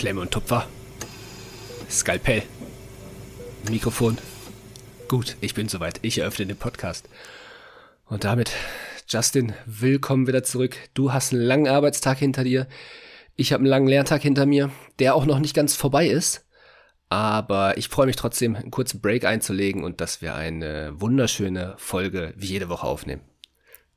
Klemme 0.00 0.22
und 0.22 0.30
Tupfer. 0.30 0.66
Skalpell. 1.90 2.42
Mikrofon. 3.68 4.16
Gut, 5.08 5.36
ich 5.42 5.52
bin 5.52 5.68
soweit. 5.68 5.98
Ich 6.00 6.16
eröffne 6.16 6.46
den 6.46 6.56
Podcast. 6.56 7.06
Und 8.06 8.24
damit, 8.24 8.50
Justin, 9.06 9.52
willkommen 9.66 10.26
wieder 10.26 10.42
zurück. 10.42 10.74
Du 10.94 11.12
hast 11.12 11.34
einen 11.34 11.42
langen 11.42 11.68
Arbeitstag 11.68 12.16
hinter 12.16 12.44
dir. 12.44 12.66
Ich 13.36 13.52
habe 13.52 13.60
einen 13.60 13.68
langen 13.68 13.88
Lerntag 13.88 14.22
hinter 14.22 14.46
mir, 14.46 14.70
der 15.00 15.14
auch 15.14 15.26
noch 15.26 15.38
nicht 15.38 15.54
ganz 15.54 15.76
vorbei 15.76 16.06
ist. 16.06 16.48
Aber 17.10 17.76
ich 17.76 17.88
freue 17.88 18.06
mich 18.06 18.16
trotzdem, 18.16 18.56
einen 18.56 18.70
kurzen 18.70 19.02
Break 19.02 19.26
einzulegen 19.26 19.84
und 19.84 20.00
dass 20.00 20.22
wir 20.22 20.34
eine 20.34 20.98
wunderschöne 20.98 21.74
Folge 21.76 22.32
wie 22.38 22.46
jede 22.46 22.70
Woche 22.70 22.86
aufnehmen. 22.86 23.20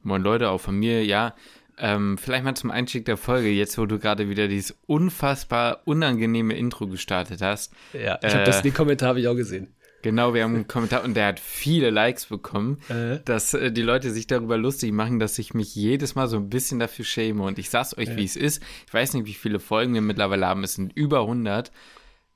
Moin 0.02 0.22
Leute, 0.22 0.50
auch 0.50 0.60
von 0.60 0.76
mir, 0.76 1.06
ja. 1.06 1.34
Ähm, 1.78 2.18
vielleicht 2.18 2.44
mal 2.44 2.56
zum 2.56 2.72
Einstieg 2.72 3.06
der 3.06 3.18
Folge, 3.18 3.50
jetzt 3.50 3.78
wo 3.78 3.86
du 3.86 4.00
gerade 4.00 4.30
wieder 4.30 4.48
dieses 4.48 4.78
unfassbar 4.86 5.82
unangenehme 5.86 6.56
Intro 6.56 6.88
gestartet 6.88 7.42
hast. 7.42 7.74
Ja, 7.94 8.20
ich 8.24 8.34
habe 8.34 8.44
das, 8.44 8.62
den 8.62 8.74
Kommentar 8.74 9.10
habe 9.10 9.20
ich 9.20 9.28
auch 9.28 9.36
gesehen. 9.36 9.74
Genau, 10.04 10.34
wir 10.34 10.44
haben 10.44 10.54
einen 10.54 10.68
Kommentar 10.68 11.04
und 11.06 11.16
der 11.16 11.28
hat 11.28 11.40
viele 11.40 11.90
Likes 11.90 12.26
bekommen, 12.26 12.80
äh. 12.90 13.20
dass 13.24 13.54
äh, 13.54 13.72
die 13.72 13.82
Leute 13.82 14.12
sich 14.12 14.28
darüber 14.28 14.58
lustig 14.58 14.92
machen, 14.92 15.18
dass 15.18 15.40
ich 15.40 15.54
mich 15.54 15.76
jedes 15.76 16.14
Mal 16.14 16.28
so 16.28 16.36
ein 16.36 16.50
bisschen 16.50 16.78
dafür 16.80 17.06
schäme. 17.06 17.44
Und 17.44 17.58
ich 17.58 17.70
sag's 17.70 17.98
euch, 17.98 18.10
äh. 18.10 18.18
wie 18.18 18.26
es 18.26 18.36
ist. 18.36 18.62
Ich 18.86 18.94
weiß 18.94 19.14
nicht, 19.14 19.26
wie 19.26 19.34
viele 19.34 19.62
Folgen 19.62 19.94
wir 19.94 20.02
mittlerweile 20.02 20.46
haben. 20.46 20.64
Es 20.64 20.76
sind 20.76 20.92
über 20.94 21.22
100. 21.22 21.72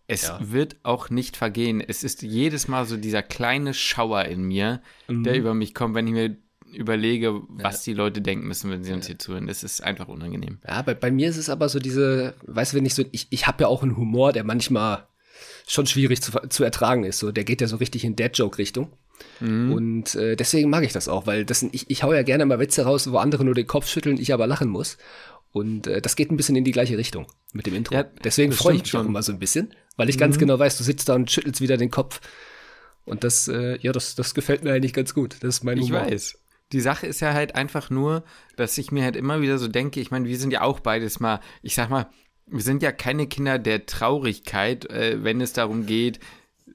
Es 0.08 0.30
ja. 0.30 0.40
wird 0.42 0.78
auch 0.84 1.10
nicht 1.10 1.36
vergehen. 1.36 1.84
Es 1.86 2.06
ist 2.06 2.22
jedes 2.22 2.70
Mal 2.70 2.86
so 2.86 2.96
dieser 2.96 3.22
kleine 3.22 3.74
Schauer 3.74 4.24
in 4.24 4.44
mir, 4.44 4.82
mhm. 5.10 5.24
der 5.26 5.36
über 5.36 5.54
mich 5.54 5.76
kommt, 5.76 5.94
wenn 5.94 6.08
ich 6.08 6.14
mir 6.14 6.38
überlege, 6.74 7.42
was 7.50 7.86
ja. 7.86 7.92
die 7.92 7.98
Leute 7.98 8.22
denken 8.22 8.48
müssen, 8.48 8.70
wenn 8.70 8.84
sie 8.84 8.94
uns 8.94 9.06
ja. 9.06 9.10
hier 9.10 9.20
zuhören. 9.20 9.48
Das 9.48 9.64
ist 9.64 9.84
einfach 9.84 10.08
unangenehm. 10.08 10.60
Ja, 10.68 10.82
bei, 10.82 10.94
bei 10.94 11.12
mir 11.12 11.30
ist 11.30 11.38
es 11.38 11.50
aber 11.50 11.70
so 11.70 11.80
diese, 11.80 12.34
weißt 12.46 12.74
du, 12.74 12.78
wenn 12.78 12.86
ich 12.86 12.96
so, 12.96 13.04
ich, 13.12 13.28
ich 13.30 13.48
habe 13.48 13.64
ja 13.64 13.68
auch 13.68 13.84
einen 13.84 13.98
Humor, 13.98 14.34
der 14.34 14.44
manchmal 14.44 15.08
schon 15.68 15.86
schwierig 15.86 16.22
zu, 16.22 16.32
zu 16.50 16.64
ertragen 16.64 17.04
ist. 17.04 17.20
So, 17.20 17.32
der 17.32 17.44
geht 17.44 17.62
ja 17.62 17.68
so 17.68 17.78
richtig 17.78 18.04
in 18.06 18.16
Dead-Joke-Richtung. 18.16 18.92
Mhm. 19.40 19.72
Und 19.72 20.16
äh, 20.16 20.36
deswegen 20.36 20.70
mag 20.70 20.84
ich 20.84 20.94
das 20.94 21.08
auch, 21.08 21.28
weil 21.28 21.46
das, 21.46 21.64
ich, 21.64 21.90
ich 21.90 22.04
hau 22.04 22.14
ja 22.14 22.24
gerne 22.24 22.46
mal 22.46 22.60
Witze 22.60 22.84
raus, 22.84 23.12
wo 23.12 23.18
andere 23.18 23.44
nur 23.44 23.56
den 23.56 23.68
Kopf 23.68 23.88
schütteln, 23.88 24.20
ich 24.20 24.34
aber 24.34 24.48
lachen 24.48 24.70
muss. 24.70 24.98
Und 25.52 25.88
äh, 25.88 26.02
das 26.02 26.16
geht 26.16 26.32
ein 26.32 26.38
bisschen 26.38 26.56
in 26.56 26.64
die 26.64 26.72
gleiche 26.72 26.98
Richtung 26.98 27.28
mit 27.54 27.66
dem 27.66 27.74
Intro. 27.76 27.96
Ja, 27.96 28.04
deswegen 28.04 28.52
freue 28.52 28.76
ich 28.76 28.82
mich 28.82 28.90
schon. 28.92 29.02
auch 29.02 29.06
immer 29.06 29.24
so 29.24 29.32
ein 29.32 29.40
bisschen, 29.40 29.74
weil 29.96 30.10
ich 30.10 30.16
mhm. 30.16 30.22
ganz 30.22 30.38
genau 30.38 30.60
weiß, 30.60 30.78
du 30.78 30.84
sitzt 30.84 31.10
da 31.10 31.16
und 31.16 31.32
schüttelst 31.32 31.62
wieder 31.62 31.78
den 31.78 31.92
Kopf. 31.92 32.22
Und 33.06 33.24
das, 33.24 33.48
äh, 33.48 33.78
ja, 33.82 33.92
das, 33.92 34.16
das 34.16 34.34
gefällt 34.34 34.64
mir 34.64 34.74
eigentlich 34.74 34.94
ganz 34.94 35.14
gut. 35.14 35.38
Das 35.40 35.56
ist 35.56 35.64
mein 35.64 35.80
Humor. 35.80 36.06
Ich 36.08 36.12
weiß. 36.12 36.40
Die 36.72 36.82
Sache 36.82 37.08
ist 37.08 37.22
ja 37.22 37.34
halt 37.34 37.56
einfach 37.56 37.90
nur, 37.90 38.24
dass 38.56 38.78
ich 38.78 38.92
mir 38.92 39.04
halt 39.04 39.16
immer 39.16 39.42
wieder 39.42 39.58
so 39.58 39.68
denke, 39.68 40.00
ich 40.00 40.12
meine, 40.12 40.28
wir 40.28 40.38
sind 40.38 40.52
ja 40.52 40.62
auch 40.62 40.80
beides 40.80 41.20
mal, 41.20 41.40
ich 41.62 41.76
sag 41.76 41.90
mal, 41.90 42.10
wir 42.46 42.62
sind 42.62 42.84
ja 42.84 42.92
keine 42.92 43.28
Kinder 43.28 43.60
der 43.60 43.86
Traurigkeit, 43.86 44.90
äh, 44.90 45.24
wenn 45.24 45.42
es 45.42 45.54
darum 45.54 45.86
geht, 45.86 46.20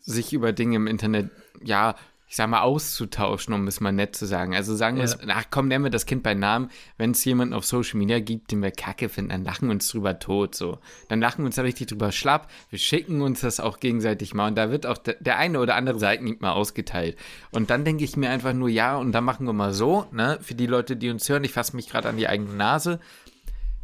sich 0.01 0.33
über 0.33 0.53
Dinge 0.53 0.77
im 0.77 0.87
Internet, 0.87 1.31
ja, 1.63 1.95
ich 2.33 2.37
sag 2.37 2.49
mal, 2.49 2.63
auszutauschen, 2.63 3.53
um 3.53 3.67
es 3.67 3.83
mal 3.83 3.93
nett 3.93 4.17
zu 4.17 4.25
sagen. 4.25 4.57
Also 4.57 4.75
sagen 4.75 4.97
wir 4.97 5.05
ja. 5.05 5.11
es, 5.11 5.19
ach 5.29 5.45
komm, 5.51 5.69
nennen 5.69 5.85
wir 5.85 5.91
das 5.91 6.07
Kind 6.07 6.23
bei 6.23 6.33
Namen. 6.33 6.71
Wenn 6.97 7.11
es 7.11 7.23
jemanden 7.27 7.53
auf 7.53 7.67
Social 7.67 7.99
Media 7.99 8.21
gibt, 8.21 8.53
den 8.53 8.63
wir 8.63 8.71
kacke 8.71 9.11
finden, 9.11 9.33
dann 9.33 9.45
lachen 9.45 9.69
wir 9.69 9.73
uns 9.73 9.87
drüber 9.87 10.19
tot, 10.19 10.55
so. 10.55 10.79
Dann 11.11 11.21
lachen 11.21 11.41
wir 11.41 11.45
uns 11.49 11.57
da 11.57 11.63
richtig 11.63 11.89
drüber 11.89 12.11
schlapp. 12.11 12.51
Wir 12.71 12.79
schicken 12.79 13.21
uns 13.21 13.43
das 13.43 13.61
auch 13.61 13.81
gegenseitig 13.81 14.33
mal 14.33 14.49
und 14.49 14.57
da 14.57 14.71
wird 14.71 14.87
auch 14.87 14.97
der, 14.97 15.17
der 15.21 15.37
eine 15.37 15.61
oder 15.61 15.75
andere 15.75 15.99
Seitenhieb 15.99 16.41
mal 16.41 16.53
ausgeteilt. 16.53 17.19
Und 17.51 17.69
dann 17.69 17.85
denke 17.85 18.03
ich 18.03 18.17
mir 18.17 18.31
einfach 18.31 18.55
nur, 18.55 18.71
ja, 18.71 18.97
und 18.97 19.13
dann 19.13 19.25
machen 19.25 19.45
wir 19.45 19.53
mal 19.53 19.75
so, 19.75 20.07
ne, 20.11 20.39
für 20.41 20.55
die 20.55 20.67
Leute, 20.67 20.97
die 20.97 21.11
uns 21.11 21.29
hören, 21.29 21.45
ich 21.45 21.53
fasse 21.53 21.77
mich 21.77 21.91
gerade 21.91 22.09
an 22.09 22.17
die 22.17 22.29
eigene 22.29 22.55
Nase 22.55 22.99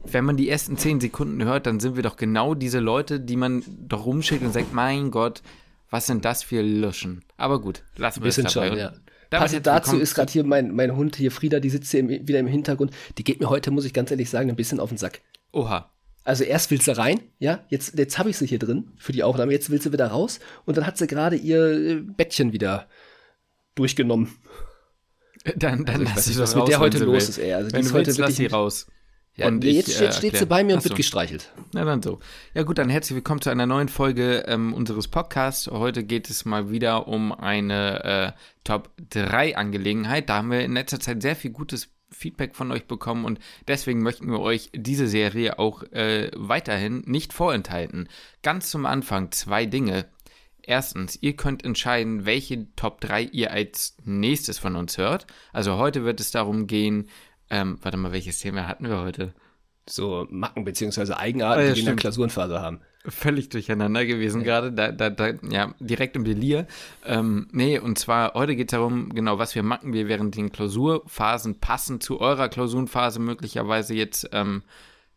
wenn 0.05 0.25
man 0.25 0.39
die 0.39 0.49
ersten 0.49 0.79
zehn 0.79 1.01
Sekunden 1.01 1.45
hört, 1.45 1.67
dann 1.67 1.81
sind 1.81 1.97
wir 1.97 2.05
doch 2.05 2.17
genau 2.17 2.55
diese 2.55 2.79
Leute, 2.79 3.21
die 3.21 3.37
man 3.37 3.63
doch 3.67 4.07
rumschickt 4.07 4.43
und 4.43 4.55
sagt, 4.55 4.73
mein 4.73 5.11
Gott, 5.11 5.43
was 5.91 6.07
sind 6.07 6.25
das 6.25 6.43
für 6.43 6.63
Luschen? 6.63 7.25
Aber 7.37 7.61
gut, 7.61 7.83
lassen 7.97 8.23
wir 8.23 8.29
es 8.29 8.37
dabei. 8.37 8.69
Schon, 8.69 8.79
ja. 8.79 8.93
Passend 9.31 9.67
dazu 9.67 9.99
ist 9.99 10.15
gerade 10.15 10.33
hier 10.33 10.45
mein, 10.45 10.75
mein 10.75 10.97
Hund 10.97 11.17
hier, 11.17 11.31
Frieda, 11.31 11.61
die 11.61 11.71
sitzt 11.71 11.91
hier 11.91 12.01
im, 12.01 12.09
wieder 12.09 12.39
im 12.39 12.47
Hintergrund. 12.47 12.93
Die 13.19 13.25
geht 13.25 13.41
mir 13.41 13.51
heute, 13.51 13.71
muss 13.71 13.85
ich 13.85 13.93
ganz 13.93 14.11
ehrlich 14.11 14.31
sagen, 14.31 14.49
ein 14.49 14.57
bisschen 14.57 14.81
auf 14.81 14.89
den 14.89 14.99
Sack. 14.99 15.21
Oha. 15.53 15.91
Also 16.25 16.45
erst 16.45 16.71
will 16.71 16.81
sie 16.81 16.95
rein, 16.97 17.21
ja, 17.39 17.65
jetzt, 17.69 17.99
jetzt 17.99 18.19
habe 18.19 18.29
ich 18.29 18.37
sie 18.37 18.47
hier 18.47 18.59
drin 18.59 18.91
für 18.99 19.13
die 19.13 19.23
Aufnahme, 19.23 19.53
jetzt 19.53 19.71
will 19.71 19.81
sie 19.81 19.93
wieder 19.93 20.09
raus 20.09 20.41
und 20.67 20.77
dann 20.77 20.87
hat 20.87 20.99
sie 20.99 21.07
gerade 21.07 21.37
ihr 21.37 21.71
äh, 21.71 21.95
Bettchen 21.97 22.53
wieder 22.53 22.87
durchgenommen. 23.75 24.31
Dann, 25.57 25.87
dann 25.87 26.01
also 26.01 26.15
lass 26.15 26.25
sie 26.27 26.39
was 26.39 26.55
mit 26.55 26.69
der 26.69 26.81
heute 26.81 26.99
los 26.99 27.07
will. 27.07 27.17
ist, 27.17 27.39
ey. 27.39 27.55
Also 27.55 27.73
Wenn 27.73 27.81
die 27.81 27.87
ist 27.87 27.95
heute 27.95 28.07
willst, 28.09 28.19
lass 28.19 28.37
sie 28.37 28.47
raus. 28.47 28.87
Ja, 29.39 29.47
und 29.47 29.63
jetzt, 29.63 29.89
ich, 29.89 30.01
äh, 30.01 30.13
steht 30.13 30.37
sie 30.37 30.47
bei 30.47 30.65
mir 30.65 30.75
und 30.75 30.83
wird 30.83 30.97
gestreichelt. 30.97 31.53
Na 31.73 31.85
dann 31.85 32.03
so. 32.03 32.19
Ja 32.55 32.65
gut, 32.65 32.77
dann 32.77 32.91
herzlich 32.91 33.15
willkommen 33.15 33.41
zu 33.41 33.51
einer 33.51 33.67
neuen 33.67 33.89
Folge 33.89 34.45
ähm, 34.49 34.75
unseres 34.75 35.07
Podcasts. 35.07 35.69
Heute 35.69 36.03
geht 36.03 36.29
es 36.29 36.45
mal 36.45 36.73
wieder 36.73 37.07
um 37.07 37.31
eine 37.31 38.05
äh, 38.05 38.33
Top 38.65 38.91
3 39.11 39.57
Angelegenheit. 39.57 40.29
Da 40.29 40.39
haben 40.39 40.51
wir 40.51 40.63
in 40.63 40.73
letzter 40.73 40.99
Zeit 40.99 41.23
sehr 41.23 41.37
viel 41.37 41.53
gutes 41.53 41.89
Feedback 42.11 42.57
von 42.57 42.73
euch 42.73 42.87
bekommen 42.87 43.25
und 43.25 43.39
deswegen 43.69 44.03
möchten 44.03 44.29
wir 44.29 44.41
euch 44.41 44.71
diese 44.75 45.07
Serie 45.07 45.61
auch 45.61 45.85
äh, 45.93 46.33
weiterhin 46.35 47.05
nicht 47.07 47.33
vorenthalten. 47.33 48.09
Ganz 48.43 48.71
zum 48.71 48.87
Anfang 48.87 49.31
zwei 49.31 49.67
Dinge. 49.67 50.07
Erstens, 50.63 51.17
ihr 51.23 51.37
könnt 51.37 51.65
entscheiden, 51.65 52.27
welche 52.27 52.67
Top 52.75 53.01
3 53.01 53.23
ihr 53.23 53.53
als 53.53 53.97
nächstes 54.05 54.59
von 54.59 54.75
uns 54.75 54.99
hört. 54.99 55.29
Also 55.53 55.77
heute 55.79 56.05
wird 56.05 56.19
es 56.19 56.33
darum 56.33 56.67
gehen, 56.67 57.09
ähm, 57.51 57.79
warte 57.83 57.97
mal, 57.97 58.13
welches 58.13 58.39
Thema 58.39 58.67
hatten 58.67 58.89
wir 58.89 58.99
heute? 59.01 59.35
So 59.89 60.27
Macken 60.31 60.65
bzw. 60.65 61.15
Eigenarten, 61.15 61.63
oh, 61.63 61.67
ja, 61.67 61.71
die 61.71 61.77
wir 61.77 61.81
in 61.81 61.87
der 61.87 61.97
Klausurenphase 61.97 62.61
haben. 62.61 62.81
Völlig 63.07 63.49
durcheinander 63.49 64.05
gewesen 64.05 64.43
ja. 64.43 64.45
gerade, 64.45 64.73
da, 64.73 64.93
da, 64.93 65.09
da, 65.09 65.33
ja, 65.51 65.75
direkt 65.81 66.17
im 66.17 66.25
Delir. 66.25 66.67
Ähm, 67.07 67.49
nee, 67.53 67.79
und 67.79 67.99
zwar, 67.99 68.35
heute 68.35 68.55
geht 68.55 68.69
es 68.69 68.73
darum, 68.73 69.09
genau, 69.15 69.39
was 69.39 69.55
wir 69.55 69.63
Macken 69.63 69.93
wir 69.93 70.09
während 70.09 70.37
den 70.37 70.53
Klausurphasen 70.53 71.61
passend 71.61 72.03
zu 72.03 72.21
eurer 72.21 72.49
Klausurenphase 72.49 73.19
möglicherweise 73.19 73.95
jetzt 73.95 74.29
ähm, 74.33 74.63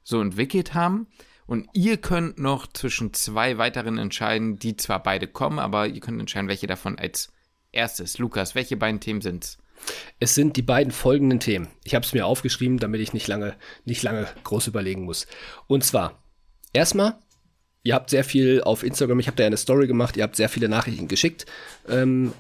so 0.03 0.21
entwickelt 0.21 0.73
haben. 0.73 1.07
Und 1.47 1.67
ihr 1.73 1.97
könnt 1.97 2.39
noch 2.39 2.67
zwischen 2.67 3.13
zwei 3.13 3.57
weiteren 3.57 3.97
entscheiden, 3.97 4.57
die 4.57 4.77
zwar 4.77 5.03
beide 5.03 5.27
kommen, 5.27 5.59
aber 5.59 5.87
ihr 5.87 5.99
könnt 5.99 6.19
entscheiden, 6.19 6.47
welche 6.47 6.67
davon 6.67 6.97
als 6.97 7.33
erstes. 7.73 8.19
Lukas, 8.19 8.55
welche 8.55 8.77
beiden 8.77 9.01
Themen 9.01 9.19
sind 9.19 9.57
es? 10.19 10.35
Sind 10.35 10.57
die 10.57 10.61
beiden 10.61 10.91
folgenden 10.91 11.39
Themen. 11.39 11.67
Ich 11.83 11.95
habe 11.95 12.05
es 12.05 12.13
mir 12.13 12.25
aufgeschrieben, 12.25 12.77
damit 12.77 13.01
ich 13.01 13.13
nicht 13.13 13.27
lange, 13.27 13.55
nicht 13.85 14.03
lange 14.03 14.27
groß 14.43 14.67
überlegen 14.67 15.03
muss. 15.03 15.27
Und 15.67 15.83
zwar, 15.83 16.23
erstmal, 16.73 17.15
ihr 17.83 17.95
habt 17.95 18.09
sehr 18.09 18.23
viel 18.23 18.61
auf 18.61 18.83
Instagram, 18.83 19.19
ich 19.19 19.27
habe 19.27 19.37
da 19.37 19.45
eine 19.45 19.57
Story 19.57 19.87
gemacht, 19.87 20.15
ihr 20.15 20.23
habt 20.23 20.35
sehr 20.35 20.49
viele 20.49 20.69
Nachrichten 20.69 21.07
geschickt. 21.07 21.45
Ähm, 21.89 22.33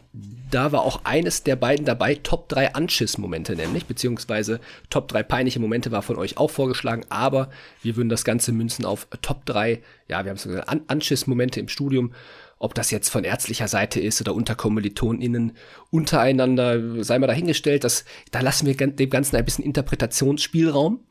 da 0.51 0.71
war 0.71 0.81
auch 0.81 1.01
eines 1.03 1.43
der 1.43 1.55
beiden 1.55 1.85
dabei, 1.85 2.15
Top 2.15 2.47
3 2.49 2.75
Anschiss-Momente 2.75 3.55
nämlich, 3.55 3.85
beziehungsweise 3.85 4.59
Top 4.89 5.07
3 5.07 5.23
peinliche 5.23 5.59
Momente 5.59 5.91
war 5.91 6.03
von 6.03 6.17
euch 6.17 6.37
auch 6.37 6.51
vorgeschlagen, 6.51 7.05
aber 7.09 7.49
wir 7.81 7.95
würden 7.95 8.09
das 8.09 8.23
Ganze 8.23 8.51
münzen 8.51 8.85
auf 8.85 9.07
Top 9.21 9.45
3, 9.45 9.81
ja, 10.07 10.23
wir 10.23 10.29
haben 10.29 10.37
es 10.37 10.43
gesagt, 10.43 10.69
An 10.69 10.81
Anschiss-Momente 10.87 11.59
im 11.59 11.67
Studium 11.67 12.13
ob 12.61 12.75
das 12.75 12.91
jetzt 12.91 13.09
von 13.09 13.23
ärztlicher 13.23 13.67
Seite 13.67 13.99
ist 13.99 14.21
oder 14.21 14.35
unter 14.35 14.53
KommilitonInnen 14.53 15.53
untereinander, 15.89 17.03
sei 17.03 17.17
mal 17.17 17.25
dahingestellt, 17.25 17.83
dass, 17.83 18.05
da 18.29 18.41
lassen 18.41 18.67
wir 18.67 18.75
dem 18.75 19.09
Ganzen 19.09 19.35
ein 19.35 19.45
bisschen 19.45 19.65
Interpretationsspielraum. 19.65 21.03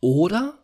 Oder 0.00 0.58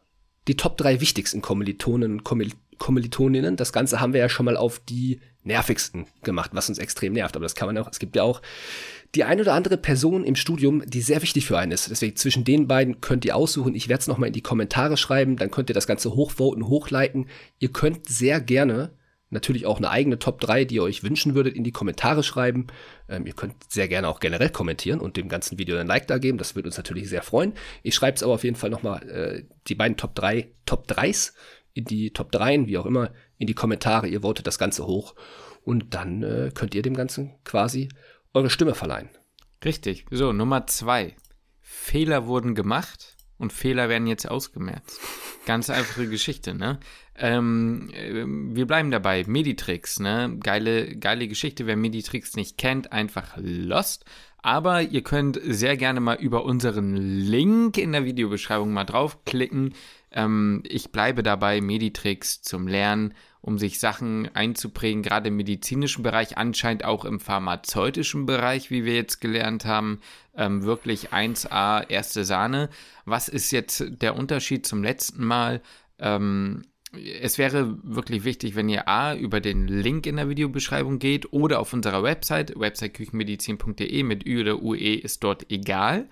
die 0.49 0.57
Top 0.57 0.77
3 0.77 1.01
wichtigsten 1.01 1.41
Kommilitonen 1.41 2.21
und 2.21 2.55
Kommilitoninnen. 2.79 3.57
Das 3.57 3.73
Ganze 3.73 3.99
haben 3.99 4.13
wir 4.13 4.21
ja 4.21 4.29
schon 4.29 4.45
mal 4.45 4.59
auf 4.59 4.81
die 4.81 5.21
nervigsten 5.45 6.07
gemacht, 6.23 6.51
was 6.53 6.69
uns 6.69 6.79
extrem 6.79 7.15
nervt. 7.15 7.35
Aber 7.35 7.45
das 7.45 7.55
kann 7.55 7.67
man 7.67 7.79
auch, 7.79 7.89
es 7.91 7.99
gibt 7.99 8.17
ja 8.17 8.23
auch 8.23 8.43
die 9.15 9.25
ein 9.25 9.41
oder 9.41 9.55
andere 9.55 9.79
Person 9.79 10.25
im 10.25 10.37
Studium, 10.37 10.83
die 10.87 11.01
sehr 11.01 11.23
wichtig 11.23 11.47
für 11.47 11.57
einen 11.57 11.73
ist. 11.73 11.91
Deswegen 11.91 12.17
zwischen 12.17 12.45
den 12.45 12.69
beiden 12.69 13.01
könnt 13.01 13.25
ihr 13.25 13.35
aussuchen. 13.35 13.75
Ich 13.75 13.89
werde 13.89 14.03
es 14.03 14.09
nochmal 14.09 14.27
in 14.29 14.35
die 14.35 14.43
Kommentare 14.43 14.99
schreiben. 14.99 15.37
Dann 15.37 15.51
könnt 15.51 15.71
ihr 15.71 15.75
das 15.75 15.87
Ganze 15.87 16.15
hochvoten, 16.15 16.69
hochleiten. 16.69 17.29
Ihr 17.59 17.73
könnt 17.73 18.11
sehr 18.11 18.43
gerne 18.43 18.91
natürlich 19.31 19.67
auch 19.67 19.79
eine 19.79 19.91
eigene 19.91 20.19
Top 20.19 20.41
3, 20.41 20.65
die 20.65 20.77
ihr 20.77 20.83
euch 20.83 21.03
wünschen 21.03 21.35
würdet, 21.35 21.55
in 21.55 21.65
die 21.65 21.73
Kommentare 21.73 22.23
schreiben. 22.23 22.69
Ähm, 23.09 23.27
ihr 23.27 23.33
könnt 23.33 23.55
sehr 23.69 23.89
gerne 23.89 24.09
auch 24.09 24.21
generell 24.21 24.51
kommentieren 24.51 25.01
und 25.01 25.17
dem 25.17 25.29
ganzen 25.29 25.59
Video 25.59 25.77
ein 25.77 25.87
Like 25.87 26.07
da 26.07 26.19
geben. 26.19 26.39
Das 26.39 26.55
würde 26.55 26.69
uns 26.69 26.77
natürlich 26.77 27.09
sehr 27.09 27.23
freuen. 27.23 27.55
Ich 27.83 27.95
schreibe 27.95 28.17
es 28.17 28.23
aber 28.23 28.35
auf 28.35 28.45
jeden 28.45 28.57
Fall 28.57 28.71
nochmal 28.71 29.09
äh, 29.09 29.45
die 29.67 29.75
beiden 29.75 29.97
Top 29.97 30.15
3, 30.15 30.49
Top 30.65 30.87
3s 30.87 31.33
in 31.75 31.85
die 31.85 32.13
Top 32.13 32.33
3, 32.33 32.67
wie 32.67 32.79
auch 32.79 32.87
immer, 32.87 33.13
in 33.39 33.47
die 33.47 33.55
Kommentare. 33.55 34.09
Ihr 34.09 34.23
votet 34.23 34.47
das 34.47 34.59
Ganze 34.59 34.87
hoch 34.87 35.15
und 35.63 35.95
dann 35.95 36.23
äh, 36.23 36.51
könnt 36.55 36.75
ihr 36.75 36.83
dem 36.83 36.95
Ganzen 36.95 37.35
quasi 37.45 37.89
eure 38.33 38.51
Stimme 38.51 38.75
verleihen. 38.75 39.11
Richtig. 39.65 40.07
So, 40.11 40.33
Nummer 40.33 40.67
2. 40.67 41.17
Fehler 41.61 42.27
wurden 42.27 42.55
gemacht 42.55 43.16
und 43.39 43.53
Fehler 43.53 43.89
werden 43.89 44.07
jetzt 44.07 44.29
ausgemerzt. 44.29 45.01
Ganz 45.45 45.71
einfache 45.71 46.09
Geschichte, 46.09 46.55
ne? 46.55 46.79
Ähm, 47.17 47.91
äh, 47.93 48.25
wir 48.27 48.67
bleiben 48.67 48.91
dabei. 48.91 49.25
Meditrix, 49.27 50.01
ne? 50.01 50.37
Geile, 50.43 50.97
geile 50.97 51.29
Geschichte. 51.29 51.67
Wer 51.67 51.77
Meditrix 51.77 52.37
nicht 52.37 52.59
kennt, 52.59 52.93
einfach 52.93 53.37
lost. 53.37 54.05
Aber 54.43 54.83
ihr 54.83 55.03
könnt 55.03 55.41
sehr 55.43 55.77
gerne 55.77 56.01
mal 56.01 56.17
über 56.17 56.45
unseren 56.45 56.97
Link 56.97 57.79
in 57.79 57.93
der 57.93 58.05
Videobeschreibung 58.05 58.73
mal 58.73 58.85
draufklicken. 58.85 59.75
Ähm, 60.13 60.63
ich 60.69 60.93
bleibe 60.93 61.23
dabei, 61.23 61.61
Meditricks 61.61 62.43
zum 62.43 62.69
Lernen, 62.69 63.15
um 63.47 63.59
sich 63.59 63.79
Sachen 63.79 64.29
einzuprägen, 64.35 65.05
gerade 65.05 65.29
im 65.29 65.37
medizinischen 65.37 66.03
Bereich, 66.03 66.37
anscheinend 66.37 66.85
auch 66.85 67.05
im 67.05 67.21
pharmazeutischen 67.21 68.27
Bereich, 68.27 68.73
wie 68.73 68.85
wir 68.85 68.97
jetzt 68.97 69.21
gelernt 69.21 69.65
haben, 69.65 70.01
ähm, 70.37 70.65
wirklich 70.65 71.13
1A, 71.13 71.89
erste 71.89 72.25
Sahne. 72.25 72.69
Was 73.05 73.29
ist 73.29 73.53
jetzt 73.53 73.85
der 74.03 74.17
Unterschied 74.17 74.67
zum 74.67 74.83
letzten 74.83 75.25
Mal? 75.25 75.63
Ähm, 76.01 76.65
es 77.23 77.39
wäre 77.39 77.79
wirklich 77.85 78.25
wichtig, 78.25 78.57
wenn 78.57 78.69
ihr 78.69 78.89
A 78.89 79.15
über 79.15 79.41
den 79.41 79.69
Link 79.69 80.09
in 80.09 80.17
der 80.17 80.29
Videobeschreibung 80.29 80.99
geht 80.99 81.33
oder 81.33 81.61
auf 81.61 81.73
unserer 81.73 82.03
Website, 82.03 82.59
websiteküchenmedizin.de 82.59 84.03
mit 84.03 84.27
Ü 84.27 84.41
oder 84.41 84.61
UE 84.61 84.97
ist 84.97 85.23
dort 85.23 85.53
egal. 85.53 86.09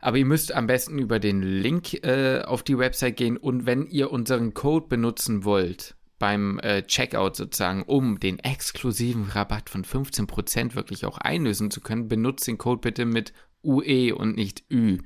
Aber 0.00 0.16
ihr 0.16 0.26
müsst 0.26 0.52
am 0.52 0.66
besten 0.66 0.98
über 0.98 1.20
den 1.20 1.42
Link 1.42 2.04
äh, 2.04 2.42
auf 2.42 2.64
die 2.64 2.78
Website 2.78 3.16
gehen 3.16 3.36
und 3.36 3.64
wenn 3.64 3.86
ihr 3.86 4.10
unseren 4.10 4.54
Code 4.54 4.86
benutzen 4.88 5.44
wollt, 5.44 5.94
beim 6.18 6.58
äh, 6.60 6.82
Checkout 6.82 7.36
sozusagen, 7.36 7.82
um 7.82 8.18
den 8.18 8.38
exklusiven 8.38 9.24
Rabatt 9.24 9.68
von 9.68 9.84
15% 9.84 10.74
wirklich 10.74 11.04
auch 11.04 11.18
einlösen 11.18 11.70
zu 11.70 11.80
können, 11.80 12.08
benutzt 12.08 12.46
den 12.46 12.58
Code 12.58 12.80
bitte 12.80 13.04
mit 13.04 13.32
UE 13.62 14.14
und 14.14 14.36
nicht 14.36 14.64
Ü. 14.70 14.98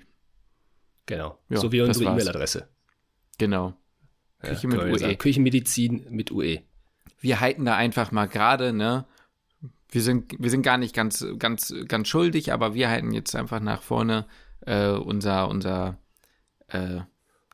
Genau. 1.07 1.39
Ja, 1.49 1.59
so 1.59 1.73
wie 1.73 1.81
unsere 1.81 2.11
E-Mail-Adresse. 2.11 2.69
Genau. 3.39 3.75
Küche 4.41 4.69
ja, 4.69 4.69
mit 4.69 4.81
UE. 4.81 4.99
Sagen. 4.99 5.19
Küchenmedizin 5.19 6.07
mit 6.11 6.31
UE. 6.31 6.63
Wir 7.21 7.41
halten 7.41 7.65
da 7.65 7.77
einfach 7.77 8.13
mal 8.13 8.27
gerade, 8.27 8.73
ne? 8.73 9.07
Wir 9.91 10.03
sind, 10.03 10.33
wir 10.39 10.51
sind 10.51 10.63
gar 10.63 10.79
nicht 10.79 10.95
ganz, 10.95 11.27
ganz, 11.39 11.75
ganz 11.89 12.07
schuldig, 12.07 12.53
aber 12.53 12.75
wir 12.75 12.89
halten 12.89 13.13
jetzt 13.13 13.35
einfach 13.35 13.61
nach 13.61 13.83
vorne 13.83 14.27
äh, 14.61 14.91
unser, 14.91 15.49
unser 15.49 15.99
äh, 16.69 17.01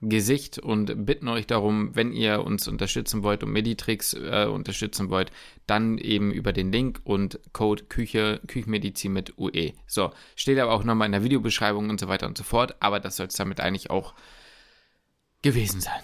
Gesicht 0.03 0.59
und 0.59 1.07
bitten 1.07 1.29
euch 1.29 1.47
darum, 1.47 1.97
wenn 1.97 2.13
ihr 2.13 2.45
uns 2.45 2.69
unterstützen 2.69 3.23
wollt 3.23 3.43
und 3.43 3.51
Meditrix 3.51 4.13
äh, 4.13 4.47
unterstützen 4.47 5.09
wollt, 5.09 5.33
dann 5.67 5.97
eben 5.97 6.33
über 6.33 6.53
den 6.53 6.71
Link 6.71 7.01
und 7.05 7.41
Code 7.55 7.85
Küche, 7.85 8.41
Küchenmedizin 8.47 9.13
mit 9.13 9.39
UE. 9.39 9.73
So, 9.87 10.13
steht 10.35 10.59
aber 10.59 10.73
auch 10.73 10.85
nochmal 10.85 11.07
in 11.07 11.13
der 11.13 11.25
Videobeschreibung 11.25 11.89
und 11.89 11.99
so 11.99 12.09
weiter 12.09 12.27
und 12.27 12.37
so 12.37 12.45
fort, 12.45 12.77
aber 12.81 13.01
das 13.01 13.17
soll 13.17 13.29
es 13.29 13.37
damit 13.37 13.59
eigentlich 13.61 13.89
auch 13.89 14.15
gewesen 15.41 15.81
sein. 15.81 16.03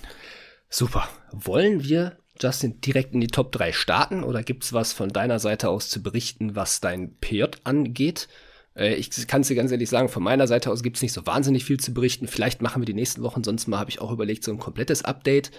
Super. 0.71 1.07
Wollen 1.31 1.85
wir, 1.85 2.17
Justin, 2.41 2.81
direkt 2.81 3.13
in 3.13 3.21
die 3.21 3.27
Top 3.27 3.53
3 3.53 3.73
starten 3.73 4.25
oder 4.25 4.43
gibt 4.43 4.65
es 4.65 4.73
was 4.73 4.95
von 4.95 5.11
deiner 5.11 5.39
Seite 5.39 5.69
aus 5.69 5.91
zu 5.91 6.03
berichten, 6.03 6.57
was 6.57 6.81
dein 6.81 7.15
PJ 7.19 7.45
angeht? 7.65 8.29
Äh, 8.77 8.95
ich 8.95 9.27
kann 9.27 9.43
es 9.43 9.49
dir 9.49 9.55
ganz 9.55 9.73
ehrlich 9.73 9.89
sagen, 9.89 10.09
von 10.09 10.23
meiner 10.23 10.47
Seite 10.47 10.71
aus 10.71 10.83
gibt 10.83 10.97
es 10.97 11.03
nicht 11.03 11.13
so 11.13 11.27
wahnsinnig 11.27 11.65
viel 11.65 11.79
zu 11.79 11.93
berichten. 11.95 12.27
Vielleicht 12.27 12.63
machen 12.63 12.83
wir 12.83 12.87
die 12.87 12.95
nächsten 12.95 13.23
Wochen, 13.23 13.45
sonst 13.45 13.67
mal 13.67 13.79
habe 13.79 13.91
ich 13.91 14.01
auch 14.01 14.13
überlegt, 14.13 14.45
so 14.45 14.53
ein 14.53 14.59
komplettes 14.59 15.05
Update 15.05 15.51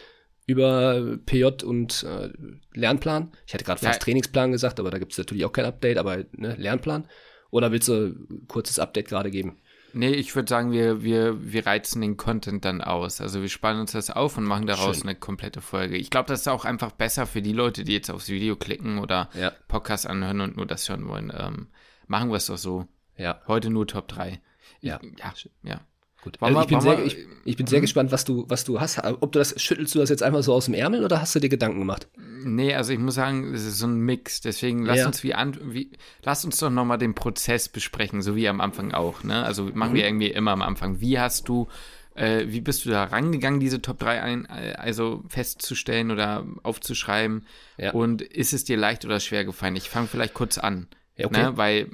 über 0.45 1.17
PJ 1.25 1.63
und 1.63 2.03
äh, 2.03 2.29
Lernplan. 2.73 3.31
Ich 3.47 3.53
hätte 3.53 3.63
gerade 3.63 3.79
fast 3.79 3.99
ja. 3.99 3.99
Trainingsplan 3.99 4.51
gesagt, 4.51 4.79
aber 4.79 4.91
da 4.91 4.99
gibt 4.99 5.13
es 5.13 5.17
natürlich 5.17 5.45
auch 5.45 5.53
kein 5.53 5.65
Update, 5.65 5.97
aber 5.97 6.25
ne, 6.33 6.55
Lernplan. 6.57 7.07
Oder 7.49 7.71
willst 7.71 7.87
du 7.87 8.07
ein 8.07 8.47
kurzes 8.47 8.79
Update 8.79 9.07
gerade 9.07 9.31
geben? 9.31 9.61
Nee, 9.95 10.13
ich 10.13 10.35
würde 10.35 10.49
sagen, 10.49 10.71
wir, 10.71 11.03
wir, 11.03 11.53
wir 11.53 11.67
reizen 11.67 12.01
den 12.01 12.17
Content 12.17 12.65
dann 12.65 12.81
aus. 12.81 13.21
Also 13.21 13.41
wir 13.41 13.49
spannen 13.49 13.81
uns 13.81 13.91
das 13.91 14.09
auf 14.09 14.37
und 14.37 14.43
machen 14.43 14.65
daraus 14.65 14.97
Schön. 14.97 15.09
eine 15.09 15.15
komplette 15.15 15.61
Folge. 15.61 15.97
Ich 15.97 16.09
glaube, 16.09 16.27
das 16.27 16.41
ist 16.41 16.47
auch 16.47 16.65
einfach 16.65 16.91
besser 16.91 17.27
für 17.27 17.43
die 17.43 17.53
Leute, 17.53 17.83
die 17.83 17.93
jetzt 17.93 18.09
aufs 18.09 18.27
Video 18.27 18.55
klicken 18.55 18.97
oder 18.97 19.29
ja. 19.39 19.51
Podcast 19.67 20.07
anhören 20.07 20.41
und 20.41 20.57
nur 20.57 20.65
das 20.65 20.89
hören 20.89 21.07
wollen. 21.07 21.31
Ähm, 21.37 21.67
machen 22.07 22.31
wir 22.31 22.37
es 22.37 22.47
doch 22.47 22.57
so. 22.57 22.87
Ja. 23.17 23.41
Heute 23.47 23.69
nur 23.69 23.87
Top 23.87 24.07
3. 24.07 24.41
Ja. 24.81 24.99
Ja. 25.19 25.33
ja. 25.63 25.81
Gut. 26.23 26.37
Also 26.39 26.61
ich, 26.61 26.67
bin 26.67 26.79
sehr, 26.79 27.05
ich, 27.05 27.17
ich, 27.43 27.57
bin 27.57 27.67
sehr 27.67 27.79
hm? 27.79 27.81
gespannt, 27.81 28.11
was 28.13 28.23
du, 28.23 28.45
was 28.47 28.63
du 28.63 28.79
hast. 28.79 28.97
Ob 29.03 29.33
du 29.33 29.39
das, 29.39 29.61
schüttelst 29.61 29.93
du 29.93 29.99
das 29.99 30.09
jetzt 30.09 30.23
einfach 30.23 30.41
so 30.41 30.53
aus 30.53 30.65
dem 30.65 30.73
Ärmel 30.73 31.03
oder 31.03 31.19
hast 31.19 31.35
du 31.35 31.39
dir 31.39 31.49
Gedanken 31.49 31.79
gemacht? 31.79 32.07
Nee, 32.17 32.73
also 32.75 32.93
ich 32.93 32.99
muss 32.99 33.15
sagen, 33.15 33.53
es 33.53 33.65
ist 33.65 33.77
so 33.77 33.87
ein 33.87 33.99
Mix. 33.99 34.39
Deswegen 34.39 34.85
lass 34.85 34.99
ja. 34.99 35.07
uns 35.07 35.21
wie 35.23 35.33
an, 35.33 35.57
wie, 35.73 35.91
lass 36.23 36.45
uns 36.45 36.57
doch 36.57 36.69
nochmal 36.69 36.97
den 36.97 37.13
Prozess 37.13 37.67
besprechen, 37.67 38.21
so 38.21 38.37
wie 38.37 38.47
am 38.47 38.61
Anfang 38.61 38.93
auch, 38.93 39.23
ne? 39.25 39.43
Also 39.43 39.65
machen 39.73 39.91
mhm. 39.91 39.95
wir 39.97 40.05
irgendwie 40.05 40.31
immer 40.31 40.51
am 40.51 40.61
Anfang. 40.61 41.01
Wie 41.01 41.19
hast 41.19 41.49
du, 41.49 41.67
äh, 42.15 42.45
wie 42.47 42.61
bist 42.61 42.85
du 42.85 42.89
da 42.89 43.03
rangegangen, 43.03 43.59
diese 43.59 43.81
Top 43.81 43.99
3 43.99 44.21
ein, 44.21 44.45
also 44.45 45.23
festzustellen 45.27 46.09
oder 46.09 46.45
aufzuschreiben? 46.63 47.45
Ja. 47.77 47.91
Und 47.91 48.21
ist 48.21 48.53
es 48.53 48.63
dir 48.63 48.77
leicht 48.77 49.03
oder 49.03 49.19
schwer 49.19 49.43
gefallen? 49.43 49.75
Ich 49.75 49.89
fange 49.89 50.07
vielleicht 50.07 50.33
kurz 50.33 50.57
an. 50.57 50.87
Ja, 51.15 51.27
okay. 51.27 51.43
Ne? 51.43 51.57
Weil 51.57 51.89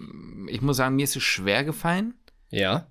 ich 0.47 0.61
muss 0.61 0.77
sagen, 0.77 0.95
mir 0.95 1.03
ist 1.03 1.15
es 1.15 1.23
schwer 1.23 1.63
gefallen. 1.63 2.13
Ja 2.49 2.87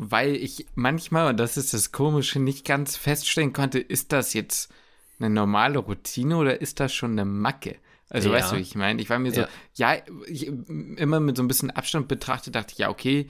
weil 0.00 0.36
ich 0.36 0.66
manchmal, 0.76 1.28
und 1.28 1.38
das 1.38 1.56
ist 1.56 1.74
das 1.74 1.90
Komische, 1.90 2.38
nicht 2.38 2.64
ganz 2.64 2.96
feststellen 2.96 3.52
konnte, 3.52 3.80
ist 3.80 4.12
das 4.12 4.32
jetzt 4.32 4.72
eine 5.18 5.28
normale 5.28 5.78
Routine 5.78 6.36
oder 6.36 6.60
ist 6.60 6.78
das 6.78 6.94
schon 6.94 7.12
eine 7.12 7.24
Macke? 7.24 7.76
Also 8.08 8.28
ja. 8.30 8.36
weißt 8.36 8.52
du, 8.52 8.56
ich 8.56 8.76
meine, 8.76 9.02
ich 9.02 9.10
war 9.10 9.18
mir 9.18 9.32
so, 9.32 9.42
ja, 9.74 9.94
ja 9.94 10.02
ich, 10.26 10.46
immer 10.46 11.20
mit 11.20 11.36
so 11.36 11.42
ein 11.42 11.48
bisschen 11.48 11.70
Abstand 11.70 12.06
betrachtet, 12.06 12.54
dachte 12.54 12.72
ich, 12.72 12.78
ja, 12.78 12.90
okay, 12.90 13.28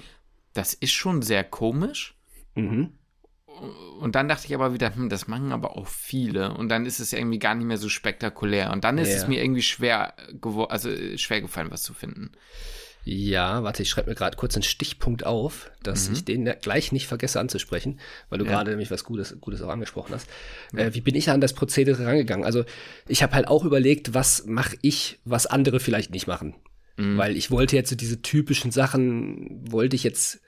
das 0.52 0.74
ist 0.74 0.92
schon 0.92 1.22
sehr 1.22 1.42
komisch. 1.42 2.16
Mhm. 2.54 2.92
Und 4.00 4.14
dann 4.14 4.28
dachte 4.28 4.46
ich 4.46 4.54
aber 4.54 4.72
wieder, 4.72 4.94
hm, 4.94 5.08
das 5.08 5.28
machen 5.28 5.52
aber 5.52 5.76
auch 5.76 5.86
viele. 5.86 6.54
Und 6.54 6.68
dann 6.68 6.86
ist 6.86 7.00
es 7.00 7.12
irgendwie 7.12 7.38
gar 7.38 7.54
nicht 7.54 7.66
mehr 7.66 7.78
so 7.78 7.88
spektakulär. 7.88 8.72
Und 8.72 8.84
dann 8.84 8.98
ist 8.98 9.10
ja. 9.10 9.16
es 9.16 9.28
mir 9.28 9.42
irgendwie 9.42 9.62
schwer 9.62 10.14
geworden, 10.40 10.70
also 10.70 10.90
schwer 11.16 11.40
gefallen, 11.40 11.70
was 11.70 11.82
zu 11.82 11.94
finden. 11.94 12.32
Ja, 13.04 13.62
warte, 13.62 13.82
ich 13.82 13.88
schreibe 13.88 14.10
mir 14.10 14.16
gerade 14.16 14.36
kurz 14.36 14.54
einen 14.54 14.62
Stichpunkt 14.62 15.24
auf, 15.24 15.70
dass 15.82 16.08
mhm. 16.08 16.14
ich 16.14 16.24
den 16.24 16.54
gleich 16.60 16.92
nicht 16.92 17.06
vergesse 17.06 17.40
anzusprechen, 17.40 18.00
weil 18.28 18.38
du 18.38 18.44
ja. 18.44 18.50
gerade 18.50 18.70
nämlich 18.70 18.90
was 18.90 19.04
Gutes, 19.04 19.40
Gutes 19.40 19.62
auch 19.62 19.70
angesprochen 19.70 20.14
hast. 20.14 20.28
Mhm. 20.72 20.78
Äh, 20.78 20.94
wie 20.94 21.00
bin 21.00 21.14
ich 21.14 21.30
an 21.30 21.40
das 21.40 21.54
Prozedere 21.54 22.04
rangegangen? 22.04 22.44
Also 22.44 22.64
ich 23.06 23.22
habe 23.22 23.34
halt 23.34 23.48
auch 23.48 23.64
überlegt, 23.64 24.12
was 24.12 24.44
mache 24.46 24.76
ich, 24.82 25.20
was 25.24 25.46
andere 25.46 25.80
vielleicht 25.80 26.10
nicht 26.10 26.26
machen. 26.26 26.54
Mhm. 26.98 27.16
Weil 27.16 27.36
ich 27.36 27.50
wollte 27.50 27.76
jetzt 27.76 27.88
so 27.88 27.96
diese 27.96 28.20
typischen 28.20 28.72
Sachen, 28.72 29.64
wollte 29.70 29.96
ich 29.96 30.02
jetzt 30.02 30.42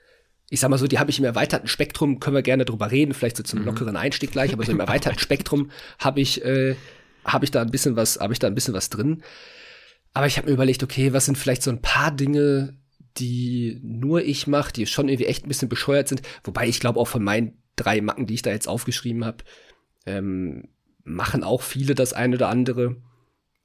ich 0.51 0.59
sag 0.59 0.69
mal 0.69 0.77
so, 0.77 0.85
die 0.85 0.99
habe 0.99 1.09
ich 1.09 1.17
im 1.17 1.23
erweiterten 1.23 1.69
Spektrum, 1.69 2.19
können 2.19 2.35
wir 2.35 2.41
gerne 2.41 2.65
drüber 2.65 2.91
reden, 2.91 3.13
vielleicht 3.13 3.37
so 3.37 3.43
zum 3.43 3.59
mhm. 3.59 3.65
lockeren 3.67 3.95
Einstieg 3.95 4.33
gleich, 4.33 4.51
aber 4.51 4.65
so 4.65 4.73
im 4.73 4.81
erweiterten 4.81 5.17
Spektrum 5.17 5.71
habe 5.97 6.19
ich, 6.19 6.43
äh, 6.43 6.75
habe 7.23 7.45
ich 7.45 7.51
da 7.51 7.61
ein 7.61 7.71
bisschen 7.71 7.95
was, 7.95 8.19
habe 8.19 8.33
ich 8.33 8.39
da 8.39 8.47
ein 8.47 8.53
bisschen 8.53 8.73
was 8.73 8.89
drin. 8.89 9.23
Aber 10.13 10.27
ich 10.27 10.37
habe 10.37 10.47
mir 10.47 10.53
überlegt, 10.53 10.83
okay, 10.83 11.13
was 11.13 11.23
sind 11.23 11.37
vielleicht 11.37 11.63
so 11.63 11.71
ein 11.71 11.81
paar 11.81 12.11
Dinge, 12.11 12.77
die 13.15 13.79
nur 13.81 14.23
ich 14.23 14.45
mache, 14.45 14.73
die 14.73 14.85
schon 14.87 15.07
irgendwie 15.07 15.27
echt 15.27 15.45
ein 15.45 15.47
bisschen 15.47 15.69
bescheuert 15.69 16.09
sind. 16.09 16.21
Wobei 16.43 16.67
ich 16.67 16.81
glaube 16.81 16.99
auch 16.99 17.07
von 17.07 17.23
meinen 17.23 17.57
drei 17.77 18.01
Macken, 18.01 18.27
die 18.27 18.33
ich 18.33 18.41
da 18.41 18.49
jetzt 18.49 18.67
aufgeschrieben 18.67 19.23
habe, 19.23 19.45
ähm, 20.05 20.67
machen 21.05 21.45
auch 21.45 21.61
viele 21.61 21.95
das 21.95 22.11
eine 22.11 22.35
oder 22.35 22.49
andere. 22.49 22.97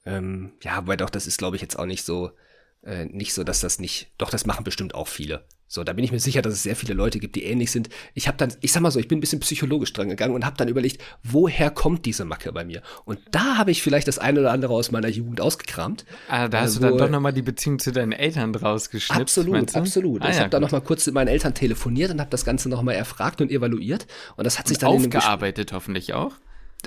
Ähm, 0.04 0.52
ja, 0.62 0.74
aber 0.74 0.96
doch, 0.96 1.10
das 1.10 1.26
ist, 1.26 1.38
glaube 1.38 1.56
ich, 1.56 1.62
jetzt 1.62 1.76
auch 1.76 1.86
nicht 1.86 2.04
so, 2.04 2.30
äh, 2.84 3.06
nicht 3.06 3.34
so, 3.34 3.42
dass 3.42 3.60
das 3.60 3.80
nicht, 3.80 4.12
doch, 4.18 4.30
das 4.30 4.46
machen 4.46 4.62
bestimmt 4.62 4.94
auch 4.94 5.08
viele. 5.08 5.44
So, 5.68 5.82
da 5.82 5.92
bin 5.92 6.04
ich 6.04 6.12
mir 6.12 6.20
sicher, 6.20 6.42
dass 6.42 6.52
es 6.52 6.62
sehr 6.62 6.76
viele 6.76 6.94
Leute 6.94 7.18
gibt, 7.18 7.34
die 7.34 7.42
ähnlich 7.42 7.72
sind. 7.72 7.88
Ich 8.14 8.28
habe 8.28 8.36
dann, 8.36 8.52
ich 8.60 8.72
sag 8.72 8.82
mal 8.82 8.92
so, 8.92 9.00
ich 9.00 9.08
bin 9.08 9.18
ein 9.18 9.20
bisschen 9.20 9.40
psychologisch 9.40 9.92
dran 9.92 10.08
gegangen 10.08 10.34
und 10.34 10.46
habe 10.46 10.56
dann 10.56 10.68
überlegt, 10.68 11.02
woher 11.24 11.70
kommt 11.70 12.06
diese 12.06 12.24
Macke 12.24 12.52
bei 12.52 12.64
mir? 12.64 12.82
Und 13.04 13.18
da 13.32 13.56
habe 13.58 13.72
ich 13.72 13.82
vielleicht 13.82 14.06
das 14.06 14.18
eine 14.18 14.40
oder 14.40 14.52
andere 14.52 14.74
aus 14.74 14.92
meiner 14.92 15.08
Jugend 15.08 15.40
ausgekramt. 15.40 16.04
Ah, 16.28 16.46
da 16.48 16.60
hast 16.60 16.76
äh, 16.76 16.80
du 16.80 16.86
dann 16.86 16.98
doch 16.98 17.10
nochmal 17.10 17.32
die 17.32 17.42
Beziehung 17.42 17.80
zu 17.80 17.90
deinen 17.90 18.12
Eltern 18.12 18.52
draus 18.52 18.90
geschnippt. 18.90 19.20
Absolut, 19.20 19.74
absolut. 19.74 20.22
Ah, 20.22 20.30
ich 20.30 20.36
ja, 20.36 20.42
habe 20.42 20.50
dann 20.50 20.62
nochmal 20.62 20.82
kurz 20.82 21.04
mit 21.06 21.14
meinen 21.16 21.28
Eltern 21.28 21.54
telefoniert 21.54 22.12
und 22.12 22.20
habe 22.20 22.30
das 22.30 22.44
Ganze 22.44 22.68
nochmal 22.68 22.94
erfragt 22.94 23.40
und 23.40 23.50
evaluiert. 23.50 24.06
Und 24.36 24.44
das 24.44 24.60
hat 24.60 24.68
sich 24.68 24.76
und 24.78 24.82
dann 24.82 24.90
aufgearbeitet 24.90 25.72
hoffentlich 25.72 26.14
auch. 26.14 26.32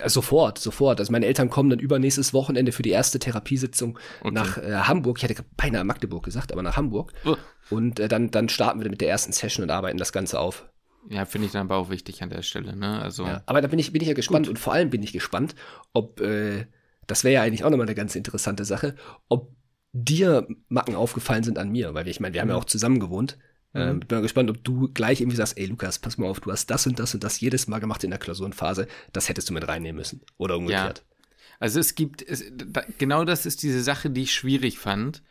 Sofort, 0.06 0.58
sofort. 0.58 1.00
Also 1.00 1.12
meine 1.12 1.26
Eltern 1.26 1.50
kommen 1.50 1.70
dann 1.70 1.80
übernächstes 1.80 2.34
Wochenende 2.34 2.72
für 2.72 2.84
die 2.84 2.92
erste 2.92 3.20
Therapiesitzung 3.20 3.98
okay. 4.22 4.32
nach 4.32 4.58
äh, 4.58 4.74
Hamburg. 4.74 5.18
Ich 5.18 5.24
hätte 5.24 5.44
beinahe 5.58 5.84
Magdeburg 5.84 6.24
gesagt, 6.24 6.52
aber 6.52 6.62
nach 6.62 6.78
Hamburg. 6.78 7.14
Uh. 7.26 7.36
Und 7.70 8.00
äh, 8.00 8.08
dann, 8.08 8.32
dann 8.32 8.50
starten 8.50 8.82
wir 8.82 8.90
mit 8.90 9.02
der 9.02 9.10
ersten 9.10 9.32
Session 9.32 9.64
und 9.64 9.72
arbeiten 9.72 9.98
das 9.98 10.12
Ganze 10.12 10.40
auf. 10.40 10.66
Ja, 11.10 11.26
finde 11.26 11.48
ich 11.48 11.54
dann 11.54 11.68
aber 11.68 11.78
auch 11.78 11.90
wichtig 11.90 12.22
an 12.22 12.30
der 12.30 12.42
Stelle, 12.42 12.76
ne? 12.76 13.02
Also. 13.02 13.26
Ja, 13.26 13.42
aber 13.46 13.62
da 13.62 13.68
bin 13.68 13.80
ich, 13.80 13.92
bin 13.92 14.02
ich 14.02 14.08
ja 14.08 14.14
gespannt 14.14 14.48
Gut. 14.48 14.52
und 14.52 14.60
vor 14.60 14.74
allem 14.74 14.90
bin 14.90 15.02
ich 15.02 15.14
gespannt, 15.14 15.56
ob, 15.94 16.20
äh, 16.20 16.66
das 17.08 17.24
wäre 17.24 17.36
ja 17.36 17.42
eigentlich 17.42 17.64
auch 17.64 17.70
nochmal 17.70 17.88
eine 17.88 17.96
ganz 17.96 18.16
interessante 18.16 18.66
Sache, 18.66 18.96
ob 19.28 19.56
dir 19.92 20.48
Macken 20.68 20.96
aufgefallen 20.96 21.44
sind 21.44 21.58
an 21.58 21.72
mir, 21.72 21.94
weil 21.94 22.06
wir, 22.06 22.12
ich 22.12 22.20
meine, 22.20 22.34
wir 22.34 22.42
haben 22.42 22.50
ja 22.50 22.56
auch 22.56 22.66
zusammen 22.66 23.00
gewohnt. 23.00 23.38
Mhm. 23.74 23.82
Ähm, 23.82 24.00
bin 24.00 24.18
mal 24.18 24.22
gespannt, 24.22 24.50
ob 24.50 24.64
du 24.64 24.92
gleich 24.94 25.22
irgendwie 25.22 25.38
sagst, 25.38 25.58
ey 25.58 25.66
Lukas, 25.66 26.00
pass 26.00 26.18
mal 26.18 26.28
auf, 26.28 26.40
du 26.40 26.52
hast 26.52 26.68
das 26.68 26.88
und 26.88 27.00
das 27.00 27.14
und 27.14 27.24
das 27.24 27.40
jedes 27.40 27.68
Mal 27.68 27.80
gemacht 27.80 28.04
in 28.04 28.10
der 28.10 28.20
Klausurenphase, 28.20 28.88
das 29.14 29.30
hättest 29.30 29.50
du 29.50 29.54
mit 29.54 29.68
reinnehmen 29.68 29.98
müssen. 29.98 30.22
Oder 30.38 30.58
umgekehrt. 30.58 31.00
Ja. 31.00 31.18
Also 31.60 31.80
es 31.80 31.96
gibt, 31.96 32.22
es, 32.22 32.44
da, 32.52 32.84
genau 32.98 33.26
das 33.26 33.46
ist 33.46 33.64
diese 33.64 33.84
Sache, 33.84 34.10
die 34.10 34.24
ich 34.24 34.34
schwierig 34.34 34.80
fand. 34.80 35.22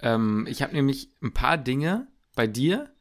Ähm, 0.00 0.46
ich 0.48 0.62
habe 0.62 0.74
nämlich 0.74 1.10
ein 1.22 1.32
paar 1.32 1.58
Dinge 1.58 2.08
bei 2.34 2.46
dir, 2.46 2.92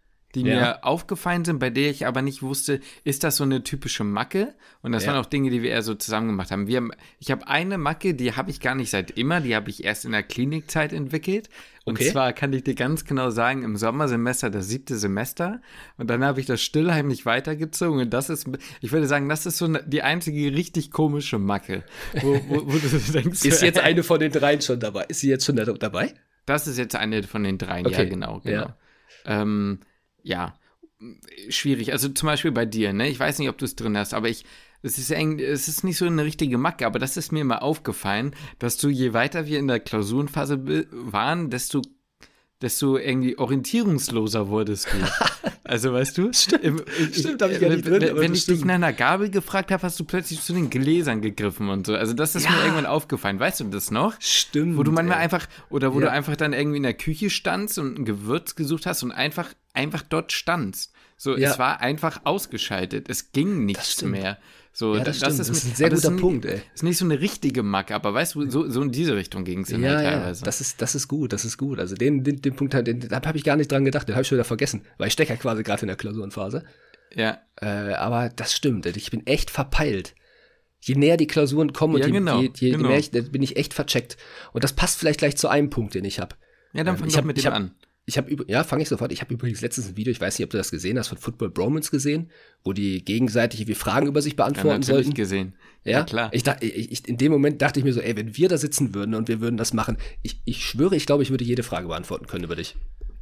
die 0.43 0.49
Ja. 0.49 0.55
mir 0.55 0.83
aufgefallen 0.85 1.43
sind, 1.45 1.59
bei 1.59 1.69
der 1.69 1.89
ich 1.89 2.07
aber 2.07 2.21
nicht 2.21 2.41
wusste, 2.41 2.79
ist 3.03 3.23
das 3.23 3.37
so 3.37 3.43
eine 3.43 3.63
typische 3.63 4.03
Macke? 4.03 4.53
Und 4.81 4.91
das 4.93 5.03
Ja. 5.05 5.11
waren 5.11 5.19
auch 5.21 5.25
Dinge, 5.25 5.49
die 5.49 5.61
wir 5.61 5.71
eher 5.71 5.81
so 5.81 5.95
zusammen 5.95 6.27
gemacht 6.27 6.51
haben. 6.51 6.67
Wir 6.67 6.77
haben 6.77 6.91
ich 7.19 7.31
habe 7.31 7.47
eine 7.47 7.77
Macke, 7.77 8.13
die 8.13 8.33
habe 8.33 8.49
ich 8.51 8.59
gar 8.59 8.75
nicht 8.75 8.89
seit 8.89 9.11
immer, 9.11 9.41
die 9.41 9.55
habe 9.55 9.69
ich 9.69 9.83
erst 9.83 10.05
in 10.05 10.11
der 10.11 10.23
Klinikzeit 10.23 10.93
entwickelt. 10.93 11.49
Und 11.85 11.95
Okay. 11.99 12.11
zwar 12.11 12.33
kann 12.33 12.51
ich 12.53 12.63
dir 12.63 12.75
ganz 12.75 13.05
genau 13.05 13.29
sagen, 13.29 13.63
im 13.63 13.77
Sommersemester, 13.77 14.49
das 14.49 14.67
siebte 14.67 14.97
Semester. 14.97 15.61
Und 15.97 16.09
dann 16.09 16.23
habe 16.23 16.39
ich 16.41 16.45
das 16.45 16.61
stillheimlich 16.61 17.25
weitergezogen. 17.25 18.01
Und 18.01 18.09
das 18.13 18.29
ist, 18.29 18.45
ich 18.81 18.91
würde 18.91 19.07
sagen, 19.07 19.29
das 19.29 19.45
ist 19.45 19.57
so 19.57 19.65
eine, 19.65 19.83
die 19.83 20.01
einzige 20.03 20.53
richtig 20.53 20.91
komische 20.91 21.39
Macke. 21.39 21.83
Wo, 22.21 22.33
wo, 22.49 22.67
wo 22.67 22.77
du 22.77 23.11
denkst, 23.13 23.45
Ist 23.45 23.61
jetzt 23.61 23.79
eine 23.83 24.03
von 24.03 24.19
den 24.19 24.31
dreien 24.31 24.61
schon 24.61 24.79
dabei? 24.79 25.05
Ist 25.07 25.21
sie 25.21 25.29
jetzt 25.29 25.45
schon 25.45 25.55
da, 25.55 25.63
dabei? 25.65 26.13
Das 26.45 26.67
ist 26.67 26.77
jetzt 26.77 26.95
eine 26.95 27.23
von 27.23 27.43
den 27.43 27.57
dreien, 27.57 27.85
ja, 27.87 27.97
Okay. 27.99 28.09
genau, 28.09 28.39
genau. 28.41 28.61
Ja. 28.63 28.77
Ähm, 29.25 29.79
ja, 30.27 30.53
schwierig. 31.49 31.91
Also 31.91 32.09
zum 32.09 32.27
Beispiel 32.27 32.51
bei 32.51 32.65
dir, 32.65 32.93
ne? 32.93 33.07
Ich 33.07 33.19
weiß 33.19 33.39
nicht, 33.39 33.49
ob 33.49 33.57
du 33.57 33.65
es 33.65 33.75
drin 33.75 33.97
hast, 33.97 34.13
aber 34.13 34.29
ich, 34.29 34.45
es 34.81 34.97
ist 34.97 35.11
eng, 35.11 35.39
es 35.39 35.67
ist 35.67 35.83
nicht 35.83 35.97
so 35.97 36.05
eine 36.05 36.23
richtige 36.23 36.57
Macke, 36.57 36.85
aber 36.85 36.99
das 36.99 37.17
ist 37.17 37.31
mir 37.31 37.41
immer 37.41 37.63
aufgefallen, 37.63 38.35
dass 38.59 38.77
du, 38.77 38.89
je 38.89 39.13
weiter 39.13 39.47
wir 39.47 39.59
in 39.59 39.67
der 39.67 39.79
Klausurenphase 39.79 40.87
waren, 40.91 41.49
desto 41.49 41.81
desto 42.61 42.97
irgendwie 42.97 43.37
orientierungsloser 43.37 44.47
wurdest 44.47 44.87
du. 44.91 44.97
Also 45.69 45.91
weißt 45.91 46.17
du? 46.17 46.31
Stimmt, 46.31 46.83
Stimmt, 47.11 47.41
hab 47.41 47.51
ich 47.51 47.59
gar 47.59 47.67
nicht 47.69 47.85
drin, 47.85 47.99
Wenn, 48.01 48.15
wenn 48.15 48.33
ich 48.33 48.45
dich 48.45 48.55
stimmt. 48.59 48.67
nach 48.67 48.75
einer 48.75 48.93
Gabel 48.93 49.29
gefragt 49.29 49.69
habe, 49.69 49.83
hast 49.83 49.99
du 49.99 50.05
plötzlich 50.05 50.39
zu 50.41 50.53
den 50.53 50.69
Gläsern 50.69 51.21
gegriffen 51.21 51.67
und 51.67 51.85
so. 51.85 51.93
Also 51.93 52.13
das 52.13 52.35
ist 52.35 52.49
mir 52.49 52.55
Ja. 52.55 52.61
irgendwann 52.63 52.85
aufgefallen. 52.85 53.37
Weißt 53.37 53.59
du 53.59 53.65
das 53.65 53.91
noch? 53.91 54.13
Stimmt. 54.21 54.77
Wo 54.77 54.83
du 54.83 54.93
manchmal 54.93 55.17
ey. 55.17 55.23
einfach, 55.25 55.45
oder 55.69 55.93
wo 55.93 55.99
Ja. 55.99 56.05
du 56.05 56.11
einfach 56.13 56.37
dann 56.37 56.53
irgendwie 56.53 56.77
in 56.77 56.83
der 56.83 56.93
Küche 56.93 57.29
standst 57.29 57.77
und 57.79 57.99
ein 57.99 58.05
Gewürz 58.05 58.55
gesucht 58.55 58.85
hast 58.85 59.03
und 59.03 59.11
einfach, 59.11 59.49
einfach 59.73 60.03
dort 60.03 60.31
standst. 60.31 60.93
So, 61.17 61.35
Ja. 61.35 61.51
es 61.51 61.59
war 61.59 61.81
einfach 61.81 62.21
ausgeschaltet. 62.23 63.09
Es 63.09 63.33
ging 63.33 63.65
nichts 63.65 64.01
mehr. 64.03 64.37
So, 64.73 64.95
Ja, 64.95 65.03
das 65.03 65.17
stimmt. 65.17 65.39
Das 65.39 65.49
ist 65.49 65.65
ein 65.65 65.75
sehr 65.75 65.89
guter 65.89 66.11
ist 66.13 66.21
Punkt, 66.21 66.45
ey. 66.45 66.61
Ist 66.75 66.83
nicht 66.83 66.97
so 66.97 67.05
eine 67.05 67.19
richtige 67.19 67.63
Macke, 67.63 67.95
aber 67.95 68.13
weißt 68.13 68.35
du, 68.35 68.49
so, 68.49 68.69
so 68.69 68.81
in 68.81 68.91
diese 68.91 69.15
Richtung 69.15 69.43
ging 69.43 69.61
es 69.61 69.69
Ja, 69.69 69.77
ja, 69.79 69.95
teilweise. 70.01 70.43
das 70.43 70.61
ist, 70.61 70.81
das 70.81 70.93
ist 70.95 71.07
gut, 71.07 71.33
das 71.33 71.45
ist 71.45 71.57
gut. 71.57 71.79
Also 71.79 71.95
den, 71.95 72.23
den, 72.23 72.41
den 72.41 72.55
Punkt, 72.55 72.73
den, 72.73 72.99
da 72.99 73.21
habe 73.23 73.37
ich 73.37 73.43
gar 73.43 73.55
nicht 73.55 73.71
dran 73.71 73.85
gedacht, 73.85 74.07
den 74.07 74.15
habe 74.15 74.21
ich 74.21 74.27
schon 74.27 74.37
wieder 74.37 74.43
vergessen, 74.45 74.81
weil 74.97 75.07
ich 75.07 75.13
stecke 75.13 75.33
ja 75.33 75.39
quasi 75.39 75.63
gerade 75.63 75.81
in 75.81 75.87
der 75.87 75.97
Klausurenphase. 75.97 76.63
ja, 77.15 77.39
Äh, 77.59 77.93
aber 77.93 78.29
das 78.29 78.53
stimmt, 78.53 78.85
ich 78.85 79.09
bin 79.11 79.25
echt 79.25 79.49
verpeilt. 79.49 80.13
Je 80.79 80.93
näher 80.95 81.17
die 81.17 81.25
Klausuren 81.27 81.73
kommen 81.73 81.95
und 81.95 82.01
Ja, 82.01 82.05
je, 82.07 82.11
genau, 82.13 82.39
je, 82.41 82.51
je 82.53 82.71
genau. 82.71 82.89
mehr 82.89 82.99
ich, 82.99 83.09
bin 83.11 83.41
ich 83.41 83.57
echt 83.57 83.73
vercheckt. 83.73 84.15
Und 84.53 84.63
das 84.63 84.73
passt 84.73 84.99
vielleicht 84.99 85.19
gleich 85.19 85.35
zu 85.35 85.47
einem 85.47 85.71
Punkt, 85.71 85.95
den 85.95 86.05
ich 86.05 86.19
habe. 86.19 86.35
ja, 86.73 86.83
dann 86.83 86.93
Ähm, 86.95 86.99
fang 86.99 87.07
ich 87.07 87.13
doch 87.15 87.19
hab- 87.21 87.25
mit 87.25 87.37
ich 87.37 87.43
dem 87.45 87.51
hab- 87.53 87.59
an. 87.59 87.71
Ich 88.09 88.17
habe 88.17 88.33
ja, 88.47 88.63
fange 88.63 88.83
ich 88.83 88.87
sofort. 88.87 89.11
Ich 89.11 89.19
habe 89.19 89.33
übrigens 89.33 89.59
letztens 89.59 89.89
ein 89.89 89.97
Video, 89.97 90.11
ich 90.11 90.21
weiß 90.21 90.39
nicht, 90.39 90.45
ob 90.45 90.49
du 90.49 90.57
das 90.57 90.71
gesehen 90.71 90.97
hast, 90.97 91.09
von 91.09 91.17
Football 91.17 91.49
Bromance 91.49 91.91
gesehen, 91.91 92.31
wo 92.63 92.71
die 92.71 93.03
gegenseitig 93.03 93.59
irgendwie 93.59 93.75
Fragen 93.75 94.07
über 94.07 94.21
sich 94.21 94.31
Ja, 94.33 94.37
beantworten 94.37 94.79
natürlich 94.79 95.05
sollten. 95.07 95.13
gesehen. 95.13 95.53
Ja, 95.83 96.03
klar. 96.03 96.29
Ich 96.31 96.43
ich, 96.61 96.91
ich, 96.91 97.07
in 97.07 97.17
dem 97.17 97.33
Moment 97.33 97.61
dachte 97.61 97.79
ich 97.81 97.83
mir 97.83 97.91
so, 97.91 97.99
ey, 97.99 98.15
wenn 98.15 98.37
wir 98.37 98.47
da 98.47 98.57
sitzen 98.57 98.95
würden 98.95 99.13
und 99.13 99.27
wir 99.27 99.41
würden 99.41 99.57
das 99.57 99.73
machen, 99.73 99.97
ich, 100.23 100.41
ich 100.45 100.63
schwöre, 100.65 100.95
ich 100.95 101.05
glaube, 101.05 101.21
ich 101.21 101.31
würde 101.31 101.43
jede 101.43 101.63
Frage 101.63 101.89
beantworten 101.89 102.27
können 102.27 102.45
über 102.45 102.55
dich. 102.55 102.77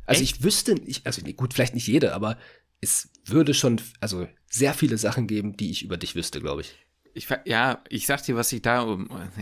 Also 0.05 0.21
Echt? 0.21 0.35
ich 0.37 0.43
wüsste, 0.43 0.75
ich, 0.85 1.01
also 1.03 1.23
nee, 1.25 1.33
gut, 1.33 1.55
vielleicht 1.55 1.73
nicht 1.73 1.87
jede, 1.87 2.13
aber 2.13 2.37
es 2.79 3.09
würde 3.25 3.55
schon, 3.55 3.81
also 4.01 4.27
sehr 4.51 4.75
viele 4.75 4.99
Sachen 4.99 5.25
geben, 5.25 5.57
die 5.57 5.71
ich 5.71 5.83
über 5.83 5.97
dich 5.97 6.15
wüsste, 6.15 6.41
glaube 6.41 6.61
ich. 6.61 6.75
Ich, 7.17 7.29
ja, 7.45 7.79
ich 7.87 8.07
sag 8.07 8.23
dir, 8.23 8.35
was 8.35 8.51
ich 8.51 8.61
da. 8.61 8.97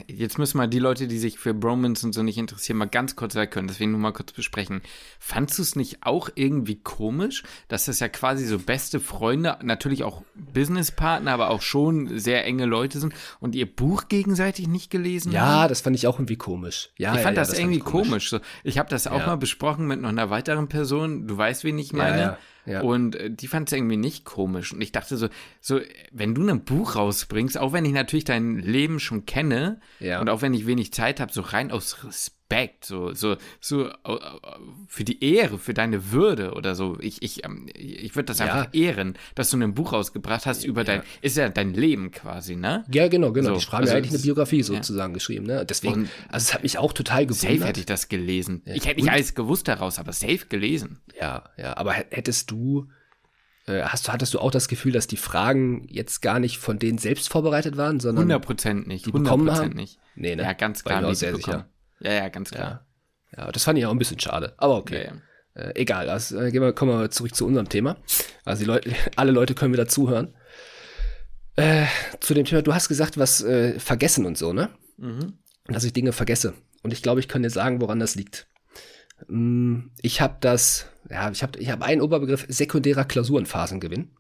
Jetzt 0.06 0.38
müssen 0.38 0.58
mal 0.58 0.68
die 0.68 0.78
Leute, 0.78 1.08
die 1.08 1.18
sich 1.18 1.40
für 1.40 1.56
Bromance 1.56 2.06
und 2.06 2.14
so 2.14 2.22
nicht 2.22 2.38
interessieren, 2.38 2.78
mal 2.78 2.86
ganz 2.86 3.16
kurz 3.16 3.34
weg 3.34 3.50
können. 3.50 3.68
Deswegen 3.68 3.90
nur 3.92 4.00
mal 4.00 4.14
kurz 4.14 4.32
besprechen. 4.32 4.84
Fandst 5.18 5.58
du 5.58 5.64
es 5.64 5.76
nicht 5.76 6.06
auch 6.06 6.30
irgendwie 6.36 6.76
komisch, 6.76 7.42
dass 7.70 7.86
das 7.86 8.00
ja 8.00 8.10
quasi 8.10 8.46
so 8.46 8.60
beste 8.60 9.00
Freunde, 9.00 9.58
natürlich 9.64 10.04
auch 10.04 10.22
Businesspartner, 10.36 11.32
aber 11.34 11.50
auch 11.50 11.64
schon 11.64 12.20
sehr 12.20 12.46
enge 12.46 12.66
Leute 12.66 13.00
sind 13.00 13.16
und 13.40 13.56
ihr 13.56 13.66
Buch 13.66 14.08
gegenseitig 14.08 14.68
nicht 14.68 14.92
gelesen 14.92 15.30
haben? 15.30 15.62
Ja, 15.64 15.68
das 15.68 15.82
fand 15.82 15.96
ich 15.96 16.06
auch 16.06 16.20
irgendwie 16.20 16.38
komisch. 16.38 16.92
Ja, 17.00 17.14
Ich 17.14 17.18
ja, 17.18 17.24
fand 17.24 17.38
ja, 17.38 17.44
das, 17.44 17.58
irgendwie 17.58 17.80
ich 17.80 17.84
komisch. 17.84 18.30
So, 18.30 18.40
ich 18.64 18.78
habe 18.78 18.90
das 18.90 19.08
auch 19.08 19.18
Ja. 19.22 19.26
mal 19.26 19.38
besprochen 19.38 19.88
mit 19.88 20.00
noch 20.00 20.10
einer 20.10 20.30
weiteren 20.30 20.70
Person. 20.70 21.28
Du 21.28 21.36
weißt, 21.38 21.64
wen 21.64 21.80
ich 21.80 21.92
meine. 21.92 22.38
Ja. 22.66 22.82
Und 22.82 23.16
äh, 23.16 23.30
die 23.32 23.48
fand 23.48 23.70
es 23.70 23.74
irgendwie 23.74 23.98
nicht 23.98 24.26
komisch. 24.26 24.74
Und 24.74 24.82
ich 24.82 24.92
dachte 24.92 25.18
so, 25.18 25.28
so, 25.60 25.80
wenn 26.12 26.34
du 26.36 26.48
ein 26.48 26.64
Buch 26.64 26.96
rausbringst, 26.96 27.58
auch 27.58 27.74
wenn 27.74 27.86
ich 27.86 27.94
natürlich 27.94 28.24
dein 28.26 28.58
Leben 28.60 29.00
schon 29.00 29.26
kenne 29.26 29.80
Ja. 30.00 30.22
und 30.22 30.30
auch 30.30 30.42
wenn 30.42 30.54
ich 30.54 30.66
wenig 30.66 30.94
Zeit 30.94 31.20
habe, 31.20 31.32
so 31.34 31.42
rein 31.42 31.72
aus 31.72 32.04
Respekt, 32.04 32.43
so, 32.82 33.14
so, 33.14 33.38
so 33.60 33.88
äh, 33.88 33.94
für 34.88 35.04
die 35.04 35.24
Ehre, 35.24 35.58
für 35.60 35.74
deine 35.74 36.12
Würde 36.12 36.54
oder 36.54 36.76
so. 36.76 36.98
Ich, 37.00 37.22
ich, 37.22 37.44
ähm, 37.46 37.68
ich 37.76 38.16
würde 38.16 38.26
das 38.28 38.40
Ja. 38.40 38.46
einfach 38.46 38.74
ehren, 38.74 39.16
dass 39.36 39.50
du 39.50 39.58
ein 39.58 39.74
Buch 39.74 39.94
rausgebracht 39.94 40.46
hast 40.46 40.64
über 40.64 40.84
dein, 40.84 41.04
ist 41.22 41.38
ja 41.38 41.50
dein 41.50 41.74
Leben 41.74 42.12
quasi, 42.12 42.56
ne? 42.56 42.84
Ja, 42.92 43.08
genau, 43.08 43.32
genau. 43.32 43.56
So, 43.56 43.60
die 43.60 43.66
haben 43.68 43.78
also 43.82 43.92
ja 43.94 43.98
eigentlich 43.98 44.14
eine 44.14 44.22
Biografie 44.24 44.64
sozusagen 44.64 45.14
geschrieben, 45.14 45.46
ne? 45.46 45.66
Deswegen, 45.66 45.94
Und- 46.04 46.10
also 46.30 46.44
es 46.46 46.54
hat 46.54 46.64
mich 46.64 46.78
auch 46.78 46.94
total 46.94 47.26
gewundert. 47.26 47.52
Safe 47.60 47.66
hätte 47.68 47.80
ich 47.80 47.86
das 47.86 48.08
gelesen. 48.10 48.62
Ich 48.66 48.86
hätte 48.86 48.96
nicht 48.96 49.04
Und- 49.04 49.10
alles 49.10 49.36
gewusst 49.36 49.68
daraus, 49.68 50.00
aber 50.00 50.14
safe 50.14 50.46
gelesen. 50.50 51.00
Ja, 51.20 51.44
ja, 51.58 51.78
aber 51.78 51.94
hä- 51.94 52.06
hättest 52.10 52.52
du, 52.52 52.88
äh, 53.66 53.82
hast, 53.84 54.08
du- 54.08 54.12
hattest 54.12 54.34
du 54.34 54.40
auch 54.40 54.52
das 54.52 54.68
Gefühl, 54.68 54.92
dass 54.92 55.08
die 55.08 55.18
Fragen 55.18 55.88
jetzt 55.90 56.22
gar 56.22 56.40
nicht 56.40 56.58
von 56.58 56.80
denen 56.80 56.98
selbst 56.98 57.30
vorbereitet 57.30 57.78
waren, 57.78 58.00
sondern 58.00 58.24
100 58.26 58.42
Prozent 58.46 58.88
nicht. 58.88 59.06
die 59.06 59.12
100 59.12 59.24
bekommen 59.24 59.48
Prozent 59.48 59.70
haben? 59.72 59.76
nicht. 59.78 60.00
Nee, 60.16 60.36
ne? 60.36 60.44
Ja, 60.44 60.54
ganz 60.54 60.84
klar. 60.84 61.02
ich 61.02 61.08
nicht 61.10 61.18
sehr 61.20 61.32
bekommen. 61.32 61.58
sicher. 61.60 61.70
Ja, 62.04 62.12
ja, 62.14 62.30
ganz 62.30 62.52
klar. 62.52 62.86
Ja. 63.36 63.46
ja, 63.46 63.52
das 63.52 63.64
fand 63.64 63.80
ich 63.80 63.86
auch 63.86 63.92
ein 63.92 63.98
bisschen 64.00 64.20
schade. 64.20 64.54
Aber 64.58 64.78
okay. 64.78 65.06
Ja, 65.06 65.14
ja. 65.14 65.22
Äh, 65.56 65.82
egal, 65.82 66.10
also, 66.10 66.40
äh, 66.40 66.52
gehen 66.52 66.62
wir, 66.62 66.74
kommen 66.74 67.00
wir 67.00 67.12
zurück 67.12 67.36
zu 67.36 67.46
unserem 67.46 67.70
Thema. 67.70 67.98
Also 68.44 68.66
Leute, 68.66 68.92
alle 69.16 69.32
Leute 69.32 69.54
können 69.54 69.74
wieder 69.74 69.88
zuhören. 69.88 70.36
Äh, 71.56 71.86
zu 72.20 72.34
dem 72.34 72.46
Thema, 72.46 72.64
du 72.64 72.74
hast 72.74 72.88
gesagt, 72.88 73.18
was 73.18 73.44
äh, 73.44 73.80
vergessen 73.80 74.26
und 74.26 74.38
so, 74.38 74.54
ne? 74.54 74.70
Mhm. 74.98 75.38
Dass 75.68 75.84
ich 75.84 75.94
Dinge 75.94 76.12
vergesse. 76.12 76.54
Und 76.82 76.92
ich 76.92 77.02
glaube, 77.04 77.20
ich 77.20 77.28
kann 77.28 77.44
dir 77.44 77.50
sagen, 77.50 77.80
woran 77.82 78.00
das 78.00 78.16
liegt. 78.16 78.48
Mm, 79.28 79.92
Ich 80.02 80.20
habe 80.20 80.38
das, 80.42 80.88
ja, 81.10 81.30
ich 81.32 81.44
habe 81.44 81.60
ich 81.60 81.70
hab 81.70 81.82
einen 81.84 82.02
Oberbegriff, 82.02 82.46
sekundärer 82.50 83.06
Klausurenphasengewinn. 83.06 84.12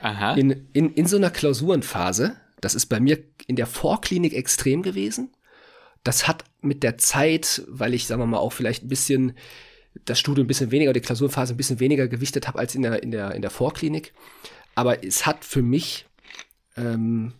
Aha. 0.00 0.34
In, 0.34 0.68
in, 0.72 0.92
in 0.92 1.06
so 1.06 1.16
einer 1.16 1.30
Klausurenphase, 1.30 2.36
das 2.60 2.74
ist 2.74 2.86
bei 2.86 3.00
mir 3.00 3.18
in 3.46 3.56
der 3.56 3.66
Vorklinik 3.66 4.34
extrem 4.34 4.82
gewesen. 4.82 5.32
Das 6.06 6.28
hat 6.28 6.44
mit 6.60 6.84
der 6.84 6.98
Zeit, 6.98 7.62
weil 7.66 7.92
ich, 7.92 8.06
sagen 8.06 8.20
wir 8.20 8.26
mal, 8.26 8.38
auch 8.38 8.52
vielleicht 8.52 8.84
ein 8.84 8.88
bisschen 8.88 9.32
das 10.04 10.20
Studium 10.20 10.44
ein 10.44 10.46
bisschen 10.46 10.70
weniger, 10.70 10.92
die 10.92 11.00
Klausurenphase 11.00 11.54
ein 11.54 11.56
bisschen 11.56 11.80
weniger 11.80 12.06
gewichtet 12.06 12.46
habe 12.46 12.60
als 12.60 12.76
in 12.76 12.82
der, 12.82 13.02
in 13.02 13.10
der, 13.10 13.34
in 13.34 13.42
der 13.42 13.50
Vorklinik. 13.50 14.12
Aber 14.76 15.02
es 15.04 15.26
hat 15.26 15.44
für 15.44 15.62
mich, 15.62 16.06
ähm, 16.76 17.32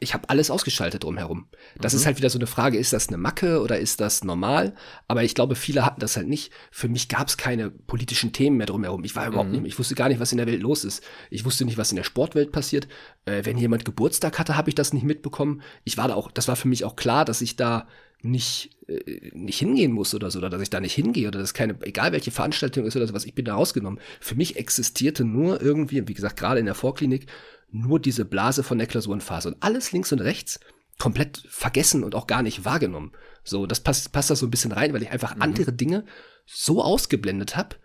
ich 0.00 0.14
habe 0.14 0.28
alles 0.30 0.50
ausgeschaltet 0.50 1.04
drumherum. 1.04 1.46
Das 1.78 1.92
ist 1.92 2.06
halt 2.06 2.16
wieder 2.16 2.30
so 2.30 2.38
eine 2.38 2.46
Frage, 2.46 2.78
ist 2.78 2.94
das 2.94 3.08
eine 3.08 3.18
Macke 3.18 3.60
oder 3.60 3.78
ist 3.78 4.00
das 4.00 4.24
normal? 4.24 4.74
Aber 5.08 5.22
ich 5.22 5.34
glaube, 5.34 5.54
viele 5.54 5.84
hatten 5.84 6.00
das 6.00 6.16
halt 6.16 6.26
nicht. 6.26 6.52
Für 6.70 6.88
mich 6.88 7.08
gab 7.08 7.28
es 7.28 7.36
keine 7.36 7.70
politischen 7.70 8.32
Themen 8.32 8.56
mehr 8.56 8.66
drumherum. 8.66 9.04
Ich 9.04 9.14
war 9.14 9.28
überhaupt 9.28 9.50
nicht, 9.50 9.66
ich 9.66 9.78
wusste 9.78 9.94
gar 9.94 10.08
nicht, 10.08 10.18
was 10.18 10.32
in 10.32 10.38
der 10.38 10.46
Welt 10.46 10.62
los 10.62 10.84
ist. 10.84 11.04
Ich 11.28 11.44
wusste 11.44 11.66
nicht, 11.66 11.76
was 11.76 11.92
in 11.92 11.96
der 11.96 12.04
Sportwelt 12.04 12.50
passiert. 12.50 12.88
Äh, 13.26 13.44
wenn 13.44 13.58
jemand 13.58 13.84
Geburtstag 13.84 14.38
hatte, 14.38 14.56
habe 14.56 14.70
ich 14.70 14.74
das 14.74 14.94
nicht 14.94 15.04
mitbekommen. 15.04 15.60
Ich 15.84 15.98
war 15.98 16.08
da 16.08 16.14
auch, 16.14 16.30
das 16.30 16.48
war 16.48 16.56
für 16.56 16.68
mich 16.68 16.84
auch 16.84 16.96
klar, 16.96 17.26
dass 17.26 17.42
ich 17.42 17.56
da 17.56 17.86
nicht, 18.22 18.70
äh, 18.86 19.30
nicht 19.34 19.58
hingehen 19.58 19.92
muss 19.92 20.14
oder 20.14 20.30
so, 20.30 20.38
oder 20.38 20.48
dass 20.48 20.62
ich 20.62 20.70
da 20.70 20.80
nicht 20.80 20.94
hingehe 20.94 21.28
oder 21.28 21.38
dass 21.38 21.54
keine, 21.54 21.76
egal 21.82 22.12
welche 22.12 22.30
Veranstaltung 22.30 22.86
ist 22.86 22.96
oder 22.96 23.06
sowas, 23.06 23.24
ich 23.24 23.34
bin 23.34 23.44
da 23.44 23.54
rausgenommen. 23.54 24.00
Für 24.20 24.34
mich 24.34 24.56
existierte 24.56 25.24
nur 25.24 25.60
irgendwie, 25.60 26.06
wie 26.08 26.14
gesagt, 26.14 26.38
gerade 26.38 26.60
in 26.60 26.66
der 26.66 26.74
Vorklinik, 26.74 27.26
nur 27.72 28.00
diese 28.00 28.24
Blase 28.24 28.62
von 28.62 28.78
der 28.78 28.86
Klausurenphase 28.86 29.48
und 29.48 29.62
alles 29.62 29.92
links 29.92 30.12
und 30.12 30.20
rechts 30.20 30.60
komplett 30.98 31.42
vergessen 31.48 32.04
und 32.04 32.14
auch 32.14 32.26
gar 32.26 32.42
nicht 32.42 32.64
wahrgenommen. 32.64 33.12
So, 33.42 33.66
das 33.66 33.80
passt, 33.80 34.12
passt 34.12 34.30
da 34.30 34.36
so 34.36 34.46
ein 34.46 34.50
bisschen 34.50 34.72
rein, 34.72 34.92
weil 34.92 35.02
ich 35.02 35.10
einfach 35.10 35.36
andere 35.40 35.72
Dinge 35.72 36.04
so 36.46 36.82
ausgeblendet 36.82 37.56
habe, 37.56 37.76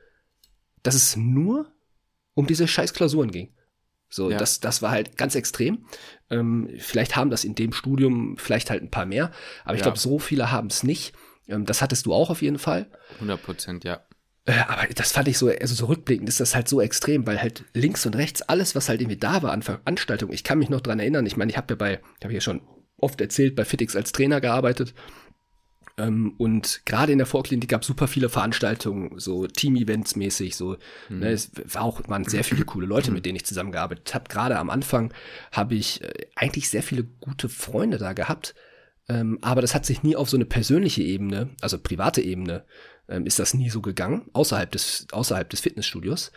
dass 0.83 0.95
es 0.95 1.15
nur 1.15 1.71
um 2.33 2.45
diese 2.47 2.67
scheiß 2.67 2.93
Klausuren 2.93 3.31
ging. 3.31 3.53
So, 4.09 4.29
Ja. 4.31 4.37
das, 4.37 4.59
das 4.59 4.81
war 4.81 4.91
halt 4.91 5.17
ganz 5.17 5.35
extrem. 5.35 5.85
Ähm, 6.29 6.69
vielleicht 6.79 7.15
haben 7.15 7.29
das 7.29 7.43
in 7.43 7.55
dem 7.55 7.73
Studium 7.73 8.37
vielleicht 8.37 8.69
halt 8.69 8.83
ein 8.83 8.91
paar 8.91 9.05
mehr, 9.05 9.31
aber 9.63 9.73
ich 9.75 9.79
Ja. 9.79 9.85
glaube, 9.85 9.99
so 9.99 10.19
viele 10.19 10.51
haben 10.51 10.67
es 10.67 10.83
nicht. 10.83 11.13
Ähm, 11.47 11.65
das 11.65 11.81
hattest 11.81 12.05
du 12.05 12.13
auch 12.13 12.29
auf 12.29 12.41
jeden 12.41 12.59
Fall. 12.59 12.89
100 13.15 13.41
Prozent, 13.41 13.83
ja. 13.83 14.04
Äh, 14.45 14.59
aber 14.67 14.87
das 14.93 15.11
fand 15.11 15.27
ich 15.27 15.37
so, 15.37 15.49
also 15.49 15.73
so 15.73 15.85
rückblickend 15.87 16.29
ist 16.29 16.39
das 16.39 16.55
halt 16.55 16.67
so 16.67 16.79
extrem, 16.79 17.25
weil 17.25 17.41
halt 17.41 17.65
links 17.73 18.05
und 18.05 18.15
rechts 18.15 18.41
alles, 18.43 18.75
was 18.75 18.89
halt 18.89 19.01
irgendwie 19.01 19.17
da 19.17 19.41
war 19.41 19.51
an 19.51 19.63
Veranstaltungen, 19.63 20.33
ich 20.33 20.43
kann 20.43 20.59
mich 20.59 20.69
noch 20.69 20.81
dran 20.81 20.99
erinnern, 20.99 21.25
ich 21.25 21.37
meine, 21.37 21.51
ich 21.51 21.57
habe 21.57 21.73
ja 21.73 21.75
bei, 21.75 21.99
habe 22.23 22.31
ich 22.31 22.35
ja 22.35 22.41
schon 22.41 22.61
oft 22.97 23.19
erzählt, 23.21 23.55
bei 23.55 23.65
Fitix 23.65 23.95
als 23.95 24.11
Trainer 24.11 24.41
gearbeitet. 24.41 24.93
Ähm, 25.97 26.35
und 26.37 26.81
gerade 26.85 27.11
in 27.11 27.17
der 27.17 27.27
Vorklinik 27.27 27.69
gab 27.69 27.81
es 27.81 27.87
super 27.87 28.07
viele 28.07 28.29
Veranstaltungen, 28.29 29.17
so 29.17 29.47
Team-Events 29.47 30.15
mäßig, 30.15 30.55
so. 30.55 30.77
Ne, 31.19 31.31
es 31.31 31.51
war 31.73 31.83
auch, 31.83 32.01
waren 32.07 32.25
sehr 32.25 32.43
viele 32.43 32.65
coole 32.65 32.85
Leute, 32.85 33.11
mit 33.11 33.25
denen 33.25 33.37
ich 33.37 33.45
zusammengearbeitet 33.45 34.13
habe. 34.13 34.29
Gerade 34.29 34.59
am 34.59 34.69
Anfang 34.69 35.13
habe 35.51 35.75
ich 35.75 36.03
äh, 36.03 36.27
eigentlich 36.35 36.69
sehr 36.69 36.83
viele 36.83 37.03
gute 37.03 37.49
Freunde 37.49 37.97
da 37.97 38.13
gehabt. 38.13 38.55
Ähm, 39.07 39.37
aber 39.41 39.61
das 39.61 39.75
hat 39.75 39.85
sich 39.85 40.03
nie 40.03 40.15
auf 40.15 40.29
so 40.29 40.37
eine 40.37 40.45
persönliche 40.45 41.03
Ebene, 41.03 41.49
also 41.61 41.77
private 41.77 42.21
Ebene, 42.21 42.65
ähm, 43.07 43.25
ist 43.25 43.39
das 43.39 43.53
nie 43.53 43.69
so 43.69 43.81
gegangen, 43.81 44.29
außerhalb 44.33 44.71
des, 44.71 45.07
außerhalb 45.11 45.49
des 45.49 45.61
Fitnessstudios. 45.61 46.31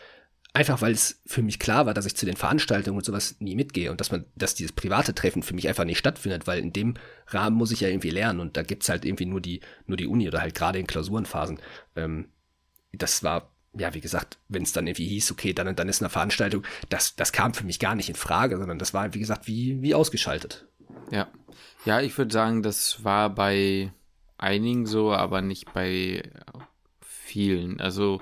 Einfach 0.55 0.81
weil 0.81 0.93
es 0.93 1.21
für 1.27 1.43
mich 1.43 1.59
klar 1.59 1.87
war, 1.87 1.95
dass 1.95 2.07
ich 2.07 2.17
zu 2.17 2.25
den 2.25 2.37
Veranstaltungen 2.37 2.97
und 2.97 3.05
sowas 3.05 3.37
nie 3.39 3.55
mitgehe 3.55 3.91
und 3.91 4.01
dass 4.01 4.11
man, 4.11 4.25
dass 4.35 4.55
dieses 4.55 4.73
private 4.73 5.15
Treffen 5.15 5.43
für 5.43 5.55
mich 5.55 5.69
einfach 5.69 5.85
nicht 5.85 5.99
stattfindet, 5.99 6.47
weil 6.47 6.61
in 6.61 6.73
dem 6.73 6.95
Rahmen 7.27 7.57
muss 7.57 7.71
ich 7.71 7.81
ja 7.81 7.89
irgendwie 7.89 8.11
lernen 8.11 8.41
und 8.41 8.57
da 8.57 8.63
gibt's 8.63 8.89
halt 8.89 9.05
irgendwie 9.05 9.27
nur 9.27 9.41
die, 9.41 9.61
nur 9.87 9.99
die 9.99 10.07
Uni 10.07 10.27
oder 10.27 10.41
halt 10.41 10.55
gerade 10.55 10.79
in 10.79 10.87
Klausurenphasen. 10.87 11.61
Ähm, 11.97 12.29
das 12.93 13.23
war, 13.23 13.53
ja, 13.75 13.93
wie 13.93 14.01
gesagt, 14.01 14.39
wenn 14.49 14.63
es 14.63 14.73
dann 14.73 14.87
irgendwie 14.87 15.07
hieß, 15.07 15.31
okay, 15.33 15.53
dann 15.53 15.77
dann 15.77 15.89
ist 15.89 16.03
eine 16.03 16.09
Veranstaltung, 16.09 16.65
das, 16.89 17.15
das 17.15 17.33
kam 17.33 17.53
für 17.53 17.65
mich 17.65 17.79
gar 17.79 17.95
nicht 17.95 18.09
in 18.09 18.17
Frage, 18.17 18.57
sondern 18.57 18.79
das 18.79 18.95
war, 18.95 19.13
wie 19.13 19.21
gesagt, 19.21 19.47
wie, 19.47 19.83
wie 19.83 19.95
ausgeschaltet. 19.95 20.67
Ja. 21.11 21.29
Ja, 21.85 22.01
ich 22.01 22.17
würde 22.17 22.33
sagen, 22.33 22.63
das 22.63 23.05
war 23.05 23.31
bei 23.31 23.93
einigen 24.39 24.87
so, 24.87 25.13
aber 25.13 25.43
nicht 25.43 25.73
bei 25.73 26.23
vielen. 27.01 27.81
Also 27.81 28.21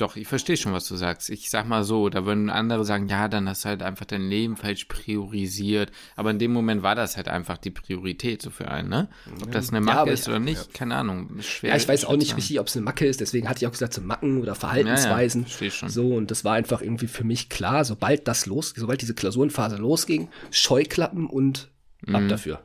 doch, 0.00 0.16
ich 0.16 0.26
verstehe 0.26 0.56
schon, 0.56 0.72
was 0.72 0.88
du 0.88 0.96
sagst. 0.96 1.28
Ich 1.28 1.50
sag 1.50 1.68
mal 1.68 1.84
so, 1.84 2.08
da 2.08 2.24
würden 2.24 2.48
andere 2.48 2.86
sagen, 2.86 3.06
ja, 3.08 3.28
dann 3.28 3.46
hast 3.46 3.64
du 3.64 3.68
halt 3.68 3.82
einfach 3.82 4.06
dein 4.06 4.22
Leben 4.22 4.56
falsch 4.56 4.86
priorisiert. 4.86 5.92
Aber 6.16 6.30
in 6.30 6.38
dem 6.38 6.52
Moment 6.52 6.82
war 6.82 6.94
das 6.94 7.18
halt 7.18 7.28
einfach 7.28 7.58
die 7.58 7.70
Priorität 7.70 8.40
so 8.40 8.48
für 8.48 8.70
einen, 8.70 8.88
ne? 8.88 9.10
Ob 9.42 9.52
das 9.52 9.68
eine 9.68 9.82
Macke 9.82 10.08
ja, 10.08 10.14
ist 10.14 10.26
oder 10.26 10.38
nicht, 10.38 10.68
ja. 10.68 10.72
keine 10.72 10.96
Ahnung. 10.96 11.42
Schwer. 11.42 11.70
Ja, 11.70 11.76
ich 11.76 11.86
weiß 11.86 12.06
auch 12.06 12.16
nicht 12.16 12.34
richtig, 12.34 12.58
ob 12.60 12.68
es 12.68 12.76
eine 12.76 12.84
Macke 12.84 13.04
ist. 13.04 13.20
Deswegen 13.20 13.46
hatte 13.46 13.58
ich 13.58 13.66
auch 13.66 13.72
gesagt, 13.72 13.92
so 13.92 14.00
Macken 14.00 14.40
oder 14.40 14.54
Verhaltensweisen. 14.54 15.44
Ja, 15.46 15.66
ja, 15.66 15.70
schon. 15.70 15.90
So, 15.90 16.14
und 16.14 16.30
das 16.30 16.44
war 16.46 16.54
einfach 16.54 16.80
irgendwie 16.80 17.08
für 17.08 17.24
mich 17.24 17.50
klar, 17.50 17.84
sobald 17.84 18.26
das 18.26 18.46
los, 18.46 18.72
sobald 18.74 19.02
diese 19.02 19.14
Klausurenphase 19.14 19.76
losging, 19.76 20.30
Scheuklappen 20.50 21.26
und 21.26 21.70
ab 22.06 22.22
mhm. 22.22 22.28
dafür. 22.28 22.62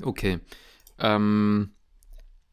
Okay. 0.00 0.40
Ähm, 1.02 1.74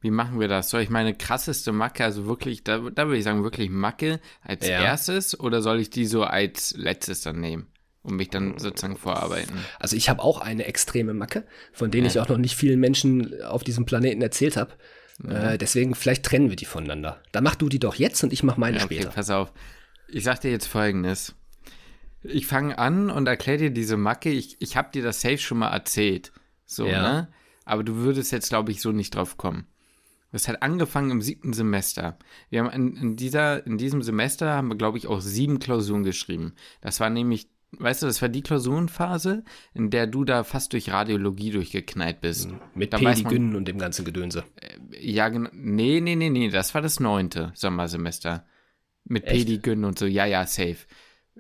wie 0.02 0.12
machen 0.12 0.40
wir 0.40 0.48
das? 0.48 0.70
Soll 0.70 0.82
ich 0.82 0.90
meine 0.90 1.14
krasseste 1.14 1.72
Macke, 1.72 2.04
also 2.04 2.26
wirklich, 2.26 2.64
da, 2.64 2.78
da 2.78 3.08
würde 3.08 3.18
ich 3.18 3.24
sagen, 3.24 3.44
wirklich 3.44 3.70
Macke 3.70 4.20
als 4.42 4.68
ja. 4.68 4.82
erstes 4.82 5.40
oder 5.40 5.62
soll 5.62 5.80
ich 5.80 5.90
die 5.90 6.06
so 6.06 6.24
als 6.24 6.74
letztes 6.76 7.22
dann 7.22 7.40
nehmen? 7.40 7.68
und 8.02 8.16
mich 8.16 8.30
dann 8.30 8.58
sozusagen 8.58 8.98
vorarbeiten. 8.98 9.58
Also 9.78 9.96
ich 9.96 10.10
habe 10.10 10.24
auch 10.24 10.40
eine 10.40 10.66
extreme 10.66 11.14
Macke, 11.14 11.46
von 11.74 11.92
denen 11.92 12.06
ja. 12.06 12.12
ich 12.12 12.20
auch 12.20 12.30
noch 12.30 12.38
nicht 12.38 12.56
vielen 12.56 12.80
Menschen 12.80 13.42
auf 13.44 13.64
diesem 13.64 13.86
Planeten 13.86 14.22
erzählt 14.22 14.58
habe. 14.58 14.74
Ja. 15.24 15.52
Äh, 15.52 15.58
deswegen 15.58 15.96
vielleicht 15.96 16.26
trennen 16.26 16.50
wir 16.50 16.56
die 16.56 16.66
voneinander. 16.66 17.22
Dann 17.32 17.44
mach 17.44 17.56
du 17.56 17.68
die 17.68 17.80
doch 17.80 17.96
jetzt 17.96 18.24
und 18.24 18.32
ich 18.32 18.44
mach 18.44 18.58
meine 18.58 18.78
ja, 18.78 18.86
okay, 18.86 18.96
später. 18.96 19.12
Pass 19.12 19.30
auf. 19.30 19.52
Ich 20.08 20.24
sag 20.24 20.40
dir 20.40 20.52
jetzt 20.52 20.68
folgendes. 20.68 21.36
Ich 22.24 22.48
fange 22.48 22.78
an 22.78 23.10
und 23.10 23.28
erkläre 23.28 23.58
dir 23.58 23.72
diese 23.72 23.98
Macke. 23.98 24.30
Ich, 24.30 24.62
ich 24.62 24.76
habe 24.78 24.92
dir 24.92 25.04
das 25.04 25.22
safe 25.22 25.38
schon 25.38 25.60
mal 25.60 25.70
erzählt. 25.70 26.32
So, 26.66 26.86
ne? 26.86 27.28
Aber 27.70 27.84
du 27.84 27.98
würdest 27.98 28.32
jetzt, 28.32 28.50
glaube 28.50 28.72
ich, 28.72 28.82
so 28.82 28.92
nicht 28.92 29.16
drauf 29.16 29.38
kommen. 29.38 29.68
Das 30.32 30.48
hat 30.48 30.62
angefangen 30.62 31.12
im 31.12 31.22
siebten 31.22 31.54
Semester. 31.54 32.18
Wir 32.50 32.64
haben 32.64 32.72
in, 32.72 32.96
in, 32.96 33.16
dieser, 33.16 33.66
in 33.66 33.78
diesem 33.78 34.02
Semester 34.02 34.54
haben 34.54 34.68
wir, 34.68 34.76
glaube 34.76 34.98
ich, 34.98 35.08
auch 35.08 35.22
sieben 35.22 35.60
Klausuren 35.60 36.04
geschrieben. 36.04 36.54
Das 36.82 37.00
war 37.00 37.10
nämlich, 37.10 37.48
weißt 37.72 38.04
du, 38.04 38.08
das 38.08 38.22
war 38.22 38.30
die 38.30 38.44
Klausurenphase, 38.44 39.44
in 39.74 39.90
der 39.90 40.08
du 40.08 40.26
da 40.26 40.44
fast 40.44 40.74
durch 40.74 40.92
Radiologie 40.92 41.52
durchgeknallt 41.52 42.22
bist. 42.22 42.50
Mhm. 42.50 42.60
Mit 42.76 42.92
Pedigünnen 42.92 43.56
und 43.56 43.68
dem 43.68 43.80
ganzen 43.80 44.06
Gedönse. 44.06 44.44
Äh, 44.56 45.12
ja, 45.12 45.30
genau. 45.30 45.50
Nee, 45.54 46.00
nee, 46.02 46.16
nee, 46.16 46.30
nee, 46.30 46.50
das 46.50 46.76
war 46.76 46.82
das 46.82 47.00
neunte 47.00 47.52
Sommersemester. 47.56 48.46
Mit 49.06 49.26
Pedigünnen 49.26 49.86
und 49.86 49.98
so, 49.98 50.06
ja, 50.06 50.26
ja, 50.26 50.46
safe. 50.46 50.78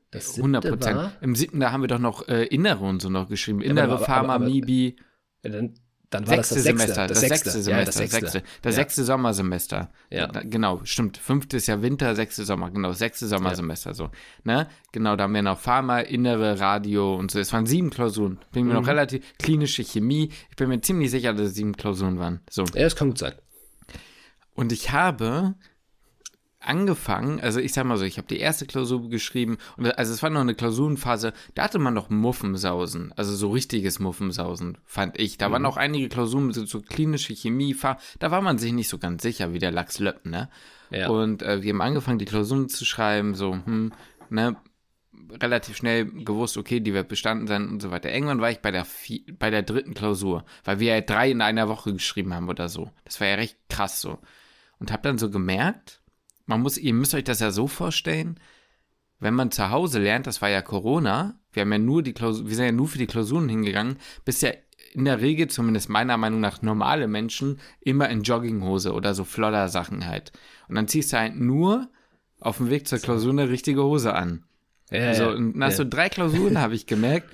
Das 0.09 0.37
100 0.37 0.67
Prozent. 0.67 1.11
Im 1.21 1.35
siebten, 1.35 1.59
da 1.59 1.71
haben 1.71 1.81
wir 1.81 1.87
doch 1.87 1.99
noch 1.99 2.27
äh, 2.27 2.45
Innere 2.45 2.85
und 2.85 3.01
so 3.01 3.09
noch 3.09 3.29
geschrieben. 3.29 3.61
Innere, 3.61 3.93
aber, 3.93 3.99
Pharma, 3.99 4.35
aber, 4.35 4.45
aber, 4.45 4.53
Mibi. 4.53 4.95
Ja, 5.43 5.51
dann 5.51 5.75
dann 6.09 6.27
war 6.27 6.35
sechste 6.35 6.55
das 6.55 6.63
das 6.63 6.71
Semester, 6.71 7.07
das, 7.07 7.19
sechste, 7.19 7.51
sechste 7.51 7.61
Semester, 7.61 7.79
ja, 7.79 7.85
das 7.85 7.95
sechste, 7.95 8.19
sechste, 8.19 8.43
das 8.63 8.75
ja. 8.75 8.81
sechste 8.81 9.03
Sommersemester. 9.03 9.89
Ja. 10.09 10.25
Genau, 10.27 10.81
stimmt. 10.83 11.17
Fünftes 11.17 11.67
Jahr 11.67 11.83
Winter, 11.83 12.15
sechste 12.15 12.45
Sommer, 12.45 12.71
genau, 12.71 12.93
sechste 12.93 13.27
Sommersemester, 13.27 13.93
so. 13.93 14.09
Ne? 14.43 14.67
Genau, 14.91 15.15
da 15.15 15.25
haben 15.25 15.35
wir 15.35 15.43
noch 15.43 15.59
Pharma, 15.59 15.99
Innere, 15.99 16.59
Radio 16.59 17.15
und 17.15 17.29
so. 17.29 17.39
Es 17.39 17.53
waren 17.53 17.67
sieben 17.67 17.91
Klausuren. 17.91 18.39
Bin 18.51 18.65
mir 18.65 18.73
mhm. 18.73 18.79
noch 18.79 18.87
relativ, 18.87 19.23
klinische 19.37 19.83
Chemie. 19.83 20.31
Ich 20.49 20.55
bin 20.55 20.69
mir 20.69 20.81
ziemlich 20.81 21.11
sicher, 21.11 21.33
dass 21.33 21.49
es 21.49 21.55
sieben 21.55 21.73
Klausuren 21.73 22.17
waren. 22.17 22.41
So. 22.49 22.63
Ja, 22.73 22.83
das 22.83 22.95
kann 22.95 23.09
gut 23.09 23.19
sein. 23.19 23.33
Und 24.55 24.71
ich 24.71 24.91
habe 24.91 25.53
angefangen, 26.59 27.39
also 27.39 27.59
ich 27.59 27.73
sag 27.73 27.85
mal 27.85 27.97
so, 27.97 28.03
ich 28.03 28.17
habe 28.17 28.27
die 28.27 28.39
erste 28.39 28.65
Klausur 28.65 29.09
geschrieben 29.09 29.57
und 29.77 29.97
also 29.97 30.13
es 30.13 30.21
war 30.21 30.29
noch 30.29 30.41
eine 30.41 30.55
Klausurenphase, 30.55 31.33
da 31.55 31.63
hatte 31.63 31.79
man 31.79 31.93
noch 31.93 32.09
Muffensausen, 32.09 33.13
also 33.15 33.33
so 33.33 33.51
richtiges 33.51 33.99
Muffensausen, 33.99 34.77
fand 34.85 35.19
ich. 35.19 35.37
Da 35.37 35.47
mhm. 35.47 35.53
waren 35.53 35.65
auch 35.65 35.77
einige 35.77 36.09
Klausuren 36.09 36.51
so, 36.51 36.65
so 36.65 36.81
klinische 36.81 37.33
Chemie, 37.33 37.75
da 38.19 38.31
war 38.31 38.41
man 38.41 38.57
sich 38.57 38.73
nicht 38.73 38.89
so 38.89 38.97
ganz 38.97 39.23
sicher, 39.23 39.53
wie 39.53 39.59
der 39.59 39.71
Lachs 39.71 39.99
löppt, 39.99 40.25
ne? 40.25 40.49
Ja. 40.91 41.09
Und 41.09 41.43
äh, 41.43 41.61
wir 41.61 41.71
haben 41.71 41.81
angefangen, 41.81 42.19
die 42.19 42.25
Klausuren 42.25 42.67
zu 42.67 42.83
schreiben, 42.83 43.35
so, 43.35 43.53
hm, 43.53 43.93
ne, 44.29 44.57
relativ 45.41 45.77
schnell 45.77 46.05
gewusst, 46.05 46.57
okay, 46.57 46.79
die 46.79 46.93
wird 46.93 47.07
bestanden 47.07 47.47
sein 47.47 47.69
und 47.69 47.81
so 47.81 47.91
weiter. 47.91 48.11
Irgendwann 48.11 48.41
war 48.41 48.51
ich 48.51 48.59
bei 48.59 48.71
der, 48.71 48.85
bei 49.37 49.49
der 49.49 49.61
dritten 49.61 49.93
Klausur, 49.93 50.43
weil 50.63 50.79
wir 50.79 50.95
ja 50.95 51.01
drei 51.01 51.29
in 51.31 51.41
einer 51.41 51.69
Woche 51.69 51.93
geschrieben 51.93 52.33
haben 52.33 52.49
oder 52.49 52.69
so. 52.69 52.91
Das 53.05 53.19
war 53.21 53.27
ja 53.27 53.35
recht 53.35 53.57
krass 53.69 54.01
so. 54.01 54.19
Und 54.79 54.91
habe 54.91 55.03
dann 55.03 55.17
so 55.17 55.29
gemerkt, 55.29 55.98
man 56.49 56.61
muss, 56.61 56.77
ihr 56.79 56.95
müsst 56.95 57.13
euch 57.13 57.23
das 57.23 57.41
ja 57.41 57.51
so 57.51 57.67
vorstellen, 57.67 58.39
wenn 59.19 59.35
man 59.35 59.51
zu 59.51 59.69
Hause 59.69 59.99
lernt, 59.99 60.25
das 60.25 60.41
war 60.41 60.49
ja 60.49 60.63
Corona, 60.63 61.39
wir 61.53 61.61
haben 61.61 61.71
ja 61.71 61.77
nur 61.77 62.01
die 62.01 62.13
Klausur, 62.13 62.47
wir 62.47 62.55
sind 62.55 62.65
ja 62.65 62.71
nur 62.71 62.87
für 62.87 62.97
die 62.97 63.05
Klausuren 63.05 63.47
hingegangen, 63.47 63.97
bist 64.25 64.41
ja 64.41 64.49
in 64.93 65.05
der 65.05 65.21
Regel, 65.21 65.47
zumindest 65.47 65.89
meiner 65.89 66.17
Meinung 66.17 66.39
nach, 66.39 66.63
normale 66.63 67.07
Menschen 67.07 67.59
immer 67.81 68.09
in 68.09 68.23
Jogginghose 68.23 68.93
oder 68.93 69.13
so 69.13 69.25
flotter 69.25 69.69
Sachen 69.69 70.07
halt. 70.07 70.31
Und 70.67 70.73
dann 70.73 70.87
ziehst 70.87 71.13
du 71.13 71.17
halt 71.17 71.35
nur 71.35 71.87
auf 72.39 72.57
dem 72.57 72.71
Weg 72.71 72.87
zur 72.87 72.97
Klausur 72.97 73.31
eine 73.31 73.49
richtige 73.49 73.83
Hose 73.83 74.15
an. 74.15 74.43
Ja, 74.89 75.13
so, 75.13 75.29
und 75.29 75.55
nach 75.55 75.69
ja. 75.69 75.75
so 75.75 75.85
drei 75.87 76.09
Klausuren 76.09 76.57
habe 76.57 76.73
ich 76.73 76.87
gemerkt, 76.87 77.29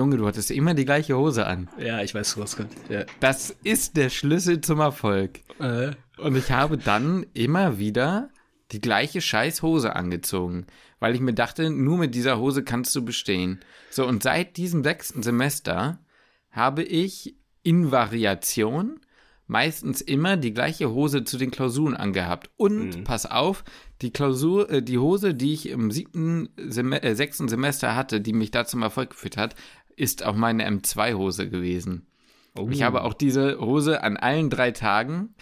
Junge, 0.00 0.16
du 0.16 0.26
hattest 0.26 0.50
immer 0.50 0.72
die 0.72 0.86
gleiche 0.86 1.14
Hose 1.14 1.46
an. 1.46 1.68
Ja, 1.78 2.00
ich 2.00 2.14
weiß, 2.14 2.38
was 2.38 2.56
kommt. 2.56 2.72
Ja. 2.88 3.04
Das 3.20 3.54
ist 3.64 3.98
der 3.98 4.08
Schlüssel 4.08 4.62
zum 4.62 4.80
Erfolg. 4.80 5.40
Äh. 5.58 5.90
Und 6.16 6.36
ich 6.36 6.50
habe 6.50 6.78
dann 6.78 7.26
immer 7.34 7.78
wieder 7.78 8.30
die 8.72 8.80
gleiche 8.80 9.20
scheiß 9.20 9.60
Hose 9.60 9.94
angezogen, 9.94 10.66
weil 11.00 11.14
ich 11.14 11.20
mir 11.20 11.34
dachte, 11.34 11.68
nur 11.68 11.98
mit 11.98 12.14
dieser 12.14 12.38
Hose 12.38 12.64
kannst 12.64 12.96
du 12.96 13.04
bestehen. 13.04 13.60
So, 13.90 14.06
und 14.06 14.22
seit 14.22 14.56
diesem 14.56 14.82
sechsten 14.82 15.22
Semester 15.22 15.98
habe 16.50 16.82
ich 16.82 17.36
in 17.62 17.90
Variation 17.90 19.00
meistens 19.50 20.00
immer 20.00 20.36
die 20.36 20.54
gleiche 20.54 20.92
Hose 20.92 21.24
zu 21.24 21.36
den 21.36 21.50
Klausuren 21.50 21.96
angehabt. 21.96 22.50
Und 22.56 22.98
mhm. 22.98 23.04
pass 23.04 23.26
auf, 23.26 23.64
die 24.00 24.12
Klausur, 24.12 24.70
äh, 24.70 24.80
die 24.80 24.98
Hose, 24.98 25.34
die 25.34 25.52
ich 25.52 25.68
im 25.68 25.90
siebten, 25.90 26.50
Sem 26.56 26.92
äh, 26.92 27.14
sechsten 27.16 27.48
Semester 27.48 27.96
hatte, 27.96 28.20
die 28.20 28.32
mich 28.32 28.52
da 28.52 28.64
zum 28.64 28.82
Erfolg 28.82 29.10
geführt 29.10 29.36
hat, 29.36 29.56
ist 30.00 30.24
auch 30.24 30.34
meine 30.34 30.68
M2-Hose 30.68 31.48
gewesen. 31.48 32.06
Oh. 32.58 32.68
Ich 32.70 32.82
habe 32.82 33.04
auch 33.04 33.14
diese 33.14 33.60
Hose 33.60 34.02
an 34.02 34.16
allen 34.16 34.50
drei 34.50 34.72
Tagen 34.72 35.34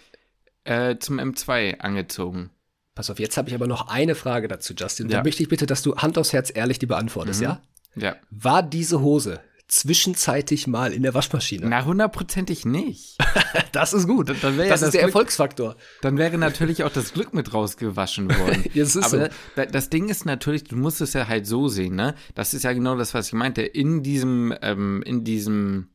äh, 0.64 0.96
zum 0.98 1.18
M2 1.18 1.78
angezogen. 1.78 2.50
Pass 2.94 3.08
auf, 3.10 3.20
jetzt 3.20 3.36
habe 3.36 3.48
ich 3.48 3.54
aber 3.54 3.68
noch 3.68 3.88
eine 3.88 4.14
Frage 4.14 4.48
dazu, 4.48 4.74
Justin. 4.74 5.08
Ja. 5.08 5.18
Da 5.18 5.24
möchte 5.24 5.42
ich 5.42 5.48
bitte, 5.48 5.66
dass 5.66 5.82
du 5.82 5.96
Hand 5.96 6.18
aufs 6.18 6.32
Herz 6.32 6.50
ehrlich 6.54 6.78
die 6.78 6.86
beantwortest, 6.86 7.40
mhm. 7.40 7.46
ja? 7.46 7.62
Ja. 7.94 8.16
War 8.30 8.62
diese 8.62 9.00
Hose 9.00 9.40
zwischenzeitig 9.68 10.66
mal 10.66 10.92
in 10.92 11.02
der 11.02 11.14
Waschmaschine? 11.14 11.68
Na, 11.68 11.84
hundertprozentig 11.84 12.64
nicht. 12.64 13.18
das 13.72 13.92
ist 13.92 14.06
gut. 14.06 14.30
Dann, 14.30 14.36
dann 14.40 14.56
das, 14.56 14.66
ja 14.66 14.74
ist 14.74 14.82
das 14.82 14.90
der 14.90 15.00
Glück, 15.02 15.14
Erfolgsfaktor. 15.14 15.76
Dann 16.00 16.16
wäre 16.16 16.38
natürlich 16.38 16.84
auch 16.84 16.92
das 16.92 17.12
Glück 17.12 17.34
mit 17.34 17.52
rausgewaschen 17.52 18.28
worden. 18.38 18.64
das 18.74 18.96
ist 18.96 19.14
Aber 19.14 19.30
so. 19.56 19.64
das 19.70 19.90
Ding 19.90 20.08
ist 20.08 20.24
natürlich, 20.24 20.64
du 20.64 20.76
musst 20.76 21.00
es 21.00 21.12
ja 21.12 21.28
halt 21.28 21.46
so 21.46 21.68
sehen, 21.68 21.94
ne? 21.94 22.14
Das 22.34 22.54
ist 22.54 22.64
ja 22.64 22.72
genau 22.72 22.96
das, 22.96 23.14
was 23.14 23.28
ich 23.28 23.34
meinte. 23.34 23.62
In 23.62 24.02
diesem, 24.02 24.54
ähm, 24.62 25.02
in 25.04 25.24
diesem, 25.24 25.88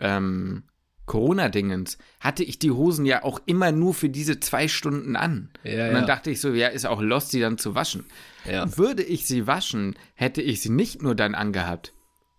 ähm, 0.00 0.64
Corona-Dingens 1.06 1.98
hatte 2.20 2.42
ich 2.42 2.58
die 2.58 2.72
Hosen 2.72 3.06
ja 3.06 3.22
auch 3.22 3.40
immer 3.46 3.72
nur 3.72 3.94
für 3.94 4.08
diese 4.08 4.40
zwei 4.40 4.68
Stunden 4.68 5.16
an. 5.16 5.50
Ja, 5.62 5.86
und 5.86 5.94
dann 5.94 6.02
ja. 6.02 6.06
dachte 6.06 6.30
ich 6.30 6.40
so, 6.40 6.52
ja, 6.52 6.66
ist 6.68 6.84
auch 6.84 7.00
lost, 7.00 7.30
sie 7.30 7.40
dann 7.40 7.58
zu 7.58 7.74
waschen. 7.74 8.04
Ja. 8.44 8.76
Würde 8.76 9.04
ich 9.04 9.26
sie 9.26 9.46
waschen, 9.46 9.94
hätte 10.14 10.42
ich 10.42 10.60
sie 10.60 10.70
nicht 10.70 11.02
nur 11.02 11.14
dann 11.14 11.34
angehabt, 11.34 11.92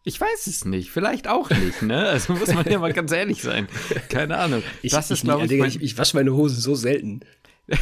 ich 0.07 0.21
weiß 0.21 0.47
es 0.47 0.63
nicht, 0.63 0.89
vielleicht 0.89 1.27
auch 1.27 1.49
nicht, 1.49 1.81
ne? 1.81 2.07
Also 2.07 2.33
muss 2.33 2.53
man 2.53 2.65
ja 2.65 2.79
mal 2.79 2.93
ganz 2.93 3.11
ehrlich 3.11 3.41
sein. 3.41 3.67
Keine 4.09 4.37
Ahnung. 4.37 4.63
Ich, 4.81 4.93
das 4.93 5.11
ist, 5.11 5.23
glaube 5.23 5.45
ich, 5.45 5.51
ich, 5.51 5.75
ich, 5.75 5.81
ich 5.81 5.97
wasche 5.97 6.15
meine 6.15 6.33
Hosen 6.33 6.59
so 6.59 6.75
selten. 6.75 7.19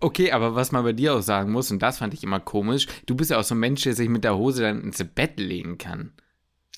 Okay, 0.00 0.32
aber 0.32 0.54
was 0.54 0.72
man 0.72 0.84
bei 0.84 0.94
dir 0.94 1.14
auch 1.14 1.20
sagen 1.20 1.52
muss, 1.52 1.70
und 1.70 1.82
das 1.82 1.98
fand 1.98 2.14
ich 2.14 2.24
immer 2.24 2.40
komisch, 2.40 2.86
du 3.04 3.14
bist 3.14 3.30
ja 3.30 3.38
auch 3.38 3.44
so 3.44 3.54
ein 3.54 3.58
Mensch, 3.58 3.82
der 3.82 3.92
sich 3.92 4.08
mit 4.08 4.24
der 4.24 4.34
Hose 4.34 4.62
dann 4.62 4.82
ins 4.82 5.04
Bett 5.04 5.38
legen 5.38 5.76
kann. 5.76 6.12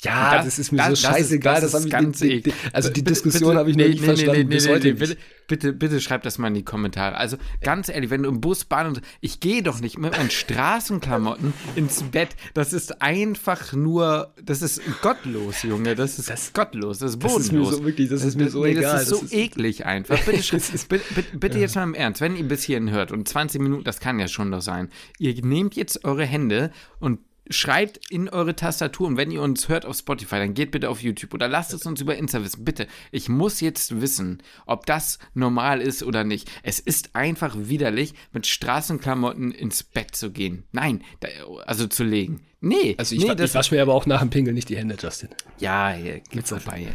Ja, 0.02 0.36
das, 0.36 0.44
das, 0.44 0.58
ist 0.60 0.72
mir 0.72 0.78
das, 0.78 1.00
so 1.00 1.08
scheißegal. 1.08 1.60
Das, 1.60 1.72
das, 1.72 1.82
das 1.82 1.90
ganz 1.90 2.20
die, 2.20 2.40
die, 2.42 2.52
Also 2.72 2.88
die 2.88 3.02
Diskussion 3.02 3.56
habe 3.56 3.70
ich 3.70 3.76
nee, 3.76 3.82
noch 3.82 3.88
nicht 3.90 4.00
nee, 4.00 4.06
verstanden. 4.06 4.48
Nee, 4.48 4.54
bis 4.54 4.68
heute 4.68 4.94
bitte, 4.94 5.16
bitte, 5.48 5.72
bitte 5.72 6.00
schreib 6.00 6.22
das 6.22 6.38
mal 6.38 6.48
in 6.48 6.54
die 6.54 6.62
Kommentare. 6.62 7.16
Also 7.16 7.36
ganz 7.62 7.88
ehrlich, 7.88 8.10
wenn 8.10 8.22
du 8.22 8.28
im 8.28 8.40
Bus, 8.40 8.64
Bahn 8.64 8.86
und 8.86 9.00
ich 9.20 9.40
gehe 9.40 9.62
doch 9.62 9.80
nicht 9.80 9.98
mit 9.98 10.12
meinen 10.12 10.30
Straßenklamotten 10.30 11.52
ins 11.74 12.04
Bett. 12.04 12.36
Das 12.54 12.72
ist 12.72 13.02
einfach 13.02 13.72
nur, 13.72 14.32
das 14.40 14.62
ist 14.62 14.80
gottlos, 15.02 15.64
Junge. 15.64 15.96
Das 15.96 16.20
ist 16.20 16.30
das, 16.30 16.52
gottlos. 16.52 17.00
Das 17.00 17.12
ist 17.12 17.18
bodenlos. 17.18 17.40
Das 17.40 17.46
ist 17.46 17.52
mir 17.52 17.64
so 17.64 17.84
wirklich, 17.84 18.08
das 18.08 18.24
ist 18.24 18.36
mir 18.36 18.50
so 18.50 18.64
egal. 18.64 18.82
Das 18.82 19.02
ist 19.02 19.08
so 19.08 19.16
ist 19.16 19.34
eklig 19.34 19.84
einfach. 19.84 20.18
Bitte, 20.24 20.60
bitte, 20.88 21.36
bitte 21.36 21.58
jetzt 21.58 21.74
mal 21.74 21.82
im 21.82 21.94
Ernst, 21.94 22.20
wenn 22.20 22.36
ihr 22.36 22.46
bis 22.46 22.62
hierhin 22.62 22.90
hört 22.92 23.10
und 23.10 23.26
20 23.26 23.60
Minuten, 23.60 23.82
das 23.82 23.98
kann 23.98 24.20
ja 24.20 24.28
schon 24.28 24.50
noch 24.50 24.62
sein. 24.62 24.90
Ihr 25.18 25.34
nehmt 25.44 25.74
jetzt 25.74 26.04
eure 26.04 26.24
Hände 26.24 26.70
und 27.00 27.18
schreibt 27.50 28.10
in 28.10 28.28
eure 28.28 28.56
Tastatur 28.56 29.06
und 29.06 29.16
wenn 29.16 29.30
ihr 29.30 29.42
uns 29.42 29.68
hört 29.68 29.86
auf 29.86 29.96
Spotify, 29.96 30.36
dann 30.36 30.54
geht 30.54 30.70
bitte 30.70 30.90
auf 30.90 31.02
YouTube 31.02 31.34
oder 31.34 31.48
lasst 31.48 31.72
es 31.72 31.86
uns 31.86 32.00
über 32.00 32.16
Insta 32.16 32.42
wissen. 32.42 32.64
Bitte, 32.64 32.86
ich 33.10 33.28
muss 33.28 33.60
jetzt 33.60 34.00
wissen, 34.00 34.42
ob 34.66 34.86
das 34.86 35.18
normal 35.34 35.80
ist 35.80 36.02
oder 36.02 36.24
nicht. 36.24 36.50
Es 36.62 36.80
ist 36.80 37.14
einfach 37.14 37.54
widerlich, 37.56 38.14
mit 38.32 38.46
Straßenklamotten 38.46 39.52
ins 39.52 39.82
Bett 39.82 40.14
zu 40.14 40.30
gehen. 40.30 40.64
Nein, 40.72 41.02
da, 41.20 41.28
also 41.64 41.86
zu 41.86 42.04
legen. 42.04 42.40
Nee. 42.60 42.94
Also 42.98 43.14
ich, 43.14 43.22
nee, 43.24 43.44
ich 43.44 43.54
wasche 43.54 43.74
mir 43.74 43.82
aber 43.82 43.94
auch 43.94 44.06
nach 44.06 44.20
dem 44.20 44.30
Pingeln 44.30 44.54
nicht 44.54 44.68
die 44.68 44.76
Hände, 44.76 44.96
Justin. 44.98 45.30
Ja, 45.58 45.90
hier, 45.92 46.20
geht's 46.30 46.50
vorbei. 46.50 46.88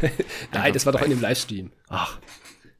Nein, 0.52 0.72
das 0.72 0.84
war 0.84 0.92
doch 0.92 1.02
in 1.02 1.10
dem 1.10 1.20
Livestream. 1.20 1.72
Ach. 1.88 2.18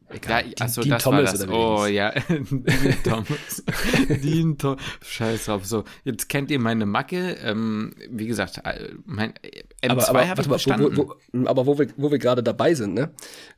Egal. 0.09 0.47
Ja, 0.47 0.53
achso, 0.61 0.83
das 0.83 1.03
Thomas 1.03 1.39
war 1.41 1.47
das. 1.47 1.49
oh 1.49 1.87
ja, 1.87 2.11
Dean 2.29 2.97
Thomas. 3.03 3.65
Dean 4.23 4.57
Thomas. 4.57 4.83
Scheiß 5.05 5.47
drauf. 5.47 5.67
So, 5.67 5.85
jetzt 6.05 6.29
kennt 6.29 6.51
ihr 6.51 6.61
meine 6.61 6.87
Macke. 6.87 7.37
Ähm, 7.43 7.93
wie 8.09 8.27
gesagt, 8.27 8.61
äh, 8.65 8.91
mein 9.05 9.35
M2 9.83 10.29
habe 10.29 10.43
ich 10.43 10.49
bestanden. 10.49 10.97
Wo, 10.97 11.15
wo, 11.33 11.47
aber 11.47 11.67
wo 11.67 11.79
wir, 11.79 11.89
wo 11.97 12.11
wir 12.11 12.19
gerade 12.19 12.43
dabei 12.43 12.75
sind, 12.75 12.95
ne? 12.95 13.11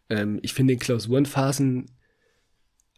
Ähm, 0.09 0.39
ich 0.43 0.55
finde 0.55 0.73
in 0.73 0.79
Klausurenphasen 0.79 1.87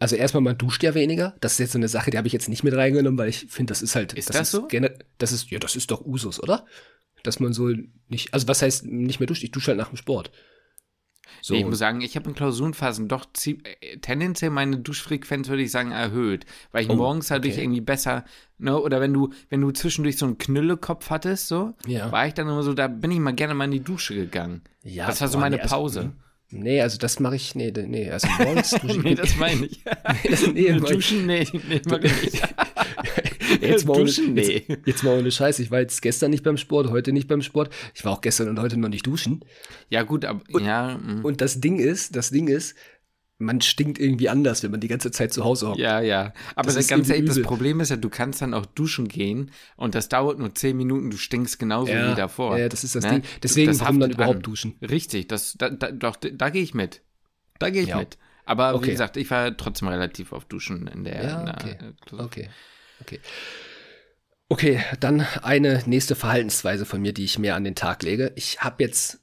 also 0.01 0.17
erstmal, 0.17 0.41
man 0.41 0.57
duscht 0.57 0.83
ja 0.83 0.95
weniger. 0.95 1.37
Das 1.41 1.53
ist 1.53 1.59
jetzt 1.59 1.73
so 1.73 1.79
eine 1.79 1.89
Sache, 1.89 2.11
die 2.11 2.17
habe 2.17 2.27
ich 2.27 2.33
jetzt 2.33 2.49
nicht 2.49 2.65
mit 2.65 2.75
reingenommen, 2.75 3.19
weil 3.19 3.29
ich 3.29 3.47
finde, 3.51 3.73
das 3.73 3.83
ist 3.83 3.95
halt. 3.95 4.15
Ist 4.15 4.31
das, 4.31 4.37
das 4.37 4.49
ist 4.49 4.53
so? 4.53 4.67
Gerne, 4.67 4.99
das 5.19 5.31
ist, 5.31 5.51
ja, 5.51 5.59
das 5.59 5.77
ist 5.77 5.91
doch 5.91 6.05
Usus, 6.05 6.43
oder? 6.43 6.65
Dass 7.23 7.39
man 7.39 7.53
so 7.53 7.71
nicht, 8.09 8.33
also 8.33 8.49
was 8.49 8.63
heißt 8.63 8.87
nicht 8.87 9.21
mehr 9.21 9.27
duscht? 9.27 9.45
Ich 9.45 9.51
dusche 9.51 9.69
halt 9.69 9.79
nach 9.79 9.91
dem 9.91 9.99
Sport. 9.99 10.33
So. 11.43 11.55
ich 11.55 11.65
muss 11.65 11.79
sagen, 11.79 12.01
ich 12.01 12.17
habe 12.17 12.29
in 12.29 12.35
Klausurenphasen 12.35 13.09
doch 13.09 13.27
äh, 13.47 13.97
tendenziell 13.99 14.51
meine 14.51 14.79
Duschfrequenz, 14.79 15.49
würde 15.49 15.63
ich 15.63 15.71
sagen, 15.71 15.93
erhöht. 15.93 16.45
Weil 16.73 16.85
ich 16.85 16.91
oh, 16.91 16.97
morgens 16.97 17.31
halt 17.31 17.47
okay. 17.47 17.63
irgendwie 17.63 17.81
besser, 17.81 18.25
ne, 18.59 18.79
oder 18.79 19.01
wenn 19.01 19.13
du, 19.13 19.31
wenn 19.49 19.61
du 19.61 19.71
zwischendurch 19.71 20.19
so 20.19 20.27
einen 20.27 20.39
Knüllekopf 20.39 21.11
hattest, 21.11 21.49
so, 21.49 21.75
ja. 21.87 22.11
war 22.13 22.27
ich 22.27 22.35
dann 22.35 22.49
immer 22.49 22.63
so, 22.63 22.75
da 22.75 22.89
bin 22.89 23.11
ich 23.11 23.19
mal 23.19 23.35
gerne 23.35 23.55
mal 23.55 23.65
in 23.65 23.71
die 23.71 23.85
Dusche 23.85 24.15
gegangen. 24.15 24.63
Ja, 24.83 25.07
das 25.07 25.21
war 25.21 25.29
so 25.29 25.39
meine 25.39 25.57
nee, 25.57 25.63
also, 25.63 25.75
Pause. 25.75 26.01
Also, 26.01 26.13
Nee, 26.53 26.81
also 26.81 26.99
das 26.99 27.21
mache 27.21 27.37
ich, 27.37 27.55
nee, 27.55 27.71
nee, 27.71 28.11
also 28.11 28.27
morgens 28.39 28.71
dusche 28.83 28.99
nee, 28.99 29.15
das 29.15 29.37
meine 29.37 29.67
ich. 29.67 29.85
nee, 29.85 30.31
das, 30.31 30.47
nee, 30.53 30.73
Duschen, 30.73 31.27
nee, 31.27 31.47
nee, 31.69 31.81
mag 31.89 32.05
ich 32.05 32.23
nicht. 32.23 32.43
jetzt, 33.61 33.87
mal 33.87 34.01
ohne, 34.01 34.11
nee. 34.29 34.65
jetzt, 34.67 34.87
jetzt 34.87 35.05
mal 35.05 35.19
ohne 35.19 35.31
Scheiß. 35.31 35.59
Ich 35.59 35.71
war 35.71 35.81
jetzt 35.81 36.03
gestern 36.03 36.31
nicht 36.31 36.45
beim 36.45 36.57
Sport, 36.57 36.91
heute 36.91 37.13
nicht 37.13 37.29
beim 37.29 37.43
Sport. 37.43 37.73
Ich 37.95 38.05
war 38.05 38.13
auch 38.13 38.21
gestern 38.21 38.49
und 38.49 38.61
heute 38.61 38.77
noch 38.77 38.89
nicht 38.89 39.07
duschen. 39.07 39.45
Ja, 39.89 40.03
gut, 40.03 40.25
aber 40.25 40.41
und, 40.53 40.65
ja. 40.65 40.99
Mh. 40.99 41.23
Und 41.23 41.41
das 41.41 41.61
Ding 41.61 41.79
ist, 41.79 42.17
das 42.17 42.31
Ding 42.31 42.49
ist, 42.49 42.75
man 43.41 43.61
stinkt 43.63 43.99
irgendwie 43.99 44.29
anders, 44.29 44.63
wenn 44.63 44.71
man 44.71 44.81
die 44.81 44.89
ganze 44.89 45.11
Zeit 45.11 45.33
zu 45.33 45.45
Hause 45.45 45.69
hockt. 45.69 45.79
Ja, 45.79 46.01
ja. 46.01 46.35
Aber 46.55 46.67
das, 46.67 46.75
das, 46.75 46.89
ganz 46.89 47.09
ehrlich, 47.09 47.27
das 47.27 47.41
Problem 47.41 47.81
ist 47.81 47.89
ja, 47.89 47.97
du 47.97 48.11
kannst 48.11 48.43
dann 48.43 48.53
auch 48.53 48.67
duschen 48.67 49.09
gehen 49.09 49.51
und 49.77 49.95
das 49.95 50.11
dauert 50.11 50.39
nur 50.39 50.55
zehn 50.55 50.77
Minuten, 50.77 51.11
du 51.11 51.17
stinkst 51.17 51.59
genauso 51.59 51.91
ja, 51.91 52.13
wie 52.13 52.15
davor. 52.15 52.59
Ja, 52.59 52.69
das 52.69 52.85
ist 52.85 52.95
das 52.95 53.05
ne? 53.05 53.13
Ding. 53.13 53.23
Deswegen 53.43 53.69
das 53.69 53.81
warum 53.81 53.99
dann 53.99 54.11
überhaupt 54.11 54.37
an. 54.37 54.43
duschen. 54.43 54.75
Richtig, 54.83 55.29
das, 55.29 55.55
da, 55.57 55.71
da, 55.71 55.91
doch, 55.91 56.17
da 56.17 56.51
gehe 56.51 56.63
ich 56.63 56.75
mit. 56.75 57.01
Da 57.59 57.71
gehe 57.71 57.83
ich 57.83 57.89
ja. 57.89 57.99
mit. 57.99 58.19
Aber 58.45 58.75
okay. 58.75 58.87
wie 58.87 58.91
gesagt, 58.91 59.17
ich 59.17 59.31
war 59.31 59.57
trotzdem 59.57 59.89
relativ 59.89 60.33
auf 60.33 60.45
Duschen 60.45 60.87
in 60.89 61.05
der. 61.05 61.23
Ja, 61.23 61.55
okay. 61.55 61.77
In 61.81 61.95
der 62.11 62.21
okay. 62.25 62.51
Okay. 63.01 63.21
Okay, 64.49 64.83
dann 64.99 65.21
eine 65.43 65.83
nächste 65.87 66.17
Verhaltensweise 66.17 66.85
von 66.85 67.01
mir, 67.01 67.13
die 67.13 67.25
ich 67.25 67.39
mehr 67.39 67.55
an 67.55 67.63
den 67.63 67.77
Tag 67.77 68.03
lege. 68.03 68.33
Ich 68.35 68.61
habe 68.61 68.83
jetzt, 68.83 69.21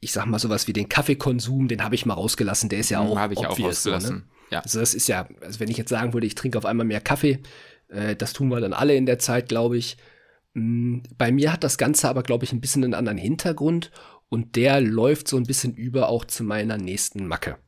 ich 0.00 0.12
sag 0.12 0.24
mal 0.24 0.38
sowas 0.38 0.66
wie 0.66 0.72
den 0.72 0.88
Kaffeekonsum, 0.88 1.68
den 1.68 1.84
habe 1.84 1.94
ich 1.94 2.06
mal 2.06 2.14
rausgelassen. 2.14 2.70
Der 2.70 2.78
ist 2.78 2.88
ja 2.88 3.00
hm, 3.00 3.08
auch 3.08 3.18
habe 3.18 3.34
ich 3.34 3.40
auch 3.40 3.58
rausgelassen. 3.58 4.08
So, 4.08 4.14
ne? 4.14 4.22
Ja. 4.50 4.60
Also 4.60 4.80
das 4.80 4.94
ist 4.94 5.08
ja, 5.08 5.28
also 5.42 5.60
wenn 5.60 5.70
ich 5.70 5.76
jetzt 5.76 5.90
sagen 5.90 6.14
würde, 6.14 6.26
ich 6.26 6.34
trinke 6.34 6.56
auf 6.56 6.64
einmal 6.64 6.86
mehr 6.86 7.02
Kaffee, 7.02 7.40
äh, 7.88 8.16
das 8.16 8.32
tun 8.32 8.48
wir 8.48 8.60
dann 8.60 8.72
alle 8.72 8.94
in 8.94 9.04
der 9.04 9.18
Zeit, 9.18 9.48
glaube 9.48 9.76
ich. 9.76 9.98
Mhm, 10.54 11.02
bei 11.18 11.30
mir 11.32 11.52
hat 11.52 11.64
das 11.64 11.76
Ganze 11.76 12.08
aber, 12.08 12.22
glaube 12.22 12.44
ich, 12.44 12.52
ein 12.52 12.60
bisschen 12.62 12.82
einen 12.82 12.94
anderen 12.94 13.18
Hintergrund 13.18 13.90
und 14.30 14.56
der 14.56 14.80
läuft 14.80 15.28
so 15.28 15.36
ein 15.36 15.44
bisschen 15.44 15.74
über 15.74 16.08
auch 16.08 16.24
zu 16.24 16.44
meiner 16.44 16.78
nächsten 16.78 17.26
Macke. 17.26 17.58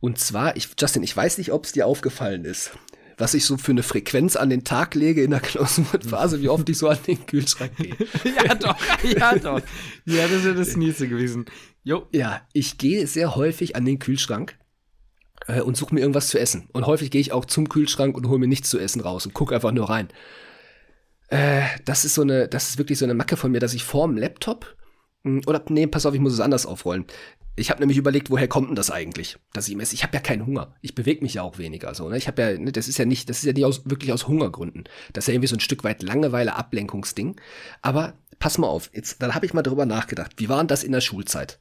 Und 0.00 0.18
zwar, 0.18 0.56
ich, 0.56 0.68
Justin, 0.78 1.02
ich 1.02 1.14
weiß 1.14 1.36
nicht, 1.36 1.52
ob 1.52 1.66
es 1.66 1.72
dir 1.72 1.86
aufgefallen 1.86 2.46
ist, 2.46 2.70
was 3.18 3.34
ich 3.34 3.44
so 3.44 3.56
für 3.58 3.72
eine 3.72 3.82
Frequenz 3.82 4.36
an 4.36 4.48
den 4.48 4.64
Tag 4.64 4.94
lege 4.94 5.22
in 5.22 5.32
der 5.32 5.40
Klausurenphase, 5.40 6.40
wie 6.42 6.48
oft 6.48 6.68
ich 6.68 6.78
so 6.78 6.88
an 6.88 6.98
den 7.06 7.26
Kühlschrank 7.26 7.76
gehe. 7.76 7.96
ja, 8.24 8.54
doch, 8.54 8.76
ja, 9.02 9.36
doch. 9.36 9.60
Ja, 10.06 10.28
das 10.28 10.44
wäre 10.44 10.54
das 10.54 10.76
nächste 10.76 11.08
gewesen. 11.08 11.46
Jo. 11.82 12.06
Ja, 12.12 12.42
ich 12.52 12.78
gehe 12.78 13.06
sehr 13.06 13.34
häufig 13.34 13.76
an 13.76 13.84
den 13.84 13.98
Kühlschrank 13.98 14.56
äh, 15.46 15.60
und 15.60 15.76
suche 15.76 15.94
mir 15.94 16.00
irgendwas 16.00 16.28
zu 16.28 16.38
essen. 16.38 16.68
Und 16.72 16.86
häufig 16.86 17.10
gehe 17.10 17.20
ich 17.20 17.32
auch 17.32 17.44
zum 17.44 17.68
Kühlschrank 17.68 18.16
und 18.16 18.28
hole 18.28 18.38
mir 18.38 18.48
nichts 18.48 18.70
zu 18.70 18.78
essen 18.78 19.00
raus 19.00 19.26
und 19.26 19.34
gucke 19.34 19.54
einfach 19.54 19.72
nur 19.72 19.90
rein. 19.90 20.08
Äh, 21.28 21.62
das 21.84 22.04
ist 22.04 22.14
so 22.14 22.22
eine, 22.22 22.48
das 22.48 22.70
ist 22.70 22.78
wirklich 22.78 22.98
so 22.98 23.04
eine 23.04 23.14
Macke 23.14 23.36
von 23.36 23.50
mir, 23.50 23.60
dass 23.60 23.74
ich 23.74 23.84
vorm 23.84 24.16
Laptop 24.16 24.76
oder 25.24 25.62
nee, 25.68 25.86
pass 25.86 26.06
auf, 26.06 26.14
ich 26.14 26.20
muss 26.20 26.32
es 26.32 26.40
anders 26.40 26.66
aufrollen. 26.66 27.04
Ich 27.56 27.70
habe 27.70 27.80
nämlich 27.80 27.98
überlegt, 27.98 28.30
woher 28.30 28.46
kommt 28.46 28.68
denn 28.68 28.76
das 28.76 28.90
eigentlich, 28.90 29.36
dass 29.52 29.68
ich 29.68 29.74
messe? 29.74 29.94
Ich 29.94 30.04
habe 30.04 30.14
ja 30.14 30.20
keinen 30.20 30.46
Hunger. 30.46 30.76
Ich 30.80 30.94
bewege 30.94 31.22
mich 31.22 31.34
ja 31.34 31.42
auch 31.42 31.58
weniger 31.58 31.92
so. 31.94 32.08
Ne? 32.08 32.16
Ich 32.16 32.28
habe 32.28 32.40
ja, 32.40 32.56
ne, 32.56 32.70
das 32.70 32.86
ist 32.86 32.98
ja 32.98 33.04
nicht, 33.04 33.28
das 33.28 33.38
ist 33.38 33.44
ja 33.44 33.52
nicht 33.52 33.64
aus, 33.64 33.82
wirklich 33.84 34.12
aus 34.12 34.28
Hungergründen. 34.28 34.84
Das 35.12 35.24
ist 35.24 35.28
ja 35.28 35.34
irgendwie 35.34 35.48
so 35.48 35.56
ein 35.56 35.60
Stück 35.60 35.82
weit 35.82 36.02
Langeweile, 36.04 36.54
Ablenkungsding. 36.54 37.34
Aber 37.82 38.14
pass 38.38 38.58
mal 38.58 38.68
auf, 38.68 38.90
jetzt, 38.94 39.20
dann 39.22 39.34
habe 39.34 39.44
ich 39.44 39.54
mal 39.54 39.62
darüber 39.62 39.86
nachgedacht. 39.86 40.32
Wie 40.36 40.48
war 40.48 40.58
denn 40.58 40.68
das 40.68 40.84
in 40.84 40.92
der 40.92 41.00
Schulzeit? 41.00 41.58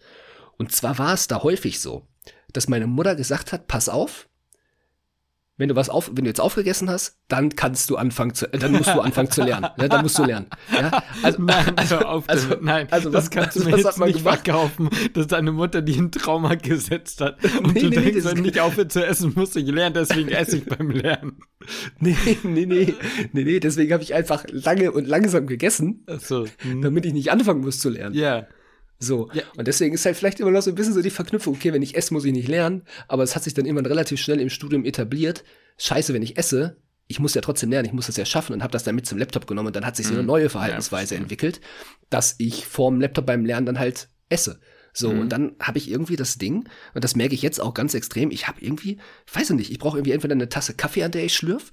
Und 0.57 0.71
zwar 0.71 0.99
war 0.99 1.13
es 1.13 1.27
da 1.27 1.41
häufig 1.41 1.79
so, 1.79 2.07
dass 2.53 2.67
meine 2.67 2.87
Mutter 2.87 3.15
gesagt 3.15 3.51
hat, 3.51 3.67
pass 3.67 3.89
auf, 3.89 4.26
wenn 5.57 5.69
du 5.69 5.75
was 5.75 5.89
auf, 5.89 6.09
wenn 6.13 6.23
du 6.23 6.29
jetzt 6.29 6.39
aufgegessen 6.39 6.89
hast, 6.89 7.17
dann 7.27 7.55
kannst 7.55 7.89
du 7.89 7.97
anfangen 7.97 8.35
zu, 8.35 8.47
dann 8.47 8.71
musst 8.73 8.89
du 8.89 9.01
anfangen 9.01 9.31
zu 9.31 9.43
lernen. 9.43 9.67
Ne? 9.77 9.89
Dann 9.89 10.03
musst 10.03 10.17
du 10.17 10.23
lernen. 10.23 10.45
Ja? 10.71 11.03
Also, 11.23 11.41
nein, 11.41 11.73
also, 11.75 11.97
auf 11.97 12.23
also, 12.27 12.55
nein, 12.61 12.87
also 12.91 13.09
das 13.09 13.25
was, 13.25 13.29
kannst 13.31 13.55
du 13.55 13.63
mir 13.63 13.77
jetzt 13.77 13.99
nicht 13.99 14.17
gemacht? 14.19 14.41
verkaufen, 14.43 14.89
dass 15.13 15.27
deine 15.27 15.51
Mutter 15.51 15.81
die 15.81 15.97
ein 15.97 16.11
Trauma 16.11 16.55
gesetzt 16.55 17.21
hat 17.21 17.43
und 17.43 17.73
nee, 17.73 17.81
du 17.81 17.89
nee, 17.89 18.11
denkst, 18.11 18.25
wenn 18.25 18.45
ich 18.45 18.61
aufhöre 18.61 18.87
zu 18.87 19.03
essen, 19.03 19.33
muss 19.35 19.55
ich 19.55 19.67
lernen, 19.67 19.95
deswegen 19.95 20.29
esse 20.29 20.57
ich 20.57 20.65
beim 20.65 20.91
Lernen. 20.91 21.39
Nee, 21.99 22.15
nee, 22.43 22.65
nee, 22.65 22.93
nee, 23.33 23.43
nee, 23.43 23.59
deswegen 23.59 23.91
habe 23.91 24.01
ich 24.01 24.13
einfach 24.13 24.45
lange 24.49 24.91
und 24.91 25.05
langsam 25.05 25.47
gegessen, 25.47 26.05
Ach 26.07 26.19
so. 26.21 26.45
Hm. 26.59 26.81
damit 26.81 27.05
ich 27.05 27.13
nicht 27.13 27.31
anfangen 27.31 27.61
muss 27.61 27.79
zu 27.79 27.89
lernen. 27.89 28.15
Ja. 28.15 28.47
So. 28.99 29.29
Ja. 29.33 29.43
Und 29.55 29.67
deswegen 29.67 29.93
ist 29.93 30.05
halt 30.05 30.17
vielleicht 30.17 30.39
immer 30.39 30.51
noch 30.51 30.61
so 30.61 30.71
ein 30.71 30.75
bisschen 30.75 30.93
so 30.93 31.01
die 31.01 31.09
Verknüpfung, 31.09 31.55
okay, 31.55 31.73
wenn 31.73 31.81
ich 31.81 31.95
esse, 31.95 32.13
muss 32.13 32.25
ich 32.25 32.33
nicht 32.33 32.47
lernen, 32.47 32.83
aber 33.07 33.23
es 33.23 33.35
hat 33.35 33.43
sich 33.43 33.53
dann 33.53 33.65
irgendwann 33.65 33.85
relativ 33.85 34.19
schnell 34.19 34.39
im 34.39 34.49
Studium 34.49 34.85
etabliert. 34.85 35.43
Scheiße, 35.77 36.13
wenn 36.13 36.23
ich 36.23 36.37
esse, 36.37 36.77
ich 37.07 37.19
muss 37.19 37.33
ja 37.33 37.41
trotzdem 37.41 37.69
lernen, 37.69 37.85
ich 37.85 37.93
muss 37.93 38.07
das 38.07 38.17
ja 38.17 38.25
schaffen 38.25 38.53
und 38.53 38.63
habe 38.63 38.71
das 38.71 38.83
dann 38.83 38.95
mit 38.95 39.05
zum 39.05 39.17
Laptop 39.17 39.47
genommen 39.47 39.67
und 39.67 39.75
dann 39.75 39.85
hat 39.85 39.95
sich 39.95 40.07
so 40.07 40.13
eine 40.13 40.21
mhm. 40.21 40.27
neue 40.27 40.49
Verhaltensweise 40.49 41.15
ja, 41.15 41.21
entwickelt, 41.21 41.61
dass 42.09 42.35
ich 42.37 42.65
vorm 42.65 42.99
Laptop 42.99 43.25
beim 43.25 43.45
Lernen 43.45 43.65
dann 43.65 43.79
halt 43.79 44.09
esse. 44.29 44.59
So, 44.93 45.13
mhm. 45.13 45.19
und 45.21 45.29
dann 45.29 45.55
habe 45.61 45.77
ich 45.77 45.91
irgendwie 45.91 46.15
das 46.15 46.37
Ding, 46.37 46.67
und 46.95 47.03
das 47.03 47.15
merke 47.15 47.35
ich 47.35 47.43
jetzt 47.43 47.61
auch 47.61 47.73
ganz 47.73 47.93
extrem, 47.93 48.31
ich 48.31 48.47
habe 48.47 48.59
irgendwie, 48.61 48.97
ich 49.27 49.35
weiß 49.35 49.51
nicht, 49.51 49.71
ich 49.71 49.79
brauche 49.79 49.97
irgendwie 49.97 50.11
entweder 50.11 50.33
eine 50.33 50.49
Tasse 50.49 50.73
Kaffee, 50.73 51.03
an 51.03 51.11
der 51.11 51.23
ich 51.23 51.35
schlürf, 51.35 51.71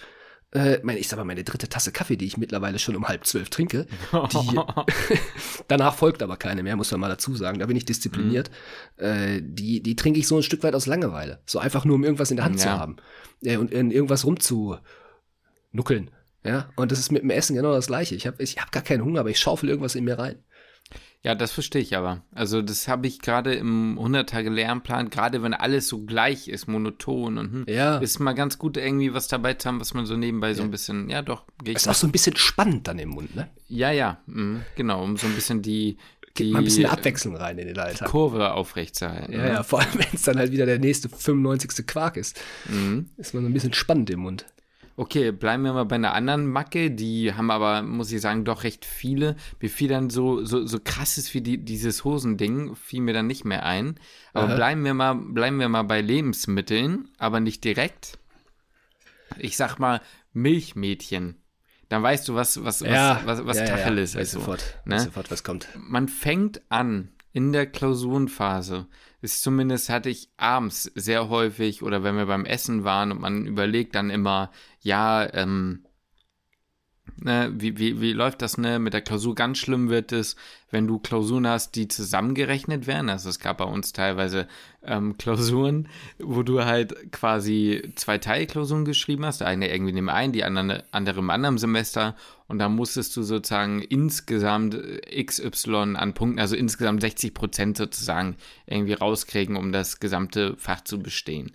äh, 0.55 0.79
meine, 0.85 1.01
ich 1.01 1.09
sag 1.09 1.17
mal, 1.17 1.25
meine 1.25 1.43
dritte 1.43 1.69
Tasse 1.69 1.91
Kaffee, 1.91 2.17
die 2.17 2.27
ich 2.27 2.37
mittlerweile 2.37 2.79
schon 2.79 2.95
um 2.95 3.09
halb 3.09 3.27
zwölf 3.27 3.51
trinke. 3.51 3.87
Die, 4.13 4.61
danach 5.69 5.95
folgt 5.97 6.23
aber 6.23 6.37
keine 6.37 6.63
mehr, 6.63 6.77
muss 6.77 6.93
man 6.93 7.01
mal 7.01 7.09
dazu 7.09 7.35
sagen. 7.35 7.59
Da 7.59 7.67
bin 7.67 7.77
ich 7.77 7.85
diszipliniert. 7.85 8.51
Mhm. 8.99 9.05
Äh, 9.05 9.43
die, 9.43 9.83
die 9.83 9.97
trinke 9.97 10.21
ich 10.21 10.29
so 10.29 10.37
ein 10.37 10.45
Stück 10.45 10.63
weit 10.63 10.75
aus 10.75 10.87
Langeweile. 10.87 11.41
So 11.45 11.59
einfach 11.59 11.85
nur, 11.85 11.97
um 11.97 12.05
irgendwas 12.05 12.31
in 12.31 12.37
der 12.37 12.45
Hand 12.45 12.57
ja. 12.57 12.63
zu 12.63 12.71
haben. 12.71 12.97
Äh, 13.43 13.57
und 13.57 13.73
in 13.73 13.91
irgendwas 13.91 14.25
rumzunuckeln. 14.25 16.11
Ja, 16.45 16.71
und 16.77 16.93
das 16.93 16.99
ist 16.99 17.11
mit 17.11 17.23
dem 17.23 17.31
Essen 17.31 17.57
genau 17.57 17.73
das 17.73 17.89
Gleiche. 17.89 18.15
Ich 18.15 18.27
habe 18.27 18.43
ich 18.43 18.59
hab 18.59 18.71
gar 18.71 18.83
keinen 18.83 19.05
Hunger, 19.05 19.21
aber 19.21 19.31
ich 19.31 19.41
schaufel 19.41 19.69
irgendwas 19.69 19.95
in 19.97 20.05
mir 20.05 20.19
rein. 20.19 20.37
Ja, 21.25 21.35
das 21.35 21.53
verstehe 21.53 21.81
ich 21.81 21.97
aber. 21.97 22.23
Also 22.35 22.61
das 22.61 22.87
habe 22.87 23.07
ich 23.07 23.21
gerade 23.21 23.55
im 23.55 23.99
100-Tage-Lernplan, 23.99 25.09
gerade 25.09 25.43
wenn 25.43 25.55
alles 25.55 25.89
so 25.89 26.05
gleich 26.05 26.49
ist, 26.49 26.69
monoton 26.69 27.39
und 27.39 27.53
hm, 27.53 27.65
ja. 27.67 27.97
ist 27.97 28.19
mal 28.19 28.35
ganz 28.35 28.59
gut 28.59 28.77
irgendwie 28.77 29.15
was 29.15 29.27
dabei 29.27 29.55
zu 29.55 29.69
haben, 29.69 29.81
was 29.81 29.95
man 29.95 30.05
so 30.05 30.19
nebenbei 30.19 30.49
ja. 30.49 30.55
so 30.55 30.63
ein 30.63 30.71
bisschen, 30.71 31.09
ja 31.09 31.23
doch, 31.23 31.45
geht. 31.63 31.77
Ist 31.77 31.89
auch 31.89 31.95
so 31.95 32.07
ein 32.07 32.13
bisschen 32.13 32.37
spannend 32.37 32.89
dann 32.89 32.99
im 32.99 33.09
Mund, 33.09 33.35
ne? 33.35 33.49
Ja, 33.69 33.91
ja, 33.91 34.19
mh, 34.27 34.61
genau, 34.77 35.03
um 35.03 35.17
so 35.17 35.27
ein 35.27 35.35
bisschen 35.35 35.63
die, 35.63 35.97
die 36.37 36.53
mal 36.53 36.59
ein 36.59 36.65
bisschen 36.65 36.87
Abwechslung 36.87 37.37
rein 37.37 37.57
in 37.57 37.69
den 37.69 37.79
Alltag. 37.79 38.11
Kurve 38.11 38.53
aufrechtzuerhalten. 38.53 39.33
Ja, 39.33 39.43
ne? 39.43 39.49
ja, 39.49 39.63
vor 39.63 39.81
allem, 39.81 39.95
wenn 39.95 40.07
es 40.13 40.23
dann 40.23 40.37
halt 40.37 40.53
wieder 40.53 40.67
der 40.67 40.79
nächste 40.79 41.09
95. 41.09 41.87
Quark 41.87 42.19
ist. 42.19 42.39
Mhm. 42.69 43.09
Ist 43.17 43.33
man 43.33 43.45
so 43.45 43.49
ein 43.49 43.55
bisschen 43.55 43.73
spannend 43.73 44.11
im 44.11 44.21
Mund. 44.21 44.45
Okay, 44.97 45.33
bleiben 45.33 45.65
wir 45.65 45.73
mal 45.73 45.85
bei 45.85 45.97
einer 45.97 46.15
anderen 46.15 46.47
Macke. 46.47 46.91
Die 46.91 47.35
haben 47.35 47.51
aber, 47.51 47.83
muss 47.83 48.13
ich 48.13 48.21
sagen, 48.21 48.45
doch 48.45 48.63
recht 48.63 48.85
viele. 48.85 49.35
Mir 49.61 49.69
fiel 49.69 49.89
dann 49.89 50.09
so, 50.09 50.45
so, 50.45 50.67
so 50.67 50.79
krasses 50.79 51.35
wie 51.35 51.41
die, 51.41 51.59
dieses 51.59 52.05
Hosending, 52.05 52.77
fiel 52.77 53.01
mir 53.01 53.13
dann 53.13 53.27
nicht 53.27 53.45
mehr 53.45 53.65
ein. 53.65 53.99
Aber 54.33 54.49
Aha. 54.49 54.55
bleiben 54.55 54.85
wir, 54.85 54.95
mal, 54.95 55.15
bleiben 55.15 55.59
wir 55.59 55.69
mal 55.69 55.83
bei 55.83 56.01
Lebensmitteln, 56.01 57.09
aber 57.19 57.41
nicht 57.41 57.65
direkt. 57.65 58.19
Ich 59.39 59.57
sag 59.57 59.79
mal 59.79 60.01
Milchmädchen. 60.33 61.43
Dann 61.89 62.03
weißt 62.03 62.29
du, 62.29 62.35
was, 62.35 62.65
was, 62.65 62.83
was, 62.83 63.27
was, 63.27 63.47
was 63.47 63.57
ja, 63.59 63.65
ja, 63.65 63.77
Tacheles 63.77 64.15
ja. 64.15 64.21
Ist. 64.21 64.33
So, 64.33 64.41
sofort, 64.41 64.79
ne? 64.85 65.01
sofort, 65.01 65.31
was 65.31 65.43
kommt. 65.43 65.69
man 65.77 66.09
fängt 66.09 66.63
an 66.69 67.14
in 67.35 67.53
der 67.53 67.67
Klausurenphase. 67.67 68.87
Ist 69.21 69.43
zumindest 69.43 69.91
hatte 69.91 70.09
ich 70.09 70.31
abends 70.37 70.85
sehr 70.95 71.29
häufig 71.29 71.83
oder 71.83 72.03
wenn 72.03 72.17
wir 72.17 72.27
beim 72.27 72.45
Essen 72.47 72.85
waren 72.85 73.11
und 73.11 73.21
man 73.21 73.47
überlegt 73.47 73.97
dann 73.97 74.09
immer, 74.09 74.51
ja, 74.81 75.29
ähm, 75.35 75.84
ne, 77.17 77.53
wie, 77.57 77.79
wie, 77.79 78.01
wie 78.01 78.13
läuft 78.13 78.43
das, 78.43 78.59
ne? 78.59 78.79
Mit 78.79 78.93
der 78.93 79.01
Klausur 79.01 79.35
ganz 79.35 79.59
schlimm 79.59 79.89
wird 79.89 80.13
es, 80.13 80.37
wenn 80.71 80.87
du 80.87 80.99
Klausuren 80.99 81.47
hast, 81.47 81.75
die 81.77 81.89
zusammengerechnet 81.89 82.87
werden. 82.87 83.09
Also 83.09 83.29
es 83.29 83.39
gab 83.39 83.59
bei 83.59 83.65
uns 83.65 83.93
teilweise 83.93 84.47
ähm, 84.85 85.17
Klausuren, 85.19 85.89
wo 86.19 86.43
du 86.43 86.65
halt 86.65 87.13
quasi 87.13 87.93
zwei 87.95 88.19
Teilklausuren 88.19 88.85
geschrieben 88.85 89.25
hast. 89.25 89.43
Eine 89.43 89.73
irgendwie 89.73 89.91
in 89.91 89.97
dem 89.97 90.09
einen, 90.09 90.33
die 90.33 90.45
andere, 90.45 90.85
andere 90.91 91.21
im 91.21 91.31
anderen 91.31 91.59
Semester. 91.59 92.17
Und 92.47 92.59
da 92.59 92.69
musstest 92.69 93.17
du 93.17 93.23
sozusagen 93.23 93.81
insgesamt 93.81 94.75
äh, 94.75 95.25
XY 95.25 95.97
an 95.97 96.15
Punkten, 96.15 96.39
also 96.39 96.57
insgesamt 96.57 97.01
60 97.01 97.35
Prozent 97.35 97.77
sozusagen 97.77 98.37
irgendwie 98.67 98.95
rauskriegen, 98.95 99.57
um 99.57 99.73
das 99.73 100.01
gesamte 100.01 100.57
Fach 100.57 100.83
zu 100.83 100.99
bestehen. 100.99 101.53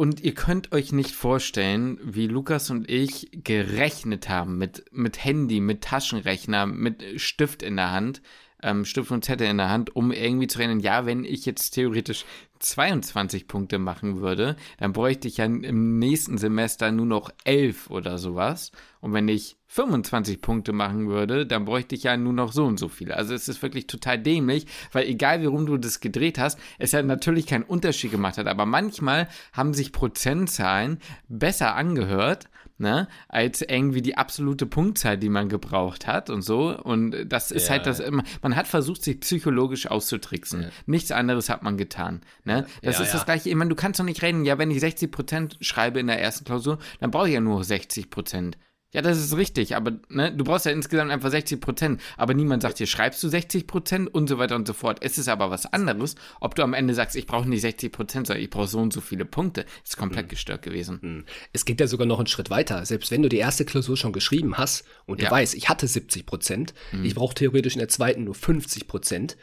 Und 0.00 0.22
ihr 0.22 0.32
könnt 0.32 0.72
euch 0.72 0.92
nicht 0.92 1.10
vorstellen, 1.10 2.00
wie 2.02 2.26
Lukas 2.26 2.70
und 2.70 2.88
ich 2.88 3.28
gerechnet 3.44 4.30
haben 4.30 4.56
mit, 4.56 4.86
mit 4.92 5.22
Handy, 5.22 5.60
mit 5.60 5.82
Taschenrechner, 5.82 6.64
mit 6.64 7.20
Stift 7.20 7.62
in 7.62 7.76
der 7.76 7.90
Hand, 7.90 8.22
ähm, 8.62 8.86
Stift 8.86 9.10
und 9.10 9.26
Zettel 9.26 9.48
in 9.48 9.58
der 9.58 9.68
Hand, 9.68 9.94
um 9.94 10.10
irgendwie 10.10 10.46
zu 10.46 10.58
rechnen, 10.58 10.80
ja, 10.80 11.04
wenn 11.04 11.26
ich 11.26 11.44
jetzt 11.44 11.72
theoretisch 11.72 12.24
22 12.60 13.46
Punkte 13.46 13.78
machen 13.78 14.22
würde, 14.22 14.56
dann 14.78 14.94
bräuchte 14.94 15.28
ich 15.28 15.36
ja 15.36 15.44
im 15.44 15.98
nächsten 15.98 16.38
Semester 16.38 16.90
nur 16.92 17.04
noch 17.04 17.30
11 17.44 17.90
oder 17.90 18.16
sowas. 18.16 18.72
Und 19.02 19.12
wenn 19.12 19.28
ich 19.28 19.58
25 19.72 20.40
Punkte 20.40 20.72
machen 20.72 21.08
würde, 21.08 21.46
dann 21.46 21.64
bräuchte 21.64 21.94
ich 21.94 22.02
ja 22.02 22.16
nur 22.16 22.32
noch 22.32 22.52
so 22.52 22.64
und 22.66 22.76
so 22.80 22.88
viele. 22.88 23.16
Also 23.16 23.34
es 23.34 23.46
ist 23.46 23.62
wirklich 23.62 23.86
total 23.86 24.18
dämlich, 24.18 24.66
weil 24.90 25.06
egal 25.06 25.42
wie 25.42 25.46
rum 25.46 25.64
du 25.64 25.76
das 25.76 26.00
gedreht 26.00 26.40
hast, 26.40 26.58
es 26.78 26.90
ja 26.90 27.00
natürlich 27.04 27.46
keinen 27.46 27.62
Unterschied 27.62 28.10
gemacht 28.10 28.36
hat. 28.36 28.48
Aber 28.48 28.66
manchmal 28.66 29.28
haben 29.52 29.72
sich 29.72 29.92
Prozentzahlen 29.92 30.98
besser 31.28 31.76
angehört, 31.76 32.48
ne, 32.78 33.06
als 33.28 33.62
irgendwie 33.62 34.02
die 34.02 34.16
absolute 34.16 34.66
Punktzahl, 34.66 35.16
die 35.16 35.28
man 35.28 35.48
gebraucht 35.48 36.08
hat 36.08 36.30
und 36.30 36.42
so. 36.42 36.76
Und 36.76 37.26
das 37.28 37.52
ist 37.52 37.68
Ja, 37.68 37.74
halt 37.74 37.86
das 37.86 38.00
immer, 38.00 38.24
man 38.42 38.56
hat 38.56 38.66
versucht, 38.66 39.04
sich 39.04 39.20
psychologisch 39.20 39.86
auszutricksen. 39.86 40.72
Nichts 40.86 41.12
anderes 41.12 41.48
hat 41.48 41.62
man 41.62 41.76
getan. 41.76 42.22
Ne? 42.42 42.66
Das 42.82 42.96
Ja, 42.96 43.02
ist 43.04 43.08
ja. 43.12 43.18
das 43.18 43.24
gleiche. 43.24 43.48
Ich 43.48 43.54
meine, 43.54 43.70
du 43.70 43.76
kannst 43.76 44.00
doch 44.00 44.04
nicht 44.04 44.20
reden, 44.22 44.44
ja, 44.44 44.58
wenn 44.58 44.72
ich 44.72 44.82
60% 44.82 45.58
schreibe 45.60 46.00
in 46.00 46.08
der 46.08 46.20
ersten 46.20 46.44
Klausur, 46.44 46.80
dann 46.98 47.12
brauche 47.12 47.28
ich 47.28 47.34
ja 47.34 47.40
nur 47.40 47.60
60%. 47.60 48.54
Ja, 48.92 49.02
das 49.02 49.18
ist 49.18 49.36
richtig, 49.36 49.76
aber 49.76 49.92
ne, 50.08 50.34
du 50.34 50.42
brauchst 50.42 50.66
ja 50.66 50.72
insgesamt 50.72 51.12
einfach 51.12 51.30
60 51.30 51.60
Prozent. 51.60 52.00
Aber 52.16 52.34
niemand 52.34 52.62
sagt 52.62 52.80
dir, 52.80 52.88
schreibst 52.88 53.22
du 53.22 53.28
60 53.28 53.68
Prozent 53.68 54.12
und 54.12 54.28
so 54.28 54.36
weiter 54.38 54.56
und 54.56 54.66
so 54.66 54.72
fort. 54.72 54.98
Es 55.00 55.16
ist 55.16 55.28
aber 55.28 55.48
was 55.48 55.72
anderes, 55.72 56.16
ob 56.40 56.56
du 56.56 56.64
am 56.64 56.74
Ende 56.74 56.92
sagst, 56.94 57.14
ich 57.14 57.26
brauche 57.26 57.48
nicht 57.48 57.60
60 57.60 57.92
Prozent, 57.92 58.26
sondern 58.26 58.42
ich 58.42 58.50
brauche 58.50 58.66
so 58.66 58.80
und 58.80 58.92
so 58.92 59.00
viele 59.00 59.24
Punkte. 59.24 59.64
ist 59.84 59.96
komplett 59.96 60.26
Mhm. 60.26 60.30
gestört 60.30 60.62
gewesen. 60.62 61.24
Es 61.52 61.64
geht 61.64 61.78
ja 61.80 61.86
sogar 61.86 62.06
noch 62.08 62.18
einen 62.18 62.26
Schritt 62.26 62.50
weiter. 62.50 62.84
Selbst 62.84 63.12
wenn 63.12 63.22
du 63.22 63.28
die 63.28 63.36
erste 63.38 63.64
Klausur 63.64 63.96
schon 63.96 64.12
geschrieben 64.12 64.58
hast 64.58 64.84
und 65.06 65.20
du 65.20 65.24
Ja. 65.24 65.30
weißt, 65.30 65.54
ich 65.54 65.68
hatte 65.68 65.86
70 65.86 66.26
Prozent, 66.26 66.74
ich 67.04 67.14
brauche 67.14 67.34
theoretisch 67.36 67.74
in 67.74 67.78
der 67.80 67.88
zweiten 67.88 68.24
nur 68.24 68.34
50 68.34 68.88
Prozent, 68.88 69.36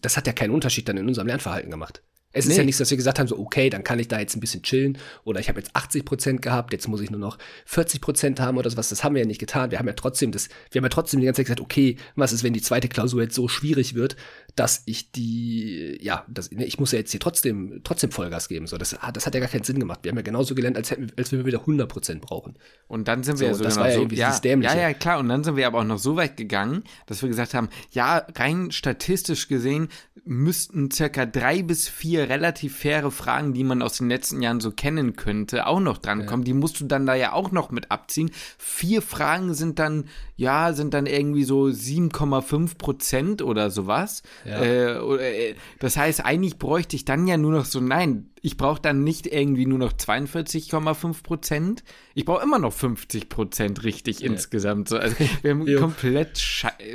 das 0.00 0.16
hat 0.16 0.28
ja 0.28 0.32
keinen 0.32 0.50
Unterschied 0.52 0.88
dann 0.88 0.96
in 0.98 1.08
unserem 1.08 1.26
Lernverhalten 1.26 1.70
gemacht. 1.70 2.02
Es 2.32 2.44
ist 2.46 2.52
Nee. 2.52 2.58
ja 2.58 2.64
nichts, 2.64 2.78
dass 2.78 2.90
wir 2.90 2.96
gesagt 2.96 3.18
haben, 3.18 3.26
so, 3.28 3.38
okay, 3.38 3.68
dann 3.70 3.84
kann 3.84 3.98
ich 3.98 4.08
da 4.08 4.18
jetzt 4.18 4.36
ein 4.36 4.40
bisschen 4.40 4.62
chillen 4.62 4.98
oder 5.24 5.40
ich 5.40 5.48
habe 5.48 5.58
jetzt 5.60 5.70
80 5.74 6.04
Prozent 6.04 6.42
gehabt, 6.42 6.72
jetzt 6.72 6.88
muss 6.88 7.00
ich 7.00 7.10
nur 7.10 7.20
noch 7.20 7.38
40 7.66 8.00
Prozent 8.00 8.40
haben 8.40 8.56
oder 8.58 8.70
sowas. 8.70 8.88
Das 8.88 9.04
haben 9.04 9.14
wir 9.14 9.22
ja 9.22 9.26
nicht 9.28 9.38
getan. 9.40 9.70
Wir 9.70 9.78
haben 9.78 9.86
ja 9.86 9.92
trotzdem 9.92 10.32
das, 10.32 10.48
wir 10.70 10.78
haben 10.80 10.84
ja 10.84 10.88
trotzdem 10.90 11.20
die 11.20 11.26
ganze 11.26 11.38
Zeit 11.40 11.46
gesagt, 11.46 11.60
okay, 11.60 11.96
was 12.16 12.32
ist, 12.32 12.42
wenn 12.42 12.52
die 12.52 12.62
zweite 12.62 12.88
Klausur 12.88 13.22
jetzt 13.22 13.34
so 13.34 13.48
schwierig 13.48 13.94
wird, 13.94 14.16
dass 14.56 14.82
ich 14.86 15.12
die, 15.12 15.98
ja, 16.02 16.24
das, 16.28 16.50
ne, 16.50 16.64
ich 16.64 16.78
muss 16.78 16.92
ja 16.92 16.98
jetzt 16.98 17.10
hier 17.10 17.20
trotzdem, 17.20 17.80
trotzdem 17.84 18.10
Vollgas 18.10 18.48
geben. 18.48 18.66
So, 18.66 18.76
das, 18.78 18.94
ah, 19.00 19.12
das 19.12 19.26
hat 19.26 19.34
ja 19.34 19.40
gar 19.40 19.48
keinen 19.48 19.64
Sinn 19.64 19.78
gemacht. 19.78 20.00
Wir 20.02 20.10
haben 20.10 20.16
ja 20.18 20.22
genauso 20.22 20.54
gelernt, 20.54 20.76
als 20.76 20.90
hätten, 20.90 21.08
wir- 21.08 21.14
als 21.18 21.32
wenn 21.32 21.38
wir 21.40 21.46
wieder 21.46 21.60
100 21.66 21.88
Prozent 21.88 22.20
brauchen. 22.22 22.58
Und 22.86 23.08
dann 23.08 23.22
sind 23.22 23.36
So, 23.36 23.42
wir 23.42 23.48
ja 23.48 23.54
sogar 23.54 23.68
das 23.68 23.76
noch 23.76 23.82
war 23.82 23.88
ja 23.88 23.94
so, 23.94 24.00
irgendwie 24.02 24.16
ja, 24.16 24.38
Dämliche. 24.38 24.74
ja, 24.74 24.80
ja, 24.88 24.94
klar. 24.94 25.18
Und 25.18 25.28
dann 25.28 25.44
sind 25.44 25.56
wir 25.56 25.66
aber 25.66 25.80
auch 25.80 25.84
noch 25.84 25.98
so 25.98 26.16
weit 26.16 26.36
gegangen, 26.36 26.84
dass 27.06 27.22
wir 27.22 27.28
gesagt 27.28 27.54
haben, 27.54 27.68
ja, 27.92 28.26
rein 28.36 28.70
statistisch 28.70 29.48
gesehen 29.48 29.88
müssten 30.24 30.90
circa 30.90 31.26
drei 31.26 31.62
bis 31.62 31.88
vier 31.88 32.21
relativ 32.28 32.76
faire 32.76 33.10
Fragen, 33.10 33.52
die 33.52 33.64
man 33.64 33.82
aus 33.82 33.98
den 33.98 34.08
letzten 34.08 34.42
Jahren 34.42 34.60
so 34.60 34.70
kennen 34.70 35.16
könnte, 35.16 35.66
auch 35.66 35.80
noch 35.80 35.98
dran 35.98 36.26
kommen. 36.26 36.44
Die 36.44 36.54
musst 36.54 36.80
du 36.80 36.84
dann 36.84 37.06
da 37.06 37.14
ja 37.14 37.32
auch 37.32 37.50
noch 37.52 37.70
mit 37.70 37.90
abziehen. 37.90 38.30
Vier 38.58 39.02
Fragen 39.02 39.54
sind 39.54 39.78
dann, 39.78 40.04
ja, 40.36 40.72
sind 40.72 40.94
dann 40.94 41.06
irgendwie 41.06 41.44
so 41.44 41.64
7,5 41.64 42.78
Prozent 42.78 43.42
oder 43.42 43.70
sowas. 43.70 44.22
Ja. 44.44 44.60
Äh, 44.60 45.50
äh, 45.50 45.54
das 45.78 45.96
heißt, 45.96 46.24
eigentlich 46.24 46.58
bräuchte 46.58 46.96
ich 46.96 47.04
dann 47.04 47.26
ja 47.26 47.36
nur 47.36 47.52
noch 47.52 47.64
so, 47.64 47.80
nein, 47.80 48.32
ich 48.44 48.56
brauche 48.56 48.82
dann 48.82 49.04
nicht 49.04 49.28
irgendwie 49.28 49.66
nur 49.66 49.78
noch 49.78 49.92
42,5 49.92 51.22
Prozent. 51.22 51.84
Ich 52.14 52.24
brauche 52.24 52.42
immer 52.42 52.58
noch 52.58 52.72
50 52.72 53.28
Prozent 53.28 53.84
richtig 53.84 54.22
insgesamt. 54.22 54.88
So, 54.88 54.98
also 54.98 55.14
wir 55.42 55.52
haben 55.52 55.76
komplett, 55.76 56.42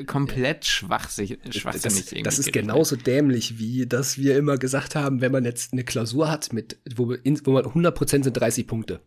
komplett 0.07 0.65
schwachsig, 0.65 1.39
schwachsinnig 1.49 2.23
Das, 2.23 2.35
das 2.35 2.39
ist 2.39 2.51
genauso 2.51 2.97
dämlich, 2.97 3.59
wie 3.59 3.87
dass 3.87 4.17
wir 4.17 4.37
immer 4.37 4.57
gesagt 4.57 4.95
haben, 4.95 5.16
wenn 5.21 5.31
man 5.31 5.45
jetzt 5.45 5.73
eine 5.73 5.83
Klausur 5.83 6.29
hat, 6.29 6.53
mit, 6.53 6.77
wo, 6.95 7.09
wo 7.09 7.51
man 7.51 7.63
100% 7.65 8.23
sind 8.23 8.33
30 8.33 8.67
Punkte. 8.67 9.01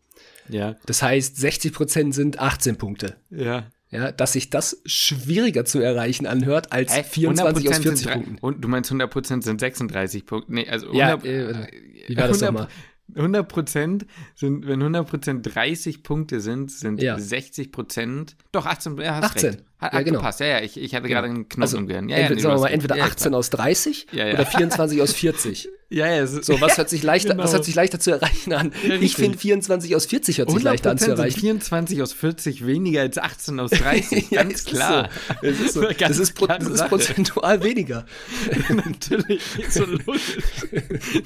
Ja, 0.48 0.76
Das 0.86 1.02
heißt, 1.02 1.36
60% 1.38 2.12
sind 2.12 2.38
18 2.38 2.76
Punkte. 2.76 3.16
ja. 3.30 3.66
Ja, 3.92 4.12
dass 4.12 4.34
sich 4.34 4.50
das 4.50 4.80
schwieriger 4.86 5.64
zu 5.64 5.80
erreichen 5.80 6.24
anhört 6.24 6.70
als 6.70 6.94
Hä? 6.96 7.02
24 7.02 7.68
aus 7.70 7.74
100% 7.78 7.82
40 7.82 7.98
sind 8.04 8.12
Punkten. 8.12 8.38
Und 8.40 8.60
du 8.60 8.68
meinst 8.68 8.92
100% 8.92 9.42
sind 9.42 9.58
36 9.58 10.26
Punkte? 10.26 10.54
Nee, 10.54 10.68
also 10.68 10.86
100, 10.92 11.24
Ja, 11.24 11.28
äh, 11.28 11.54
warte, 11.54 11.68
wie 12.06 12.16
war 12.16 12.28
das 12.28 12.40
nochmal? 12.40 12.68
100 13.16 13.48
Prozent 13.48 14.06
sind, 14.36 14.64
wenn 14.68 14.78
100 14.80 15.08
Prozent 15.08 15.54
30 15.56 16.04
Punkte 16.04 16.40
sind, 16.40 16.70
sind 16.70 17.02
Ja. 17.02 17.18
60 17.18 17.72
Prozent, 17.72 18.36
doch 18.52 18.66
18, 18.66 18.96
ja, 18.98 19.16
hast 19.16 19.24
18. 19.24 19.50
recht. 19.50 19.64
Hat, 19.80 19.92
Ja, 19.92 20.02
genau. 20.02 20.18
gepasst, 20.20 20.38
ja, 20.38 20.46
ja, 20.46 20.60
ich, 20.60 20.78
ich 20.80 20.94
hatte 20.94 21.08
gerade 21.08 21.26
einen 21.26 21.48
Knoten 21.48 21.62
Also. 21.62 21.78
Ja, 21.80 21.96
entweder, 21.96 22.16
ja, 22.16 22.28
nee, 22.28 22.40
sagen 22.40 22.42
du 22.42 22.48
wir 22.48 22.60
mal, 22.60 22.68
entweder 22.68 22.94
recht. 22.94 23.06
Ja, 23.06 23.12
18 23.12 23.34
aus 23.34 23.50
30 23.50 24.06
Ja, 24.12 24.26
ja. 24.28 24.34
oder 24.34 24.46
24 24.46 25.02
aus 25.02 25.12
40. 25.14 25.68
Ja, 25.92 26.06
ja, 26.06 26.22
ist- 26.22 26.44
So, 26.44 26.60
was 26.60 26.78
hört 26.78 26.88
sich 26.88 27.02
leichter, 27.02 27.30
Genau. 27.30 27.42
was 27.42 27.52
hört 27.52 27.64
sich 27.64 27.74
leichter 27.74 27.98
zu 27.98 28.12
erreichen 28.12 28.52
an? 28.52 28.72
Ja, 28.86 28.94
ich 28.94 29.16
finde 29.16 29.36
24 29.36 29.96
aus 29.96 30.06
40 30.06 30.38
hört 30.38 30.50
sich 30.50 30.62
leichter 30.62 30.90
an 30.92 30.98
zu 30.98 31.04
100% 31.06 31.08
sind 31.08 31.18
erreichen. 31.18 31.40
24 31.40 32.02
aus 32.02 32.12
40 32.12 32.64
weniger 32.66 33.00
als 33.00 33.18
18 33.18 33.58
aus 33.58 33.70
30, 33.72 34.30
Ja, 34.30 34.42
ganz 34.44 34.64
klar. 34.64 35.08
So. 35.42 35.48
Es 35.48 35.60
ist, 35.60 35.74
so. 35.74 35.80
Ganz 35.98 35.98
das 35.98 36.18
ist, 36.20 36.34
pro, 36.34 36.46
das 36.46 36.66
ist 36.68 36.88
prozentual 36.88 37.62
weniger. 37.64 38.06
Natürlich, 38.68 39.40
ist 39.58 39.74
so 39.74 39.84
logisch. 39.84 40.38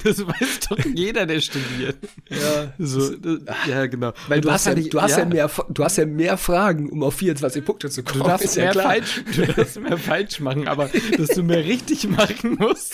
Das 0.03 0.25
weiß 0.25 0.59
doch 0.69 0.77
jeder, 0.93 1.25
der 1.25 1.41
studiert. 1.41 1.97
Ja. 2.29 2.73
So, 2.79 3.15
das, 3.15 3.39
ja, 3.67 3.85
genau. 3.85 4.13
Weil 4.27 4.41
du 4.41 4.51
hast, 4.51 4.65
ja, 4.65 4.73
du, 4.75 5.01
hast 5.01 5.17
ja. 5.17 5.25
mehr, 5.25 5.49
du 5.69 5.83
hast 5.83 5.97
ja 5.97 6.05
mehr 6.05 6.37
Fragen, 6.37 6.89
um 6.89 7.03
auf 7.03 7.15
24 7.15 7.63
Punkte 7.63 7.89
zu 7.89 8.03
kommen. 8.03 8.21
Du 8.23 8.27
darfst, 8.29 8.55
mehr 8.57 8.73
falsch, 8.73 9.21
du 9.35 9.45
darfst 9.45 9.79
mehr 9.79 9.97
falsch 9.97 10.39
machen, 10.39 10.67
aber 10.67 10.89
dass 11.17 11.29
du 11.29 11.43
mehr 11.43 11.63
richtig 11.63 12.07
machen 12.09 12.57
musst. 12.59 12.93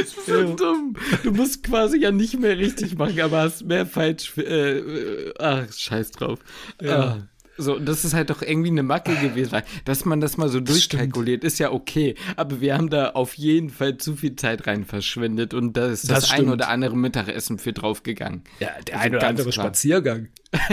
Das 0.00 0.08
ist 0.16 0.26
so 0.26 0.54
dumm. 0.54 0.94
Du 1.22 1.32
musst 1.32 1.62
quasi 1.64 1.98
ja 1.98 2.10
nicht 2.10 2.38
mehr 2.38 2.56
richtig 2.58 2.96
machen, 2.98 3.20
aber 3.20 3.38
hast 3.42 3.64
mehr 3.64 3.86
falsch. 3.86 4.32
Äh, 4.38 4.78
äh, 4.78 5.34
ach, 5.38 5.72
scheiß 5.72 6.10
drauf. 6.12 6.38
Ja. 6.80 6.98
Ah. 7.00 7.28
So, 7.60 7.80
das 7.80 8.04
ist 8.04 8.14
halt 8.14 8.30
doch 8.30 8.40
irgendwie 8.40 8.68
eine 8.70 8.84
Macke 8.84 9.16
gewesen, 9.16 9.62
dass 9.84 10.04
man 10.04 10.20
das 10.20 10.36
mal 10.36 10.48
so 10.48 10.60
durchkalkuliert, 10.60 11.42
ist 11.42 11.58
ja 11.58 11.72
okay. 11.72 12.14
Aber 12.36 12.60
wir 12.60 12.74
haben 12.74 12.88
da 12.88 13.08
auf 13.10 13.34
jeden 13.34 13.68
Fall 13.68 13.96
zu 13.98 14.14
viel 14.14 14.36
Zeit 14.36 14.68
rein 14.68 14.84
verschwendet 14.84 15.54
und 15.54 15.76
da 15.76 15.88
ist 15.88 16.04
das, 16.08 16.20
Das 16.20 16.30
ein 16.30 16.36
stimmt. 16.36 16.52
oder 16.52 16.68
andere 16.68 16.96
Mittagessen 16.96 17.58
für 17.58 17.72
draufgegangen. 17.72 18.44
Ja, 18.60 18.68
der 18.86 18.94
Also 18.94 19.06
ein 19.06 19.14
oder 19.16 19.26
andere 19.26 19.50
klar. 19.50 19.66
Spaziergang. 19.66 20.28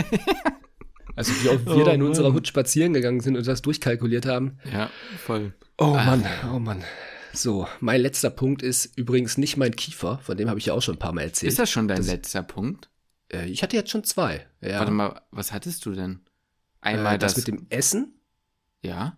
Also 1.17 1.31
wie 1.43 1.47
oft 1.49 1.65
wir 1.65 1.75
Oh 1.77 1.83
da 1.85 1.91
in 1.93 2.01
unserer 2.01 2.27
Mann. 2.27 2.35
Hut 2.39 2.47
spazieren 2.49 2.91
gegangen 2.93 3.21
sind 3.21 3.37
und 3.37 3.47
das 3.47 3.61
durchkalkuliert 3.61 4.25
haben. 4.25 4.57
Ja, 4.69 4.89
voll. 5.17 5.53
Oh 5.77 5.93
Mann, 5.93 6.25
oh 6.53 6.59
Mann. 6.59 6.83
So, 7.35 7.67
mein 7.79 8.01
letzter 8.01 8.29
Punkt 8.29 8.61
ist 8.61 8.97
übrigens 8.97 9.37
nicht 9.37 9.57
mein 9.57 9.75
Kiefer, 9.75 10.19
von 10.19 10.37
dem 10.37 10.49
habe 10.49 10.59
ich 10.59 10.67
ja 10.67 10.73
auch 10.73 10.81
schon 10.81 10.95
ein 10.95 10.99
paar 10.99 11.13
Mal 11.13 11.23
erzählt. 11.23 11.51
Ist 11.51 11.59
das 11.59 11.69
schon 11.69 11.87
dein 11.87 12.03
letzter 12.03 12.43
Punkt? 12.43 12.89
äh, 13.31 13.45
ich 13.47 13.63
hatte 13.63 13.75
jetzt 13.75 13.91
schon 13.91 14.03
zwei. 14.03 14.47
Ja. 14.61 14.79
Warte 14.79 14.91
mal, 14.91 15.21
was 15.31 15.51
hattest 15.51 15.85
du 15.85 15.91
denn? 15.91 16.21
äh, 16.81 16.89
Einmal 16.89 17.17
das, 17.17 17.33
das, 17.33 17.45
mit 17.45 17.47
dem 17.47 17.67
Essen 17.69 18.19
ja? 18.81 19.17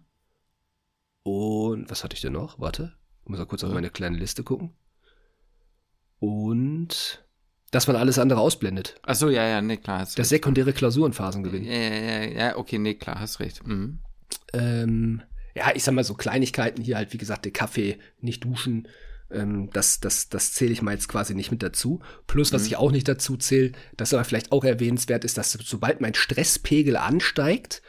und 1.24 1.90
was 1.90 2.04
hatte 2.04 2.16
ich 2.16 2.22
denn 2.22 2.34
noch? 2.34 2.60
Warte, 2.60 2.94
ich 3.24 3.30
muss 3.30 3.40
mal 3.40 3.46
kurz 3.46 3.64
auf 3.64 3.74
meine 3.74 3.90
kleine 3.90 4.18
Liste 4.18 4.44
gucken. 4.44 4.74
Und 6.20 7.26
dass 7.72 7.88
man 7.88 7.98
alles 7.98 8.18
andere 8.18 8.40
ausblendet. 8.40 8.96
Ach 9.04 9.16
so, 9.16 9.30
ja, 9.30 9.46
ja, 9.46 9.62
nee, 9.62 9.78
klar. 9.78 10.08
Der 10.16 10.24
sekundäre 10.24 10.72
Klausurenphasen 10.72 11.44
Ja, 11.66 11.72
ja, 11.72 11.90
ja, 11.90 12.24
ja, 12.24 12.58
okay, 12.58 12.80
nee, 12.80 12.96
klar, 12.96 13.20
hast 13.20 13.40
recht. 13.40 13.68
Mhm. 13.68 14.00
Ähm, 14.54 15.22
ja, 15.58 15.72
ich 15.76 15.84
sag 15.84 15.94
mal 15.94 16.04
so 16.04 16.14
Kleinigkeiten 16.14 16.82
hier 16.84 16.98
halt, 16.98 17.14
wie 17.14 17.18
gesagt, 17.18 17.46
der 17.46 17.52
Kaffee, 17.52 17.98
nicht 18.22 18.44
duschen, 18.44 18.88
ähm, 19.32 19.70
das, 19.74 20.00
das, 20.00 20.30
das 20.30 20.54
zähle 20.54 20.72
ich 20.72 20.82
mal 20.82 20.94
jetzt 20.94 21.10
quasi 21.10 21.36
nicht 21.36 21.52
mit 21.52 21.62
dazu. 21.62 22.00
Plus, 22.28 22.54
was 22.54 22.62
Mhm. 22.62 22.68
ich 22.68 22.76
auch 22.78 22.92
nicht 22.92 23.08
dazu 23.08 23.36
zähle, 23.38 23.72
das 23.98 24.14
aber 24.14 24.24
vielleicht 24.24 24.52
auch 24.52 24.64
erwähnenswert 24.64 25.26
ist, 25.26 25.38
dass 25.38 25.52
sobald 25.52 26.00
mein 26.00 26.14
Stresspegel 26.14 26.96
ansteigt, 26.96 27.82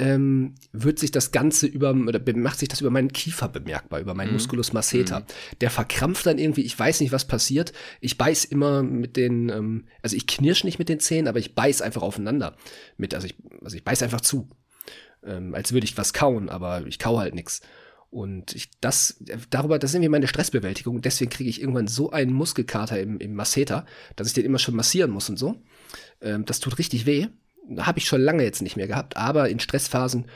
ähm, 0.00 0.54
wird 0.70 1.00
sich 1.00 1.10
das 1.10 1.32
Ganze 1.32 1.66
über, 1.66 1.90
oder 1.92 2.20
macht 2.36 2.60
sich 2.60 2.68
das 2.68 2.80
über 2.80 2.90
meinen 2.90 3.10
Kiefer 3.12 3.48
bemerkbar, 3.48 3.98
über 3.98 4.12
Mhm. 4.12 4.18
meinen 4.18 4.32
Musculus 4.34 4.72
masseter. 4.72 5.26
Der 5.60 5.70
verkrampft 5.70 6.24
dann 6.26 6.38
irgendwie, 6.38 6.60
ich 6.62 6.78
weiß 6.78 7.00
nicht, 7.00 7.10
was 7.10 7.26
passiert. 7.26 7.72
Ich 8.00 8.16
beiß 8.16 8.44
immer 8.44 8.84
mit 8.84 9.16
den, 9.16 9.48
ähm, 9.48 9.86
also 10.00 10.14
ich 10.14 10.28
knirsch 10.28 10.62
nicht 10.62 10.78
mit 10.78 10.88
den 10.88 11.00
Zähnen, 11.00 11.26
aber 11.26 11.40
ich 11.40 11.56
beiß 11.56 11.82
einfach 11.82 12.02
aufeinander. 12.02 12.56
Mit, 12.96 13.12
also 13.14 13.26
ich, 13.26 13.34
also 13.64 13.76
ich 13.76 13.82
beiß 13.82 14.02
einfach 14.04 14.20
zu. 14.20 14.48
Ähm, 15.24 15.54
als 15.54 15.72
würde 15.72 15.84
ich 15.84 15.98
was 15.98 16.12
kauen, 16.12 16.48
aber 16.48 16.86
ich 16.86 16.98
kau 16.98 17.18
halt 17.18 17.34
nix. 17.34 17.60
Und 18.10 18.54
ich, 18.54 18.70
das, 18.80 19.22
darüber, 19.50 19.78
das 19.78 19.90
ist 19.90 19.94
irgendwie 19.96 20.08
meine 20.08 20.28
Stressbewältigung. 20.28 21.02
Deswegen 21.02 21.30
kriege 21.30 21.50
ich 21.50 21.60
irgendwann 21.60 21.88
so 21.88 22.10
einen 22.10 22.32
Muskelkater 22.32 22.98
im, 23.00 23.18
im 23.18 23.34
Masseter, 23.34 23.84
dass 24.16 24.28
ich 24.28 24.34
den 24.34 24.46
immer 24.46 24.58
schon 24.58 24.76
massieren 24.76 25.10
muss 25.10 25.28
und 25.28 25.38
so. 25.38 25.56
Ähm, 26.22 26.44
das 26.44 26.60
tut 26.60 26.78
richtig 26.78 27.04
weh. 27.04 27.26
Habe 27.78 27.98
ich 27.98 28.06
schon 28.06 28.22
lange 28.22 28.44
jetzt 28.44 28.62
nicht 28.62 28.76
mehr 28.76 28.86
gehabt, 28.86 29.18
aber 29.18 29.50
in 29.50 29.60
Stressphasen 29.60 30.26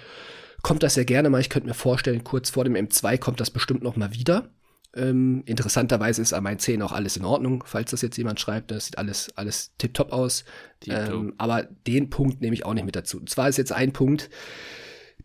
kommt 0.63 0.83
das 0.83 0.97
ja 0.97 1.05
gerne 1.05 1.31
mal. 1.31 1.41
Ich 1.41 1.49
könnte 1.49 1.69
mir 1.69 1.75
vorstellen, 1.75 2.25
kurz 2.25 2.51
vor 2.51 2.65
dem 2.65 2.75
M2 2.75 3.17
kommt 3.17 3.41
das 3.41 3.51
bestimmt 3.51 3.83
noch 3.83 3.97
mal 3.97 4.13
wieder. 4.13 4.51
Ähm, 4.95 5.43
interessanterweise 5.47 6.21
ist 6.21 6.35
an 6.35 6.45
meinen 6.45 6.59
Zähnen 6.59 6.83
auch 6.83 6.93
alles 6.93 7.17
in 7.17 7.25
Ordnung, 7.25 7.65
falls 7.67 7.93
das 7.93 8.03
jetzt 8.03 8.19
jemand 8.19 8.41
schreibt. 8.41 8.71
Das 8.71 8.87
sieht 8.87 8.99
alles, 8.99 9.31
alles 9.37 9.73
tipptopp 9.79 10.13
aus. 10.13 10.45
Tipptopp. 10.81 11.13
Ähm, 11.13 11.35
aber 11.39 11.63
den 11.63 12.11
Punkt 12.11 12.41
nehme 12.41 12.55
ich 12.55 12.65
auch 12.67 12.75
nicht 12.75 12.85
mit 12.85 12.97
dazu. 12.97 13.19
Und 13.19 13.31
zwar 13.31 13.49
ist 13.49 13.57
jetzt 13.57 13.73
ein 13.73 13.93
Punkt, 13.93 14.29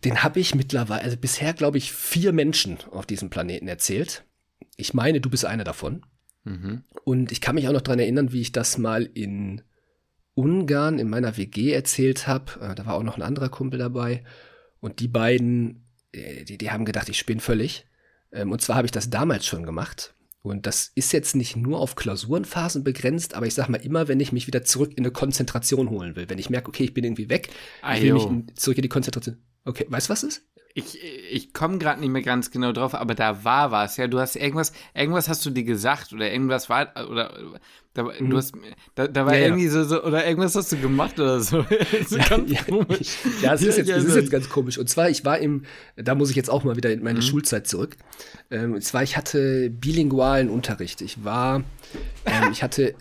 den 0.05 0.23
habe 0.23 0.39
ich 0.39 0.55
mittlerweile, 0.55 1.01
also 1.01 1.17
bisher 1.17 1.53
glaube 1.53 1.77
ich, 1.77 1.91
vier 1.91 2.31
Menschen 2.31 2.77
auf 2.91 3.05
diesem 3.05 3.29
Planeten 3.29 3.67
erzählt. 3.67 4.23
Ich 4.75 4.93
meine, 4.93 5.19
du 5.19 5.29
bist 5.29 5.43
einer 5.45 5.63
davon. 5.63 6.05
Mhm. 6.43 6.83
Und 7.03 7.31
ich 7.31 7.41
kann 7.41 7.55
mich 7.55 7.67
auch 7.67 7.73
noch 7.73 7.81
dran 7.81 7.99
erinnern, 7.99 8.31
wie 8.31 8.41
ich 8.41 8.51
das 8.51 8.77
mal 8.77 9.09
in 9.13 9.63
Ungarn 10.33 10.99
in 10.99 11.09
meiner 11.09 11.35
WG 11.35 11.71
erzählt 11.71 12.27
habe. 12.27 12.59
Äh, 12.61 12.75
Da 12.75 12.85
war 12.85 12.93
auch 12.93 13.03
noch 13.03 13.17
ein 13.17 13.23
anderer 13.23 13.49
Kumpel 13.49 13.79
dabei. 13.79 14.23
Und 14.79 14.99
die 14.99 15.07
beiden, 15.07 15.87
äh, 16.11 16.45
die, 16.45 16.57
die 16.57 16.71
haben 16.71 16.85
gedacht, 16.85 17.09
ich 17.09 17.17
spinne 17.17 17.41
völlig. 17.41 17.86
Ähm, 18.31 18.51
Und 18.51 18.61
zwar 18.61 18.77
habe 18.77 18.85
ich 18.85 18.91
das 18.91 19.09
damals 19.09 19.45
schon 19.45 19.63
gemacht. 19.63 20.13
Und 20.41 20.65
das 20.65 20.91
ist 20.95 21.11
jetzt 21.11 21.35
nicht 21.35 21.57
nur 21.57 21.79
auf 21.79 21.95
Klausurenphasen 21.95 22.83
begrenzt, 22.83 23.33
aber 23.33 23.47
ich 23.47 23.53
sag 23.53 23.67
mal 23.67 23.77
immer, 23.83 24.07
wenn 24.07 24.19
ich 24.19 24.31
mich 24.31 24.47
wieder 24.47 24.63
zurück 24.63 24.91
in 24.91 24.99
eine 24.99 25.11
Konzentration 25.11 25.89
holen 25.89 26.15
will. 26.15 26.29
Wenn 26.29 26.37
ich 26.37 26.49
merke, 26.49 26.69
okay, 26.69 26.85
ich 26.85 26.93
bin 26.93 27.03
irgendwie 27.03 27.29
weg, 27.29 27.49
ich 27.95 28.01
will 28.01 28.13
mich 28.13 28.25
in, 28.25 28.55
zurück 28.55 28.77
in 28.77 28.83
die 28.83 28.89
Konzentration. 28.89 29.37
Okay, 29.65 29.85
weißt 29.89 30.07
du, 30.07 30.11
was 30.11 30.23
ist? 30.23 30.47
Ich, 30.73 30.99
ich 31.31 31.53
komme 31.53 31.79
gerade 31.79 31.99
nicht 31.99 32.09
mehr 32.09 32.21
ganz 32.21 32.51
genau 32.51 32.71
drauf, 32.71 32.93
aber 32.93 33.15
da 33.15 33.43
war 33.43 33.71
was. 33.71 33.97
Ja, 33.97 34.07
du 34.07 34.19
hast 34.19 34.35
irgendwas, 34.35 34.73
irgendwas 34.93 35.27
hast 35.27 35.43
du 35.45 35.49
dir 35.49 35.63
gesagt 35.63 36.13
oder 36.13 36.31
irgendwas 36.31 36.69
war, 36.69 36.89
oder 37.09 37.33
da, 37.95 38.03
du 38.03 38.37
hast, 38.37 38.53
da, 38.93 39.07
da 39.07 39.25
war 39.25 39.33
Mhm. 39.33 39.33
Ja, 39.33 39.39
ja. 39.39 39.45
irgendwie 39.47 39.67
so, 39.69 39.83
so, 39.83 40.03
oder 40.03 40.27
irgendwas 40.27 40.55
hast 40.55 40.71
du 40.71 40.77
gemacht 40.77 41.19
oder 41.19 41.39
so. 41.41 41.65
ja, 42.45 42.61
komisch. 42.63 43.17
ja, 43.41 43.55
es 43.55 43.63
ist, 43.63 43.77
jetzt, 43.77 43.87
Ja, 43.89 43.97
es 43.97 44.03
ist 44.05 44.15
jetzt 44.15 44.29
ganz 44.29 44.49
komisch. 44.49 44.77
Und 44.77 44.87
zwar, 44.87 45.09
ich 45.09 45.25
war 45.25 45.39
im, 45.39 45.63
da 45.95 46.13
muss 46.13 46.29
ich 46.29 46.35
jetzt 46.35 46.49
auch 46.51 46.63
mal 46.63 46.75
wieder 46.75 46.91
in 46.91 46.99
Mhm. 46.99 47.05
meine 47.05 47.21
Schulzeit 47.23 47.65
zurück. 47.67 47.97
Ähm, 48.51 48.73
und 48.75 48.83
zwar, 48.83 49.01
ich 49.01 49.17
hatte 49.17 49.71
bilingualen 49.71 50.49
Unterricht. 50.49 51.01
Ich 51.01 51.23
war, 51.23 51.63
ähm, 52.25 52.49
ich 52.51 52.61
hatte, 52.61 52.93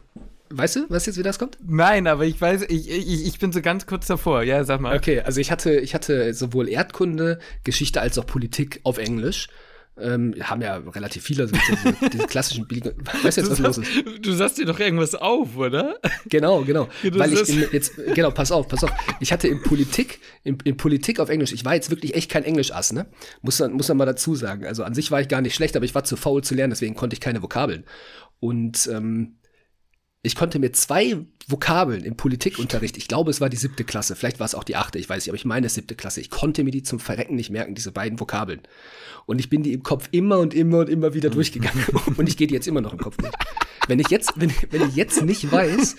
weißt 0.50 0.76
du, 0.76 0.80
was 0.88 1.06
jetzt, 1.06 1.18
wie 1.18 1.22
das 1.22 1.38
kommt? 1.38 1.58
Nein, 1.66 2.06
aber 2.06 2.24
ich 2.24 2.40
weiß, 2.40 2.62
ich, 2.68 2.88
ich, 2.90 3.26
ich 3.26 3.38
bin 3.38 3.52
so 3.52 3.60
ganz 3.62 3.86
kurz 3.86 4.06
davor. 4.06 4.42
Ja, 4.42 4.64
sag 4.64 4.80
mal. 4.80 4.96
Okay, 4.96 5.20
also 5.20 5.40
ich 5.40 5.50
hatte, 5.50 5.78
ich 5.80 5.94
hatte 5.94 6.32
sowohl 6.34 6.68
Erdkunde, 6.68 7.38
Geschichte 7.64 8.00
als 8.00 8.18
auch 8.18 8.26
Politik 8.26 8.80
auf 8.84 8.98
Englisch. 8.98 9.48
Ähm, 9.98 10.34
haben 10.42 10.60
ja 10.60 10.76
relativ 10.76 11.22
viele, 11.24 11.44
also 11.44 11.54
diese, 11.56 12.10
diese 12.10 12.26
klassischen 12.26 12.66
bilingualen, 12.66 13.02
weißt 13.22 13.38
du 13.38 13.40
jetzt, 13.40 13.50
was 13.50 13.56
Du 13.56 13.62
los 13.62 13.76
sagst, 13.76 13.90
ist? 13.96 14.26
du 14.26 14.32
sagst 14.32 14.58
dir 14.58 14.66
doch 14.66 14.78
irgendwas 14.78 15.14
auf, 15.14 15.56
oder? 15.56 15.96
Genau, 16.28 16.60
genau. 16.64 16.88
Ja, 17.02 17.18
Weil 17.18 17.32
ich 17.32 17.48
in, 17.48 17.66
jetzt, 17.72 17.92
genau, 18.14 18.30
pass 18.30 18.52
auf, 18.52 18.68
pass 18.68 18.84
auf. 18.84 18.90
Ich 19.20 19.32
hatte 19.32 19.48
in 19.48 19.62
Politik, 19.62 20.20
in, 20.44 20.58
in 20.64 20.76
Politik 20.76 21.18
auf 21.18 21.30
Englisch, 21.30 21.52
ich 21.52 21.64
war 21.64 21.74
jetzt 21.74 21.88
wirklich 21.88 22.14
echt 22.14 22.30
kein 22.30 22.44
Englischass, 22.44 22.92
ne? 22.92 23.06
Muss 23.40 23.58
man, 23.58 23.72
muss 23.72 23.88
man 23.88 23.96
mal 23.96 24.04
dazu 24.04 24.34
sagen. 24.34 24.66
Also 24.66 24.84
an 24.84 24.92
sich 24.92 25.10
war 25.10 25.22
ich 25.22 25.28
gar 25.28 25.40
nicht 25.40 25.54
schlecht, 25.54 25.76
aber 25.76 25.86
ich 25.86 25.94
war 25.94 26.04
zu 26.04 26.16
faul 26.16 26.44
zu 26.44 26.54
lernen, 26.54 26.72
deswegen 26.72 26.94
konnte 26.94 27.14
ich 27.14 27.20
keine 27.20 27.42
Vokabeln. 27.42 27.84
Und 28.38 28.90
ähm, 28.92 29.38
ich 30.26 30.34
konnte 30.34 30.58
mir 30.58 30.72
zwei 30.72 31.18
Vokabeln 31.46 32.02
im 32.04 32.16
Politikunterricht, 32.16 32.96
ich 32.96 33.06
glaube, 33.06 33.30
es 33.30 33.40
war 33.40 33.48
die 33.48 33.56
siebte 33.56 33.84
Klasse, 33.84 34.16
vielleicht 34.16 34.40
war 34.40 34.44
es 34.46 34.54
auch 34.56 34.64
die 34.64 34.74
achte, 34.74 34.98
ich 34.98 35.08
weiß 35.08 35.22
nicht, 35.22 35.28
aber 35.30 35.36
ich 35.36 35.44
meine 35.44 35.68
siebte 35.68 35.94
Klasse. 35.94 36.20
Ich 36.20 36.30
konnte 36.30 36.64
mir 36.64 36.72
die 36.72 36.82
zum 36.82 36.98
Verrecken 36.98 37.36
nicht 37.36 37.50
merken, 37.50 37.74
diese 37.76 37.92
beiden 37.92 38.18
Vokabeln. 38.18 38.60
Und 39.26 39.38
ich 39.38 39.48
bin 39.48 39.62
die 39.62 39.72
im 39.72 39.82
Kopf 39.84 40.08
immer 40.10 40.38
und 40.40 40.52
immer 40.54 40.78
und 40.78 40.88
immer 40.88 41.14
wieder 41.14 41.30
durchgegangen. 41.30 41.84
Und 42.16 42.28
ich 42.28 42.36
gehe 42.36 42.46
die 42.46 42.54
jetzt 42.54 42.66
immer 42.68 42.80
noch 42.80 42.92
im 42.92 42.98
Kopf 42.98 43.16
durch. 43.16 43.32
Wenn 43.88 43.98
ich 44.00 44.08
jetzt, 44.08 44.32
wenn, 44.36 44.52
wenn 44.70 44.88
ich 44.88 44.96
jetzt 44.96 45.22
nicht 45.22 45.50
weiß, 45.50 45.96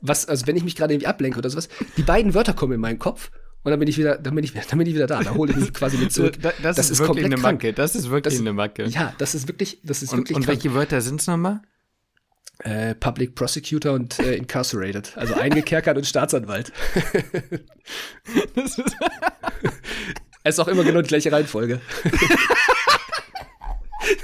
was, 0.00 0.26
also 0.26 0.46
wenn 0.46 0.56
ich 0.56 0.64
mich 0.64 0.74
gerade 0.76 0.94
irgendwie 0.94 1.06
ablenke 1.06 1.38
oder 1.38 1.50
sowas, 1.50 1.68
die 1.96 2.02
beiden 2.02 2.34
Wörter 2.34 2.52
kommen 2.54 2.72
in 2.74 2.80
meinen 2.80 2.98
Kopf 2.98 3.30
und 3.62 3.70
dann 3.70 3.78
bin 3.80 3.88
ich 3.88 3.98
wieder, 3.98 4.16
dann 4.18 4.34
bin 4.34 4.42
ich, 4.44 4.52
dann 4.52 4.78
bin 4.78 4.86
ich 4.88 4.94
wieder 4.94 5.06
da. 5.06 5.22
Da 5.22 5.34
hole 5.34 5.52
ich 5.52 5.56
mich 5.58 5.72
quasi 5.72 5.98
wieder 5.98 6.10
zurück. 6.10 6.34
Da- 6.40 6.52
das, 6.62 6.78
ist, 6.90 6.98
wirklich 7.00 7.24
eine 7.24 7.36
krank. 7.36 7.62
Macke. 7.62 7.72
Das 7.72 7.94
ist 7.94 8.10
wirklich 8.10 8.34
Das- 8.34 8.40
eine 8.40 8.52
Macke. 8.52 8.86
Ja, 8.86 9.14
das 9.18 9.34
ist 9.34 9.46
wirklich, 9.48 9.78
das 9.84 10.02
ist 10.02 10.12
und 10.12 10.18
wirklich 10.20 10.36
und 10.36 10.44
krank. 10.44 10.56
welche 10.64 10.74
Wörter 10.74 11.00
sind 11.00 11.20
es 11.20 11.26
nochmal? 11.26 11.60
Äh, 12.64 12.94
Public 12.96 13.36
Prosecutor 13.36 13.92
und 13.92 14.18
äh, 14.18 14.34
Incarcerated. 14.34 15.16
Also 15.16 15.34
eingekerkert 15.34 15.96
und 15.96 16.06
Staatsanwalt. 16.06 16.72
Das 18.54 18.78
ist, 18.78 18.96
Es 20.42 20.54
ist 20.54 20.60
auch 20.60 20.68
immer 20.68 20.84
genau 20.84 21.02
die 21.02 21.08
gleiche 21.08 21.32
Reihenfolge. 21.32 21.80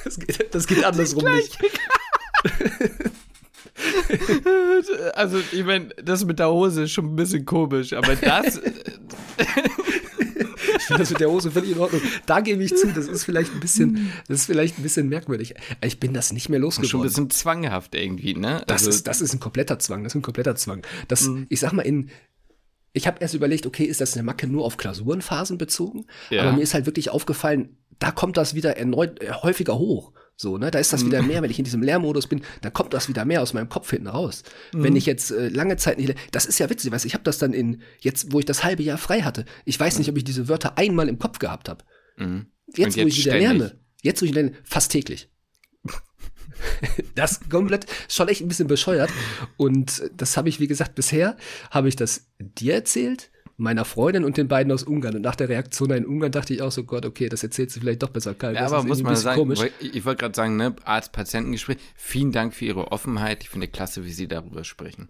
das, 0.04 0.18
geht, 0.18 0.54
das 0.54 0.66
geht 0.66 0.84
andersrum 0.84 1.24
nicht. 1.34 1.58
also, 5.14 5.38
ich 5.52 5.64
meine, 5.64 5.88
das 6.02 6.24
mit 6.24 6.38
der 6.38 6.50
Hose 6.50 6.84
ist 6.84 6.92
schon 6.92 7.06
ein 7.06 7.16
bisschen 7.16 7.44
komisch, 7.44 7.92
aber 7.92 8.16
das. 8.16 8.60
Ich 10.84 10.88
finde 10.88 11.02
das 11.02 11.10
mit 11.10 11.20
der 11.20 11.30
Hose 11.30 11.50
völlig 11.50 11.70
in 11.72 11.78
Ordnung. 11.78 12.02
Da 12.26 12.40
gebe 12.40 12.62
ich 12.62 12.76
zu, 12.76 12.86
das 12.92 13.08
ist 13.08 13.24
vielleicht 13.24 13.54
ein 13.54 13.60
bisschen, 13.60 14.12
das 14.28 14.40
ist 14.40 14.46
vielleicht 14.46 14.78
ein 14.78 14.82
bisschen 14.82 15.08
merkwürdig. 15.08 15.54
Ich 15.82 15.98
bin 15.98 16.12
das 16.12 16.32
nicht 16.32 16.48
mehr 16.50 16.58
schon 16.58 16.62
ein 16.64 16.82
losgeworden. 16.82 17.08
bisschen 17.08 17.30
zwanghaft 17.30 17.94
irgendwie, 17.94 18.34
ne? 18.34 18.62
Das, 18.66 18.82
Also, 18.82 18.90
ist, 18.90 19.06
das 19.06 19.20
ist 19.20 19.32
ein 19.32 19.40
kompletter 19.40 19.78
Zwang, 19.78 20.04
das 20.04 20.12
ist 20.12 20.16
ein 20.16 20.22
kompletter 20.22 20.54
Zwang. 20.56 20.82
Das, 21.08 21.22
Mhm. 21.24 21.46
Ich 21.48 21.60
sag 21.60 21.72
mal, 21.72 21.82
in, 21.82 22.10
ich 22.92 23.06
habe 23.06 23.16
erst 23.20 23.34
überlegt, 23.34 23.66
okay, 23.66 23.84
ist 23.84 24.00
das 24.00 24.14
eine 24.14 24.22
Macke 24.22 24.46
nur 24.46 24.64
auf 24.64 24.76
Klausurenphasen 24.76 25.58
bezogen? 25.58 26.06
Ja. 26.30 26.42
Aber 26.42 26.52
mir 26.52 26.62
ist 26.62 26.74
halt 26.74 26.86
wirklich 26.86 27.10
aufgefallen, 27.10 27.76
da 27.98 28.10
kommt 28.10 28.36
das 28.36 28.54
wieder 28.54 28.76
erneut 28.76 29.22
äh, 29.22 29.30
häufiger 29.32 29.78
hoch. 29.78 30.12
So, 30.36 30.58
ne, 30.58 30.70
da 30.72 30.80
ist 30.80 30.92
das 30.92 31.06
wieder 31.06 31.22
Mhm. 31.22 31.28
mehr, 31.28 31.42
wenn 31.42 31.50
ich 31.50 31.58
in 31.60 31.64
diesem 31.64 31.80
Lehrmodus 31.82 32.26
bin, 32.26 32.42
da 32.62 32.68
kommt 32.70 32.92
das 32.92 33.08
wieder 33.08 33.24
mehr 33.24 33.40
aus 33.40 33.52
meinem 33.54 33.68
Kopf 33.68 33.90
hinten 33.90 34.08
raus. 34.08 34.42
Mhm. 34.72 34.82
Wenn 34.82 34.96
ich 34.96 35.06
jetzt 35.06 35.30
äh, 35.30 35.48
lange 35.48 35.76
Zeit 35.76 35.96
nicht, 35.98 36.12
das 36.32 36.44
ist 36.44 36.58
ja 36.58 36.68
witzig, 36.68 36.90
weißt, 36.90 37.04
du, 37.04 37.06
ich 37.08 37.14
habe 37.14 37.22
das 37.22 37.38
dann 37.38 37.52
in 37.52 37.82
jetzt, 38.00 38.32
wo 38.32 38.40
ich 38.40 38.44
das 38.44 38.64
halbe 38.64 38.82
Jahr 38.82 38.98
frei 38.98 39.22
hatte. 39.22 39.44
Ich 39.64 39.78
weiß 39.78 39.98
nicht, 39.98 40.10
ob 40.10 40.16
ich 40.16 40.24
diese 40.24 40.48
Wörter 40.48 40.76
einmal 40.76 41.08
im 41.08 41.18
Kopf 41.20 41.38
gehabt 41.38 41.68
habe. 41.68 41.84
mhm. 42.16 42.46
Jetzt, 42.74 42.96
Und 42.96 43.04
wo 43.04 43.08
ich 43.08 43.18
wieder 43.18 43.36
ständig. 43.36 43.58
lerne, 43.60 43.78
jetzt, 44.02 44.22
wo 44.22 44.26
ich 44.26 44.32
lerne, 44.34 44.52
fast 44.64 44.90
täglich. 44.90 45.28
das 47.14 47.40
komplett 47.48 47.86
schon 48.08 48.28
echt 48.28 48.40
ein 48.40 48.48
bisschen 48.48 48.68
bescheuert. 48.68 49.10
Und 49.56 50.02
das 50.16 50.36
habe 50.36 50.48
ich, 50.48 50.60
wie 50.60 50.66
gesagt, 50.66 50.94
bisher 50.94 51.36
habe 51.70 51.88
ich 51.88 51.96
das 51.96 52.26
dir 52.38 52.74
erzählt, 52.74 53.30
meiner 53.56 53.84
Freundin 53.84 54.24
und 54.24 54.36
den 54.36 54.48
beiden 54.48 54.72
aus 54.72 54.82
Ungarn. 54.82 55.16
Und 55.16 55.22
nach 55.22 55.36
der 55.36 55.48
Reaktion 55.48 55.90
in 55.90 56.06
Ungarn 56.06 56.32
dachte 56.32 56.54
ich 56.54 56.62
auch 56.62 56.72
so, 56.72 56.84
Gott, 56.84 57.06
okay, 57.06 57.28
das 57.28 57.42
erzählst 57.42 57.76
du 57.76 57.80
vielleicht 57.80 58.02
doch 58.02 58.10
besser, 58.10 58.34
Karl. 58.34 58.54
Ja, 58.54 58.62
das 58.62 58.72
aber 58.72 58.84
muss 58.84 59.02
man 59.02 59.14
sagen, 59.16 59.38
komisch. 59.38 59.60
ich 59.80 60.04
wollte 60.04 60.20
gerade 60.20 60.34
sagen, 60.34 60.56
ne, 60.56 60.74
Arzt-Patientengespräch, 60.84 61.78
vielen 61.94 62.32
Dank 62.32 62.54
für 62.54 62.64
Ihre 62.64 62.90
Offenheit. 62.92 63.42
Ich 63.42 63.50
finde 63.50 63.68
klasse, 63.68 64.04
wie 64.04 64.12
Sie 64.12 64.26
darüber 64.28 64.64
sprechen. 64.64 65.08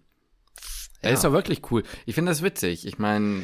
Ja. 1.03 1.11
Ja. 1.11 1.15
ist 1.15 1.25
doch 1.25 1.33
wirklich 1.33 1.63
cool. 1.71 1.83
Ich 2.07 2.15
finde 2.15 2.31
das 2.31 2.43
witzig. 2.43 2.87
Ich 2.87 2.99
meine, 2.99 3.43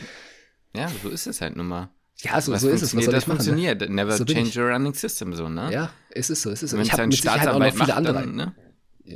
ja, 0.75 0.89
so 1.03 1.09
ist 1.09 1.27
es 1.27 1.41
halt 1.41 1.57
nun 1.57 1.67
mal. 1.67 1.91
Ja, 2.23 2.41
so, 2.41 2.55
so 2.57 2.69
ist 2.69 2.83
es. 2.83 2.95
Was 2.95 3.05
soll 3.05 3.15
das 3.15 3.25
ich 3.25 3.29
machen? 3.29 3.39
Ne? 3.39 3.45
funktioniert. 3.45 3.91
Never 3.91 4.13
So 4.13 4.25
change 4.25 4.61
your 4.61 4.71
running 4.71 4.93
system, 4.95 5.35
so, 5.35 5.49
ne? 5.49 5.73
Ja, 5.73 5.91
es 6.11 6.29
ist 6.31 6.43
so, 6.43 6.51
es 6.51 6.63
ist 6.63 6.71
so. 6.71 6.77
Wenn 6.77 6.85
Ich 6.85 6.93
habe 6.93 7.07
mit 7.07 7.15
Sicherheit 7.17 7.49
auch 7.49 7.59
noch 7.59 7.67
Staatsanwalt 7.67 7.75
viele 7.85 7.95
andere. 7.97 8.15
dann, 8.15 8.35
ne? 8.35 8.55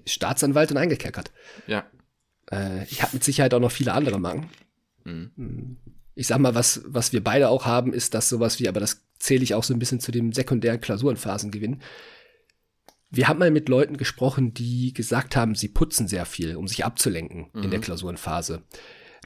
Staatsanwalt 0.07 0.71
und 0.71 0.79
eingekerkert. 0.79 1.31
Ja. 1.67 1.85
Äh, 2.51 2.85
ich 2.85 3.03
habe 3.03 3.13
mit 3.15 3.25
Sicherheit 3.25 3.53
auch 3.55 3.61
noch 3.61 3.71
viele 3.73 3.93
andere 3.93 4.19
Macken. 4.19 4.49
Mhm. 5.05 5.77
Ich 6.17 6.27
sag 6.29 6.39
mal, 6.39 6.55
was, 6.55 6.83
was 6.87 7.13
wir 7.13 7.23
beide 7.25 7.49
auch 7.49 7.65
haben, 7.67 7.93
ist 7.93 8.15
das 8.15 8.29
sowas 8.29 8.61
wie, 8.61 8.69
aber 8.69 8.79
das 8.81 9.03
zähle 9.19 9.43
ich 9.43 9.55
auch 9.55 9.65
so 9.65 9.75
ein 9.75 9.79
bisschen 9.81 9.99
zu 10.01 10.13
dem 10.13 10.33
sekundären 10.33 10.81
Klausurenphasengewinn. 10.81 11.81
Wir 13.11 13.29
haben 13.29 13.39
mal 13.39 13.51
mit 13.51 13.69
Leuten 13.69 13.97
gesprochen, 13.97 14.55
die 14.55 14.93
gesagt 14.93 15.37
haben, 15.37 15.55
sie 15.55 15.69
putzen 15.69 16.09
sehr 16.09 16.27
viel, 16.27 16.57
um 16.57 16.67
sich 16.69 16.85
abzulenken 16.85 17.49
in 17.55 17.63
Mhm. 17.67 17.71
der 17.71 17.81
Klausurenphase. 17.81 18.63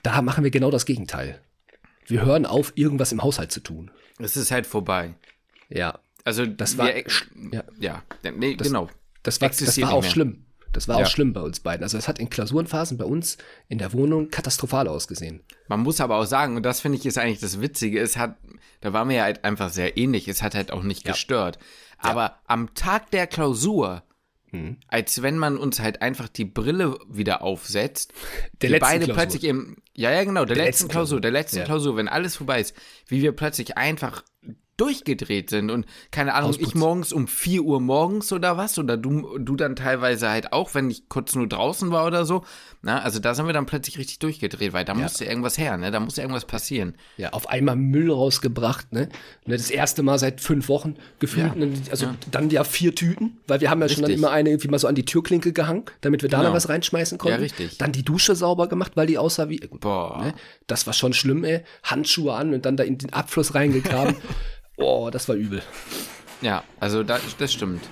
Da 0.03 0.21
machen 0.23 0.45
wir 0.45 0.51
genau 0.51 0.71
das 0.71 0.85
Gegenteil. 0.87 1.41
Wir 2.07 2.25
hören 2.25 2.47
auf, 2.47 2.73
irgendwas 2.77 3.13
im 3.13 3.23
Haushalt 3.23 3.53
zu 3.53 3.61
tun. 3.61 3.91
Es 4.19 4.37
ist 4.37 4.51
halt 4.51 4.67
vorbei. 4.67 5.15
Ja, 5.69 6.01
Also, 6.25 6.45
Das 6.45 6.77
war- 6.77 6.95
ja. 6.95 7.65
ja. 7.79 8.03
Nee, 8.37 8.55
Das- 8.57 8.67
genau. 8.69 8.91
das 9.23 9.41
war, 9.41 9.49
das 9.49 9.81
war 9.81 9.93
auch 9.93 10.05
schlimm. 10.05 10.45
Das 10.73 10.87
war 10.89 10.99
Ja. 11.01 11.07
auch 11.07 11.09
schlimm 11.11 11.33
bei 11.33 11.41
uns 11.41 11.61
beiden. 11.61 11.83
Also 11.83 11.97
es 11.99 12.09
hat 12.09 12.19
in 12.19 12.29
Klausurenphasen 12.31 12.99
bei 12.99 13.05
uns 13.05 13.39
in 13.69 13.79
der 13.79 13.93
Wohnung 13.93 14.29
katastrophal 14.31 14.87
ausgesehen. 14.89 15.43
Man 15.69 15.81
muss 15.81 16.01
aber 16.01 16.17
auch 16.17 16.25
sagen, 16.27 16.57
und 16.57 16.63
das 16.65 16.81
finde 16.81 16.99
ich 16.99 17.07
ist 17.07 17.19
eigentlich 17.19 17.41
das 17.41 17.61
Witzige, 17.61 18.01
es 18.01 18.17
hat, 18.17 18.37
da 18.81 18.93
waren 18.93 19.09
wir 19.09 19.17
ja 19.17 19.23
halt 19.25 19.45
einfach 19.45 19.71
sehr 19.71 19.97
ähnlich, 19.97 20.29
es 20.29 20.43
hat 20.43 20.55
halt 20.55 20.71
auch 20.73 20.83
nicht 20.83 21.07
Ja. 21.07 21.13
gestört. 21.13 21.59
Aber 21.99 22.39
am 22.47 22.75
Tag 22.75 23.11
der 23.11 23.27
Klausur, 23.27 24.03
Mhm. 24.51 24.79
als 24.89 25.21
wenn 25.23 25.37
man 25.37 25.59
uns 25.59 25.79
halt 25.81 26.01
einfach 26.01 26.29
die 26.29 26.45
Brille 26.47 26.99
wieder 27.09 27.43
aufsetzt, 27.43 28.13
Der 28.63 28.69
die 28.69 28.73
letzten 28.75 28.81
beide 28.87 29.05
Klausur. 29.05 29.15
plötzlich 29.23 29.45
im, 29.45 29.77
ja, 29.95 30.11
ja, 30.11 30.25
genau, 30.25 30.45
der, 30.47 30.55
Der 30.57 30.65
letzten 30.65 30.85
letzten 30.85 30.89
Klausur, 30.89 31.07
Klausur. 31.17 31.21
der 31.21 31.31
letzten 31.33 31.59
Ja. 31.59 31.65
Klausur, 31.65 31.97
wenn 31.97 32.09
alles 32.09 32.37
vorbei 32.37 32.61
ist, 32.61 32.75
wie 33.09 33.21
wir 33.21 33.33
plötzlich 33.33 33.77
einfach 33.77 34.23
durchgedreht 34.79 35.51
sind 35.51 35.71
und 35.71 35.85
keine 36.11 36.33
Ahnung, 36.35 36.51
ich 36.53 36.57
Ausputzen. 36.59 36.79
morgens 36.81 37.13
um 37.13 37.29
4 37.29 37.63
Uhr 37.63 37.81
morgens 37.81 38.33
oder 38.33 38.57
was 38.57 38.79
oder 38.79 38.97
du, 38.97 39.37
du 39.39 39.57
dann 39.57 39.77
teilweise 39.77 40.31
halt 40.31 40.53
auch, 40.55 40.75
wenn 40.75 40.89
ich 40.91 41.09
kurz 41.11 41.35
nur 41.35 41.47
draußen 41.49 41.91
war 41.91 42.07
oder 42.07 42.25
so, 42.25 42.45
na, 42.81 43.01
also 43.01 43.19
da 43.19 43.35
sind 43.35 43.47
wir 43.47 43.53
dann 43.53 43.67
plötzlich 43.67 43.99
richtig 43.99 44.21
durchgedreht, 44.21 44.73
weil 44.73 44.85
da 44.87 44.95
musste 44.95 45.25
irgendwas 45.27 45.59
her, 45.59 45.77
ne, 45.77 45.91
da 45.91 46.01
musste 46.01 46.23
irgendwas 46.23 46.45
passieren. 46.47 46.95
Ja, 47.17 47.31
auf 47.33 47.49
einmal 47.51 47.77
Müll 47.77 48.11
rausgebracht, 48.11 48.93
ne? 48.93 49.09
Ne, 49.47 49.57
Das 49.57 49.71
erste 49.71 50.03
Mal 50.03 50.19
seit 50.19 50.41
fünf 50.41 50.69
Wochen 50.69 50.95
gefühlt. 51.19 51.55
Ja. 51.57 51.67
Ne? 51.67 51.73
Also 51.91 52.07
dann 52.31 52.49
ja 52.51 52.63
vier 52.65 52.95
Tüten, 52.95 53.39
weil 53.49 53.61
wir 53.61 53.71
haben 53.71 53.81
ja 53.83 53.89
schon 53.89 54.03
dann 54.03 54.07
Richtig. 54.13 54.23
immer 54.23 54.31
eine 54.33 54.51
irgendwie 54.51 54.69
mal 54.69 54.79
so 54.79 54.87
an 54.87 54.95
die 54.95 55.05
Türklinke 55.05 55.53
gehangen, 55.53 55.85
damit 56.01 56.23
wir 56.23 56.29
da 56.29 56.39
Genau. 56.39 56.51
noch 56.51 56.57
was 56.57 56.69
reinschmeißen 56.69 57.19
konnten. 57.19 57.39
Ja, 57.39 57.43
richtig. 57.43 57.79
Dann 57.79 57.91
die 57.91 58.05
Dusche 58.05 58.37
sauber 58.37 58.69
gemacht, 58.69 58.93
weil 58.95 59.09
die 59.09 59.19
aussah 59.19 59.49
wie. 59.49 59.59
Boah. 59.59 60.23
Ne? 60.23 60.35
Das 60.69 60.87
war 60.87 60.93
schon 60.93 61.13
schlimm, 61.13 61.43
ey. 61.43 61.65
Handschuhe 61.83 62.33
an 62.35 62.55
und 62.55 62.65
dann 62.65 62.77
da 62.77 62.85
in 62.85 62.97
den 62.99 63.13
Abfluss 63.13 63.57
reingegraben. 63.57 64.15
Boah, 64.79 65.11
das 65.11 65.29
war 65.29 65.37
übel. 65.37 65.63
Ja, 66.41 66.63
also 66.81 67.03
da, 67.03 67.19
das 67.39 67.53
stimmt. 67.53 67.83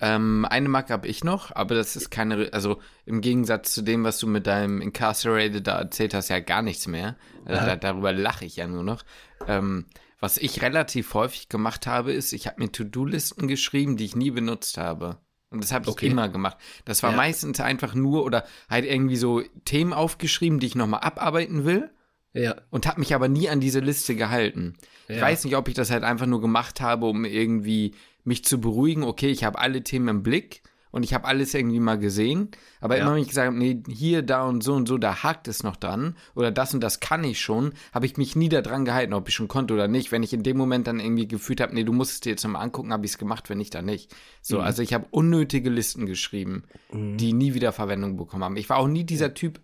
Ähm, 0.00 0.46
eine 0.48 0.68
Macke 0.68 0.92
habe 0.92 1.06
ich 1.08 1.22
noch, 1.24 1.54
aber 1.54 1.74
das 1.74 1.94
ist 1.96 2.10
keine, 2.10 2.48
also 2.52 2.80
im 3.06 3.20
Gegensatz 3.20 3.74
zu 3.74 3.82
dem, 3.82 4.04
was 4.04 4.18
du 4.18 4.26
mit 4.26 4.46
deinem 4.46 4.80
Incarcerated 4.80 5.66
da 5.66 5.78
erzählt 5.78 6.14
hast, 6.14 6.28
ja 6.28 6.40
gar 6.40 6.62
nichts 6.62 6.86
mehr. 6.86 7.16
Also 7.44 7.66
da, 7.66 7.76
darüber 7.76 8.12
lache 8.12 8.44
ich 8.44 8.56
ja 8.56 8.66
nur 8.66 8.82
noch. 8.84 9.02
Ähm, 9.46 9.86
was 10.20 10.38
ich 10.38 10.62
relativ 10.62 11.14
häufig 11.14 11.48
gemacht 11.48 11.86
habe, 11.88 12.12
ist, 12.12 12.32
ich 12.32 12.46
habe 12.46 12.62
mir 12.62 12.70
To-Do-Listen 12.70 13.48
geschrieben, 13.48 13.96
die 13.96 14.04
ich 14.04 14.14
nie 14.16 14.30
benutzt 14.30 14.78
habe. 14.78 15.18
Und 15.50 15.62
das 15.62 15.72
habe 15.72 15.84
ich 15.84 15.92
Okay. 15.92 16.06
immer 16.06 16.28
gemacht. 16.28 16.56
Das 16.84 17.02
war 17.02 17.10
Ja. 17.10 17.16
meistens 17.16 17.60
einfach 17.60 17.94
nur 17.94 18.24
oder 18.24 18.44
halt 18.70 18.84
irgendwie 18.84 19.16
so 19.16 19.42
Themen 19.64 19.92
aufgeschrieben, 19.92 20.60
die 20.60 20.66
ich 20.66 20.74
nochmal 20.76 21.00
abarbeiten 21.00 21.64
will 21.64 21.90
Ja. 22.34 22.56
und 22.70 22.86
habe 22.86 23.00
mich 23.00 23.14
aber 23.14 23.28
nie 23.28 23.48
an 23.50 23.60
diese 23.60 23.80
Liste 23.80 24.14
gehalten. 24.16 24.74
Ich 25.08 25.16
Ja. 25.16 25.22
weiß 25.22 25.44
nicht, 25.44 25.56
ob 25.56 25.68
ich 25.68 25.74
das 25.74 25.90
halt 25.90 26.02
einfach 26.04 26.26
nur 26.26 26.40
gemacht 26.40 26.80
habe, 26.80 27.06
um 27.06 27.24
irgendwie 27.24 27.94
mich 28.24 28.44
zu 28.44 28.60
beruhigen. 28.60 29.02
Okay, 29.02 29.28
ich 29.30 29.44
habe 29.44 29.58
alle 29.58 29.82
Themen 29.82 30.08
im 30.08 30.22
Blick 30.22 30.62
und 30.92 31.02
ich 31.02 31.12
habe 31.12 31.26
alles 31.26 31.52
irgendwie 31.54 31.80
mal 31.80 31.98
gesehen. 31.98 32.48
Aber 32.80 32.96
Ja. 32.96 33.02
immer 33.02 33.14
wenn 33.14 33.22
ich 33.22 33.28
gesagt 33.28 33.48
habe, 33.48 33.58
nee, 33.58 33.82
hier, 33.88 34.22
da 34.22 34.44
und 34.46 34.62
so 34.62 34.72
und 34.74 34.86
so, 34.88 34.96
da 34.96 35.22
hakt 35.22 35.46
es 35.48 35.62
noch 35.62 35.76
dran 35.76 36.16
oder 36.34 36.50
das 36.50 36.72
und 36.72 36.80
das 36.82 37.00
kann 37.00 37.22
ich 37.24 37.40
schon, 37.40 37.72
habe 37.92 38.06
ich 38.06 38.16
mich 38.16 38.34
nie 38.36 38.48
daran 38.48 38.84
gehalten, 38.86 39.12
ob 39.12 39.28
ich 39.28 39.34
schon 39.34 39.48
konnte 39.48 39.74
oder 39.74 39.88
nicht. 39.88 40.10
Wenn 40.12 40.22
ich 40.22 40.32
in 40.32 40.42
dem 40.42 40.56
Moment 40.56 40.86
dann 40.86 41.00
irgendwie 41.00 41.28
gefühlt 41.28 41.60
habe, 41.60 41.74
nee, 41.74 41.84
du 41.84 41.92
musst 41.92 42.12
es 42.12 42.20
dir 42.20 42.30
jetzt 42.30 42.44
nochmal 42.44 42.62
angucken, 42.62 42.92
habe 42.94 43.04
ich 43.04 43.12
es 43.12 43.18
gemacht, 43.18 43.50
wenn 43.50 43.58
nicht, 43.58 43.74
dann 43.74 43.84
nicht. 43.84 44.14
So, 44.40 44.56
Mhm. 44.58 44.64
also 44.64 44.82
ich 44.82 44.94
habe 44.94 45.06
unnötige 45.10 45.68
Listen 45.68 46.06
geschrieben, 46.06 46.62
die 46.92 47.32
nie 47.34 47.52
wieder 47.54 47.72
Verwendung 47.72 48.16
bekommen 48.16 48.44
haben. 48.44 48.56
Ich 48.56 48.70
war 48.70 48.78
auch 48.78 48.88
nie 48.88 49.04
dieser 49.04 49.34
Typ, 49.34 49.60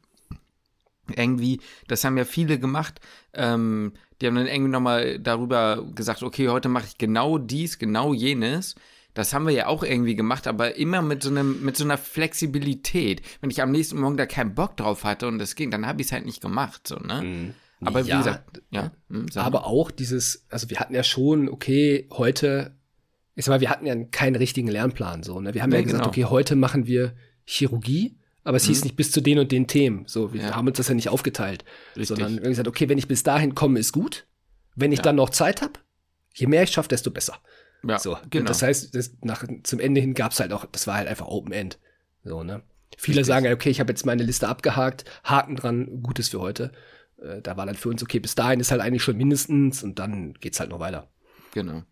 irgendwie, 1.17 1.61
das 1.87 2.05
haben 2.05 2.17
ja 2.19 2.25
viele 2.25 2.59
gemacht, 2.59 3.01
ähm, 3.35 3.93
die 4.21 4.27
haben 4.27 4.35
dann 4.37 4.47
irgendwie 4.47 4.71
nochmal 4.71 5.19
darüber 5.21 5.85
gesagt, 5.95 6.23
okay, 6.23 6.49
heute 6.49 6.69
mache 6.69 6.87
ich 6.87 6.99
genau 6.99 7.39
dies, 7.39 7.79
genau 7.79 8.13
jenes. 8.15 8.75
Das 9.15 9.33
haben 9.33 9.47
wir 9.47 9.53
ja 9.55 9.67
auch 9.67 9.83
irgendwie 9.83 10.15
gemacht, 10.15 10.47
aber 10.47 10.77
immer 10.77 11.03
mit 11.03 11.23
so 11.23 11.31
einem, 11.31 11.65
mit 11.65 11.77
so 11.77 11.85
einer 11.85 11.99
Flexibilität. 11.99 13.23
Wenn 13.41 13.51
ich 13.51 13.63
am 13.63 13.71
nächsten 13.73 13.99
Morgen 14.01 14.17
da 14.17 14.27
keinen 14.27 14.55
Bock 14.55 14.77
drauf 14.77 15.05
hatte 15.05 15.27
und 15.29 15.41
es 15.41 15.55
ging, 15.55 15.71
dann 15.71 15.87
habe 15.87 16.01
ich 16.01 16.09
es 16.09 16.13
halt 16.13 16.25
nicht 16.27 16.41
gemacht, 16.41 16.87
so, 16.87 16.97
ne? 16.97 17.55
Aber 17.85 18.05
wie 18.11 18.11
Ja, 18.11 18.19
gesagt, 18.19 18.63
ja. 18.71 18.91
hm, 19.09 19.27
mal. 19.35 19.43
Aber 19.45 19.67
auch 19.67 19.91
dieses, 19.91 20.47
also 20.51 20.69
wir 20.71 20.79
hatten 20.79 20.95
ja 20.95 21.03
schon, 21.03 21.49
okay, 21.49 22.09
heute, 22.13 22.77
ich 23.35 23.45
sag 23.45 23.53
mal, 23.55 23.61
wir 23.61 23.71
hatten 23.71 23.87
ja 23.87 23.95
keinen 24.05 24.37
richtigen 24.37 24.69
Lernplan, 24.69 25.23
so, 25.23 25.41
ne? 25.41 25.55
Wir 25.55 25.63
haben 25.63 25.73
ja 25.73 25.79
Nee, 25.79 25.85
gesagt, 25.85 26.03
genau. 26.03 26.09
okay, 26.09 26.25
heute 26.25 26.57
machen 26.57 26.87
wir 26.87 27.15
Chirurgie, 27.45 28.17
aber 28.49 28.57
es 28.57 28.65
hieß 28.65 28.83
nicht 28.85 28.97
bis 28.97 29.13
zu 29.13 29.21
den 29.21 29.39
und 29.39 29.53
den 29.53 29.67
Themen. 29.67 30.05
So, 30.07 30.33
wir 30.33 30.41
Ja. 30.41 30.57
haben 30.57 30.67
uns 30.67 30.79
das 30.79 30.89
ja 30.89 30.95
nicht 30.95 31.11
aufgeteilt. 31.11 31.65
Richtig. 31.91 32.09
Sondern 32.09 32.37
wir 32.37 32.43
haben 32.45 32.51
gesagt, 32.51 32.67
okay, 32.69 32.89
wenn 32.89 32.97
ich 32.99 33.07
bis 33.07 33.23
dahin 33.23 33.55
komme, 33.55 33.79
ist 33.79 33.93
gut. 33.93 34.27
Wenn 34.75 34.91
ich 34.91 34.99
Ja. 34.99 35.03
dann 35.03 35.17
noch 35.17 35.31
Zeit 35.31 35.61
habe, 35.61 35.75
je 36.35 36.47
mehr 36.47 36.63
ich 36.63 36.71
schaffe, 36.71 36.89
desto 36.89 37.11
besser. 37.11 37.39
ja, 37.87 37.99
So, 37.99 38.17
genau. 38.31 38.47
das 38.47 38.63
heißt, 38.63 38.95
das 38.95 39.13
nach, 39.23 39.45
zum 39.63 39.79
Ende 39.81 40.01
hin 40.01 40.15
gab's 40.15 40.41
halt 40.41 40.53
auch, 40.53 40.65
das 40.65 40.87
war 40.87 40.97
halt 40.97 41.07
einfach 41.09 41.27
Open 41.27 41.53
End. 41.53 41.79
So, 42.25 42.43
ne? 42.43 42.63
Viele 42.97 43.19
Richtig. 43.19 43.27
sagen, 43.27 43.45
ja, 43.47 43.53
okay, 43.53 43.71
ich 43.71 43.79
habe 43.81 43.93
jetzt 43.93 44.07
meine 44.07 44.23
Liste 44.25 44.49
abgehakt, 44.49 45.05
Haken 45.25 45.55
dran, 45.57 46.03
Gutes 46.03 46.31
für 46.31 46.41
heute. 46.41 46.73
Äh, 47.23 47.43
da 47.43 47.57
war 47.57 47.67
dann 47.67 47.77
für 47.77 47.89
uns, 47.91 48.03
okay, 48.03 48.19
bis 48.19 48.35
dahin 48.35 48.59
ist 48.61 48.71
halt 48.71 48.81
eigentlich 48.81 49.03
schon 49.05 49.17
mindestens 49.17 49.83
und 49.85 49.99
dann 49.99 50.33
geht's 50.35 50.59
halt 50.59 50.71
noch 50.71 50.81
weiter. 50.81 51.09
Genau. 51.53 51.83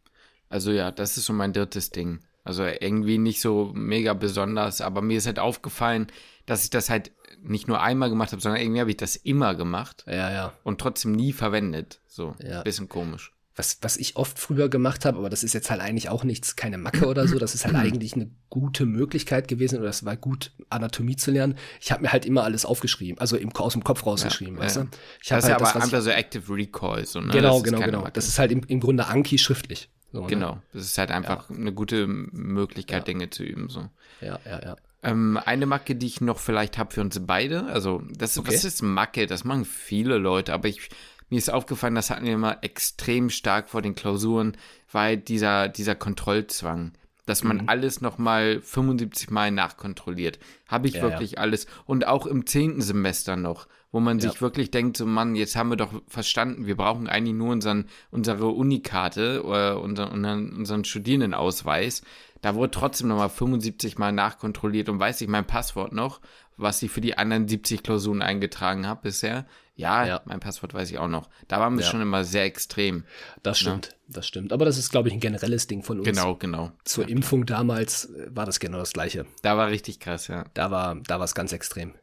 Also 0.48 0.70
ja, 0.72 0.90
das 0.90 1.16
ist 1.16 1.26
so 1.26 1.32
mein 1.32 1.52
drittes 1.52 1.90
Ding. 1.90 2.20
Also 2.46 2.64
irgendwie 2.64 3.18
nicht 3.18 3.40
so 3.40 3.72
mega 3.74 4.14
besonders, 4.14 4.80
aber 4.80 5.02
mir 5.02 5.18
ist 5.18 5.26
halt 5.26 5.38
aufgefallen, 5.38 6.06
dass 6.46 6.64
ich 6.64 6.70
das 6.70 6.90
halt 6.90 7.12
nicht 7.42 7.68
nur 7.68 7.80
einmal 7.82 8.08
gemacht 8.08 8.32
habe, 8.32 8.40
sondern 8.42 8.60
irgendwie 8.60 8.80
habe 8.80 8.90
ich 8.90 8.96
das 8.96 9.16
immer 9.16 9.54
gemacht 9.54 10.04
Ja, 10.06 10.30
ja. 10.32 10.52
und 10.62 10.80
trotzdem 10.80 11.12
nie 11.12 11.32
verwendet. 11.32 12.00
So, 12.06 12.34
Ja. 12.42 12.62
bisschen 12.62 12.88
komisch. 12.88 13.32
Was, 13.58 13.78
was 13.80 13.96
ich 13.96 14.16
oft 14.16 14.38
früher 14.38 14.68
gemacht 14.68 15.06
habe, 15.06 15.16
aber 15.16 15.30
das 15.30 15.42
ist 15.42 15.54
jetzt 15.54 15.70
halt 15.70 15.80
eigentlich 15.80 16.10
auch 16.10 16.24
nichts, 16.24 16.56
keine 16.56 16.76
Macke 16.76 17.06
oder 17.06 17.26
so, 17.26 17.38
das 17.38 17.54
ist 17.54 17.64
halt 17.64 17.74
eigentlich 17.76 18.12
eine 18.14 18.30
gute 18.50 18.84
Möglichkeit 18.84 19.48
gewesen 19.48 19.78
oder 19.78 19.86
das 19.86 20.04
war 20.04 20.14
gut, 20.16 20.52
Anatomie 20.68 21.16
zu 21.16 21.30
lernen. 21.30 21.56
Ich 21.80 21.90
habe 21.90 22.02
mir 22.02 22.12
halt 22.12 22.26
immer 22.26 22.44
alles 22.44 22.66
aufgeschrieben, 22.66 23.18
also 23.18 23.36
im, 23.38 23.50
aus 23.56 23.72
dem 23.72 23.82
Kopf 23.82 24.04
rausgeschrieben, 24.04 24.56
Ja, 24.56 24.62
weißt 24.62 24.76
ja. 24.76 24.82
du? 24.84 24.88
Ich 25.22 25.28
Das 25.28 25.38
ist 25.44 25.50
halt 25.50 25.54
aber 25.62 25.72
das, 25.72 25.82
einfach 25.82 26.00
so 26.02 26.10
Active 26.10 26.52
Recall. 26.54 27.06
So, 27.06 27.20
ne? 27.20 27.32
Genau, 27.32 27.54
das 27.54 27.62
genau, 27.64 27.80
genau. 27.80 28.00
Macke. 28.02 28.12
Das 28.12 28.28
ist 28.28 28.38
halt 28.38 28.52
im, 28.52 28.60
im 28.68 28.80
Grunde 28.80 29.06
Anki 29.06 29.38
schriftlich. 29.38 29.88
So, 30.16 30.22
ne? 30.22 30.28
genau. 30.28 30.62
Das 30.72 30.84
ist 30.84 30.98
halt 30.98 31.10
einfach 31.10 31.50
eine 31.50 31.72
gute 31.72 32.06
Möglichkeit, 32.06 33.06
Dinge 33.06 33.30
zu 33.30 33.42
üben. 33.44 33.68
So. 33.68 33.88
Ja, 34.20 34.38
ja, 34.46 34.62
ja. 34.62 34.76
Ähm, 35.02 35.38
eine 35.44 35.66
Macke, 35.66 35.94
die 35.94 36.06
ich 36.06 36.20
noch 36.20 36.38
vielleicht 36.38 36.78
habe 36.78 36.92
für 36.94 37.02
uns 37.02 37.20
beide, 37.26 37.66
also 37.66 38.02
das 38.10 38.38
Okay. 38.38 38.48
was 38.48 38.64
ist 38.64 38.82
Macke? 38.82 39.26
Das 39.26 39.44
machen 39.44 39.64
viele 39.66 40.16
Leute, 40.16 40.54
aber 40.54 40.68
ich, 40.68 40.88
mir 41.28 41.36
ist 41.38 41.50
aufgefallen, 41.50 41.94
das 41.94 42.08
hatten 42.10 42.24
wir 42.24 42.32
immer 42.32 42.64
extrem 42.64 43.28
stark 43.30 43.68
vor 43.68 43.82
den 43.82 43.94
Klausuren, 43.94 44.56
weil 44.90 45.18
dieser, 45.18 45.68
dieser 45.68 45.94
Kontrollzwang, 45.94 46.92
dass 47.26 47.44
man 47.44 47.58
Mhm. 47.58 47.68
alles 47.68 48.00
nochmal 48.00 48.60
75 48.62 49.30
Mal 49.30 49.50
nachkontrolliert. 49.50 50.38
Habe 50.66 50.88
ich 50.88 50.94
Ja, 50.94 51.02
wirklich 51.02 51.38
alles. 51.38 51.66
Und 51.84 52.06
auch 52.06 52.24
im 52.26 52.46
zehnten 52.46 52.80
Semester 52.80 53.36
noch, 53.36 53.68
wo 53.96 54.00
man 54.00 54.20
sich 54.20 54.34
Ja. 54.34 54.40
wirklich 54.42 54.70
denkt, 54.70 54.98
so 54.98 55.06
Mann, 55.06 55.36
jetzt 55.36 55.56
haben 55.56 55.70
wir 55.70 55.76
doch 55.78 56.02
verstanden, 56.06 56.66
wir 56.66 56.76
brauchen 56.76 57.08
eigentlich 57.08 57.34
nur 57.34 57.50
unseren, 57.50 57.86
unsere 58.10 58.48
Unikarte 58.48 59.42
oder 59.42 59.80
unseren, 59.80 60.10
unseren, 60.12 60.52
unseren 60.54 60.84
Studierendenausweis. 60.84 62.02
Da 62.42 62.54
wurde 62.54 62.72
trotzdem 62.72 63.08
nochmal 63.08 63.30
75 63.30 63.96
Mal 63.96 64.12
nachkontrolliert 64.12 64.90
und 64.90 65.00
weiß 65.00 65.22
ich 65.22 65.28
mein 65.28 65.46
Passwort 65.46 65.92
noch, 65.94 66.20
was 66.58 66.82
ich 66.82 66.90
für 66.90 67.00
die 67.00 67.16
anderen 67.16 67.48
70 67.48 67.82
Klausuren 67.82 68.20
eingetragen 68.20 68.86
habe 68.86 69.00
bisher. 69.04 69.46
Ja, 69.76 70.06
Ja. 70.06 70.20
mein 70.26 70.40
Passwort 70.40 70.74
weiß 70.74 70.90
ich 70.90 70.98
auch 70.98 71.08
noch. 71.08 71.30
Da 71.48 71.58
waren 71.58 71.76
wir 71.78 71.84
Ja. 71.84 71.90
schon 71.90 72.02
immer 72.02 72.22
sehr 72.24 72.44
extrem. 72.44 73.04
Das 73.42 73.58
stimmt, 73.58 73.96
das 74.08 74.26
stimmt. 74.26 74.52
Aber 74.52 74.66
das 74.66 74.76
ist, 74.76 74.90
glaube 74.90 75.08
ich, 75.08 75.14
ein 75.14 75.20
generelles 75.20 75.66
Ding 75.68 75.82
von 75.82 75.98
uns. 76.00 76.06
Genau, 76.06 76.34
genau. 76.36 76.70
Zur 76.84 77.08
Impfung 77.08 77.46
damals 77.46 78.06
äh, 78.10 78.28
war 78.30 78.44
das 78.44 78.60
genau 78.60 78.76
das 78.76 78.92
Gleiche. 78.92 79.24
Da 79.40 79.56
war 79.56 79.68
richtig 79.68 80.00
krass, 80.00 80.28
ja. 80.28 80.44
Da 80.52 80.70
war, 80.70 80.96
da 80.96 81.18
war 81.18 81.24
es 81.24 81.34
ganz 81.34 81.52
extrem. 81.54 81.94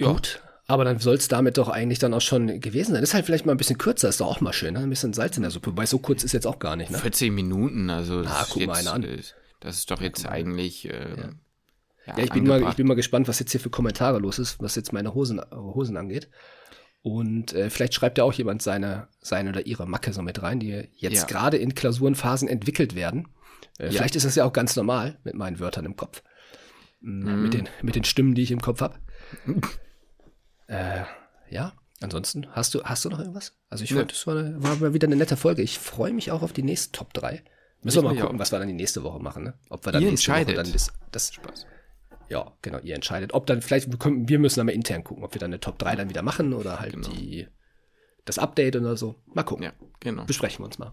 Gut, 0.00 0.40
aber 0.66 0.84
dann 0.84 0.98
soll 0.98 1.16
es 1.16 1.28
damit 1.28 1.58
doch 1.58 1.68
eigentlich 1.68 1.98
dann 1.98 2.14
auch 2.14 2.20
schon 2.20 2.60
gewesen 2.60 2.92
sein. 2.94 3.02
Ist 3.02 3.14
halt 3.14 3.26
vielleicht 3.26 3.46
mal 3.46 3.52
ein 3.52 3.58
bisschen 3.58 3.78
kürzer, 3.78 4.08
ist 4.08 4.20
doch 4.20 4.26
auch 4.26 4.40
mal 4.40 4.52
schön, 4.52 4.74
ne? 4.74 4.80
Ein 4.80 4.90
bisschen 4.90 5.12
Salz 5.12 5.36
in 5.36 5.42
der 5.42 5.50
Suppe. 5.50 5.70
Wobei 5.70 5.86
so 5.86 5.98
kurz 5.98 6.24
ist 6.24 6.32
jetzt 6.32 6.46
auch 6.46 6.58
gar 6.58 6.76
nicht, 6.76 6.90
ne? 6.90 6.98
14 6.98 7.32
Minuten, 7.34 7.90
also 7.90 8.22
das, 8.22 8.32
Ah, 8.32 8.42
ist 8.42 8.50
guck 8.50 8.66
mal 8.66 8.76
jetzt, 8.78 8.88
einen 8.88 9.04
an. 9.04 9.10
äh, 9.18 9.22
das 9.60 9.76
ist 9.78 9.90
doch 9.90 10.00
jetzt 10.00 10.26
eigentlich. 10.26 10.88
Äh, 10.88 11.16
ja. 11.16 11.28
Ja, 12.16 12.18
ich 12.18 12.30
bin, 12.32 12.44
mal, 12.44 12.68
ich 12.68 12.74
bin 12.74 12.88
mal 12.88 12.94
gespannt, 12.94 13.28
was 13.28 13.38
jetzt 13.38 13.52
hier 13.52 13.60
für 13.60 13.70
Kommentare 13.70 14.18
los 14.18 14.40
ist, 14.40 14.60
was 14.60 14.74
jetzt 14.74 14.92
meine 14.92 15.14
Hosen, 15.14 15.40
Hosen 15.52 15.96
angeht. 15.96 16.28
Und 17.02 17.52
äh, 17.52 17.70
vielleicht 17.70 17.94
schreibt 17.94 18.18
ja 18.18 18.24
auch 18.24 18.32
jemand 18.32 18.60
seine, 18.60 19.06
seine 19.20 19.50
oder 19.50 19.66
ihre 19.66 19.86
Macke 19.86 20.12
so 20.12 20.20
mit 20.22 20.42
rein, 20.42 20.58
die 20.58 20.88
jetzt 20.96 21.14
Ja. 21.16 21.24
gerade 21.26 21.58
in 21.58 21.74
Klausurenphasen 21.76 22.48
entwickelt 22.48 22.96
werden. 22.96 23.28
Äh, 23.78 23.90
Vielleicht 23.90 24.16
ist 24.16 24.24
das 24.26 24.34
ja 24.34 24.44
auch 24.44 24.52
ganz 24.52 24.74
normal 24.74 25.18
mit 25.22 25.34
meinen 25.34 25.60
Wörtern 25.60 25.84
im 25.84 25.94
Kopf. 25.96 26.22
Mhm. 27.00 27.42
Mit, 27.42 27.54
den, 27.54 27.68
mit 27.82 27.94
den 27.94 28.04
Stimmen, 28.04 28.34
die 28.34 28.42
ich 28.42 28.50
im 28.50 28.60
Kopf 28.60 28.80
habe. 28.80 28.96
Äh, 30.68 31.02
ja, 31.50 31.72
ansonsten, 32.00 32.46
hast 32.52 32.74
du, 32.74 32.82
hast 32.84 33.04
du 33.04 33.08
noch 33.10 33.18
irgendwas? 33.18 33.52
Also 33.68 33.84
ich 33.84 33.90
Nö. 33.90 33.98
fand, 33.98 34.12
das 34.12 34.26
war, 34.26 34.34
war 34.62 34.76
mal 34.76 34.94
wieder 34.94 35.06
eine 35.06 35.16
nette 35.16 35.36
Folge. 35.36 35.62
Ich 35.62 35.78
freue 35.78 36.12
mich 36.12 36.30
auch 36.30 36.42
auf 36.42 36.52
die 36.52 36.62
nächsten 36.62 36.92
Top 36.92 37.12
3. 37.14 37.42
Müssen 37.82 37.96
wir 37.96 38.00
Ich 38.00 38.04
mal 38.04 38.12
mich 38.12 38.20
gucken, 38.20 38.36
auch. 38.36 38.40
was 38.40 38.52
wir 38.52 38.58
dann 38.58 38.68
die 38.68 38.74
nächste 38.74 39.02
Woche 39.02 39.20
machen, 39.20 39.42
ne? 39.44 39.54
Ob 39.68 39.84
wir 39.84 39.92
dann 39.92 40.02
Ihr 40.02 40.10
nächste 40.10 40.30
Woche 40.30 40.38
entscheidet. 40.40 40.66
dann 40.66 40.72
das, 40.72 40.92
das 41.10 41.32
Spaß. 41.34 41.66
ja, 42.28 42.52
genau, 42.62 42.78
ihr 42.78 42.94
entscheidet. 42.94 43.34
Ob 43.34 43.46
dann, 43.46 43.60
vielleicht, 43.60 43.90
wir 43.90 43.98
können- 43.98 44.28
wir 44.28 44.38
müssen 44.38 44.60
dann 44.60 44.66
mal 44.66 44.72
intern 44.72 45.02
gucken, 45.04 45.24
ob 45.24 45.34
wir 45.34 45.40
dann 45.40 45.50
eine 45.50 45.60
Top 45.60 45.78
3 45.78 45.96
dann 45.96 46.08
wieder 46.08 46.22
machen 46.22 46.52
oder 46.54 46.78
halt 46.80 46.92
Genau. 46.94 47.08
die, 47.08 47.48
das 48.24 48.38
Update 48.38 48.76
oder 48.76 48.96
so. 48.96 49.16
Mal 49.26 49.42
gucken. 49.42 49.64
Ja, 49.64 49.72
genau. 50.00 50.24
Besprechen 50.24 50.60
wir 50.60 50.66
uns 50.66 50.78
mal. 50.78 50.92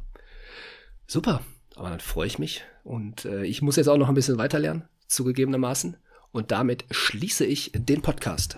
Super, 1.05 1.41
aber 1.75 1.89
dann 1.89 1.99
freue 1.99 2.27
ich 2.27 2.37
mich 2.39 2.63
und 2.83 3.25
äh, 3.25 3.43
ich 3.45 3.61
muss 3.61 3.75
jetzt 3.75 3.87
auch 3.87 3.97
noch 3.97 4.09
ein 4.09 4.15
bisschen 4.15 4.37
weiter 4.37 4.59
lernen 4.59 4.87
zugegebenermaßen. 5.07 5.97
Und 6.31 6.51
damit 6.51 6.85
schließe 6.91 7.45
ich 7.45 7.71
den 7.73 8.01
Podcast. 8.01 8.57